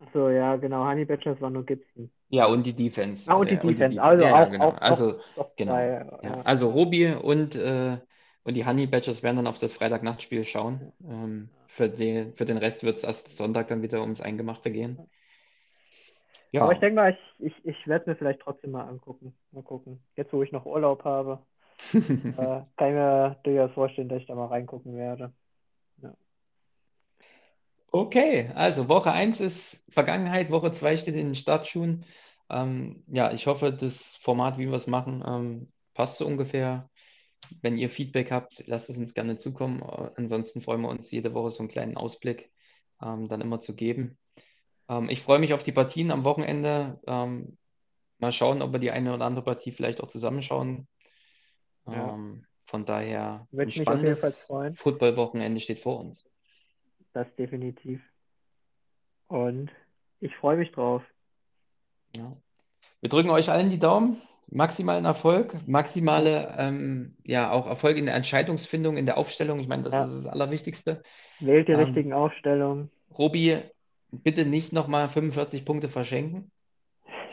Achso, 0.00 0.30
ja, 0.30 0.56
genau. 0.56 0.84
Honey 0.86 1.04
Badgers 1.04 1.40
war 1.42 1.50
nur 1.50 1.64
Gibson. 1.66 2.10
Ja, 2.28 2.46
und 2.46 2.64
die 2.66 2.74
Defense. 2.74 3.30
Ah, 3.30 3.34
und 3.36 3.50
die 3.50 3.58
äh, 3.58 3.58
Defense. 3.58 4.00
Also 4.02 4.24
ja, 4.24 4.30
ja, 4.32 4.44
auch, 4.44 4.48
genau. 4.48 4.70
auch, 4.70 4.80
Also, 4.80 5.20
doch 5.34 5.54
genau. 5.56 5.66
zwei. 5.66 6.06
Ja, 6.22 6.36
ja. 6.36 6.44
also 6.44 6.70
Robi 6.70 7.12
und, 7.14 7.54
äh, 7.54 7.98
und 8.42 8.54
die 8.54 8.66
Honey 8.66 8.86
Badgers 8.86 9.22
werden 9.22 9.36
dann 9.36 9.46
auf 9.46 9.58
das 9.58 9.72
Freitagnachtspiel 9.74 10.44
schauen. 10.44 10.92
Ähm, 11.04 11.50
für 11.66 11.88
den, 11.88 12.34
für 12.34 12.44
den 12.44 12.58
Rest 12.58 12.82
wird 12.84 12.96
es 12.98 13.04
erst 13.04 13.36
Sonntag 13.36 13.68
dann 13.68 13.82
wieder 13.82 14.00
ums 14.02 14.20
Eingemachte 14.20 14.70
gehen. 14.70 15.06
Ja, 16.52 16.62
Aber 16.64 16.72
ich 16.72 16.78
denke 16.80 16.94
mal, 16.96 17.12
ich, 17.38 17.46
ich, 17.46 17.64
ich 17.66 17.86
werde 17.86 18.02
es 18.02 18.06
mir 18.08 18.16
vielleicht 18.16 18.40
trotzdem 18.40 18.70
mal 18.72 18.86
angucken. 18.88 19.34
Mal 19.52 19.62
gucken. 19.62 20.02
Jetzt, 20.16 20.32
wo 20.32 20.42
ich 20.42 20.52
noch 20.52 20.64
Urlaub 20.66 21.04
habe, 21.04 21.44
äh, 21.92 22.00
kann 22.36 22.88
ich 22.88 22.94
mir 22.94 23.36
durchaus 23.42 23.72
vorstellen, 23.72 24.08
dass 24.08 24.20
ich 24.20 24.26
da 24.26 24.34
mal 24.34 24.46
reingucken 24.46 24.96
werde. 24.96 25.32
Okay, 27.92 28.50
also 28.54 28.88
Woche 28.88 29.10
1 29.10 29.40
ist 29.40 29.82
Vergangenheit, 29.88 30.50
Woche 30.50 30.70
2 30.70 30.98
steht 30.98 31.14
in 31.14 31.28
den 31.28 31.34
Startschuhen. 31.34 32.04
Ähm, 32.50 33.02
ja, 33.06 33.32
ich 33.32 33.46
hoffe, 33.46 33.72
das 33.72 34.16
Format, 34.16 34.58
wie 34.58 34.66
wir 34.66 34.74
es 34.76 34.86
machen, 34.86 35.24
ähm, 35.26 35.72
passt 35.94 36.18
so 36.18 36.26
ungefähr. 36.26 36.90
Wenn 37.62 37.78
ihr 37.78 37.88
Feedback 37.88 38.30
habt, 38.30 38.64
lasst 38.66 38.90
es 38.90 38.98
uns 38.98 39.14
gerne 39.14 39.36
zukommen. 39.38 39.80
Äh, 39.80 40.10
ansonsten 40.16 40.60
freuen 40.60 40.82
wir 40.82 40.90
uns 40.90 41.10
jede 41.10 41.32
Woche 41.32 41.50
so 41.50 41.60
einen 41.60 41.68
kleinen 41.68 41.96
Ausblick 41.96 42.50
ähm, 43.02 43.28
dann 43.28 43.40
immer 43.40 43.60
zu 43.60 43.74
geben. 43.74 44.18
Ähm, 44.88 45.08
ich 45.08 45.22
freue 45.22 45.38
mich 45.38 45.54
auf 45.54 45.62
die 45.62 45.72
Partien 45.72 46.10
am 46.10 46.24
Wochenende. 46.24 47.00
Ähm, 47.06 47.56
mal 48.18 48.32
schauen, 48.32 48.60
ob 48.62 48.72
wir 48.72 48.78
die 48.78 48.90
eine 48.90 49.14
oder 49.14 49.24
andere 49.24 49.44
Partie 49.44 49.72
vielleicht 49.72 50.02
auch 50.02 50.08
zusammenschauen. 50.08 50.86
Ja. 51.86 52.14
Ähm, 52.14 52.44
von 52.66 52.84
daher 52.84 53.46
ein 53.52 53.58
Würde 53.58 53.72
Fall 53.72 53.82
spannendes 53.82 54.38
freuen. 54.46 54.74
Football-Wochenende 54.74 55.60
steht 55.60 55.78
vor 55.78 56.00
uns. 56.00 56.28
Das 57.12 57.26
definitiv. 57.36 58.02
Und 59.28 59.70
ich 60.20 60.34
freue 60.36 60.56
mich 60.56 60.72
drauf. 60.72 61.02
Ja. 62.14 62.36
Wir 63.00 63.08
drücken 63.08 63.30
euch 63.30 63.50
allen 63.50 63.70
die 63.70 63.78
Daumen. 63.78 64.20
Maximalen 64.48 65.04
Erfolg, 65.04 65.56
maximale 65.66 66.54
ähm, 66.56 67.16
ja 67.24 67.50
auch 67.50 67.66
Erfolg 67.66 67.96
in 67.96 68.06
der 68.06 68.14
Entscheidungsfindung, 68.14 68.96
in 68.96 69.04
der 69.04 69.18
Aufstellung. 69.18 69.58
Ich 69.58 69.66
meine, 69.66 69.82
das 69.82 69.92
Ja. 69.92 70.04
ist 70.04 70.12
das 70.14 70.26
Allerwichtigste. 70.26 71.02
Wählt 71.40 71.66
die 71.66 71.72
Ähm, 71.72 71.80
richtigen 71.80 72.12
Aufstellungen. 72.12 72.92
Robi, 73.10 73.58
bitte 74.12 74.46
nicht 74.46 74.72
nochmal 74.72 75.08
45 75.08 75.64
Punkte 75.64 75.88
verschenken. 75.88 76.52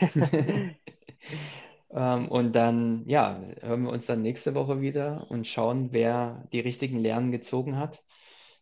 Ähm, 1.94 2.28
und 2.28 2.52
dann, 2.54 3.08
ja, 3.08 3.40
hören 3.62 3.84
wir 3.84 3.90
uns 3.90 4.06
dann 4.06 4.22
nächste 4.22 4.54
Woche 4.54 4.80
wieder 4.80 5.26
und 5.30 5.46
schauen, 5.46 5.90
wer 5.92 6.46
die 6.52 6.60
richtigen 6.60 6.98
Lernen 6.98 7.30
gezogen 7.32 7.78
hat. 7.78 8.02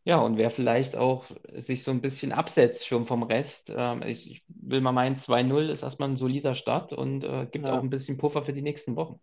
Ja, 0.05 0.19
und 0.19 0.37
wer 0.37 0.51
vielleicht 0.51 0.97
auch 0.97 1.27
sich 1.55 1.85
so 1.85 1.93
ein 1.93 2.01
bisschen 2.03 2.33
absetzt 2.33 2.87
schon 2.87 3.07
vom 3.07 3.23
Rest. 3.23 3.73
Ähm, 3.75 4.03
ich, 4.03 4.31
ich 4.31 4.45
will 4.49 4.81
mal 4.81 4.93
meinen, 4.93 5.17
2-0 5.17 5.69
ist 5.71 5.83
erstmal 5.83 6.11
ein 6.11 6.17
solider 6.17 6.55
Start 6.55 6.93
und 6.93 7.25
äh, 7.25 7.47
gibt 7.51 7.67
Ja. 7.67 7.73
auch 7.73 7.83
ein 7.83 7.91
bisschen 7.91 8.19
Puffer 8.19 8.43
für 8.43 8.53
die 8.53 8.63
nächsten 8.63 8.97
Wochen. 8.97 9.21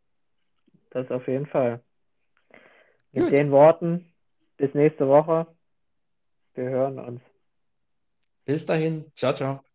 Das 0.92 1.12
auf 1.12 1.28
jeden 1.28 1.46
Fall. 1.46 1.84
Mit 3.12 3.24
Gut. 3.24 3.32
den 3.32 3.52
Worten, 3.52 4.14
bis 4.58 4.74
nächste 4.74 5.08
Woche. 5.08 5.48
Wir 6.56 6.70
hören 6.70 7.00
uns. 7.00 7.22
Bis 8.46 8.66
dahin, 8.66 9.12
ciao, 9.16 9.34
ciao. 9.34 9.69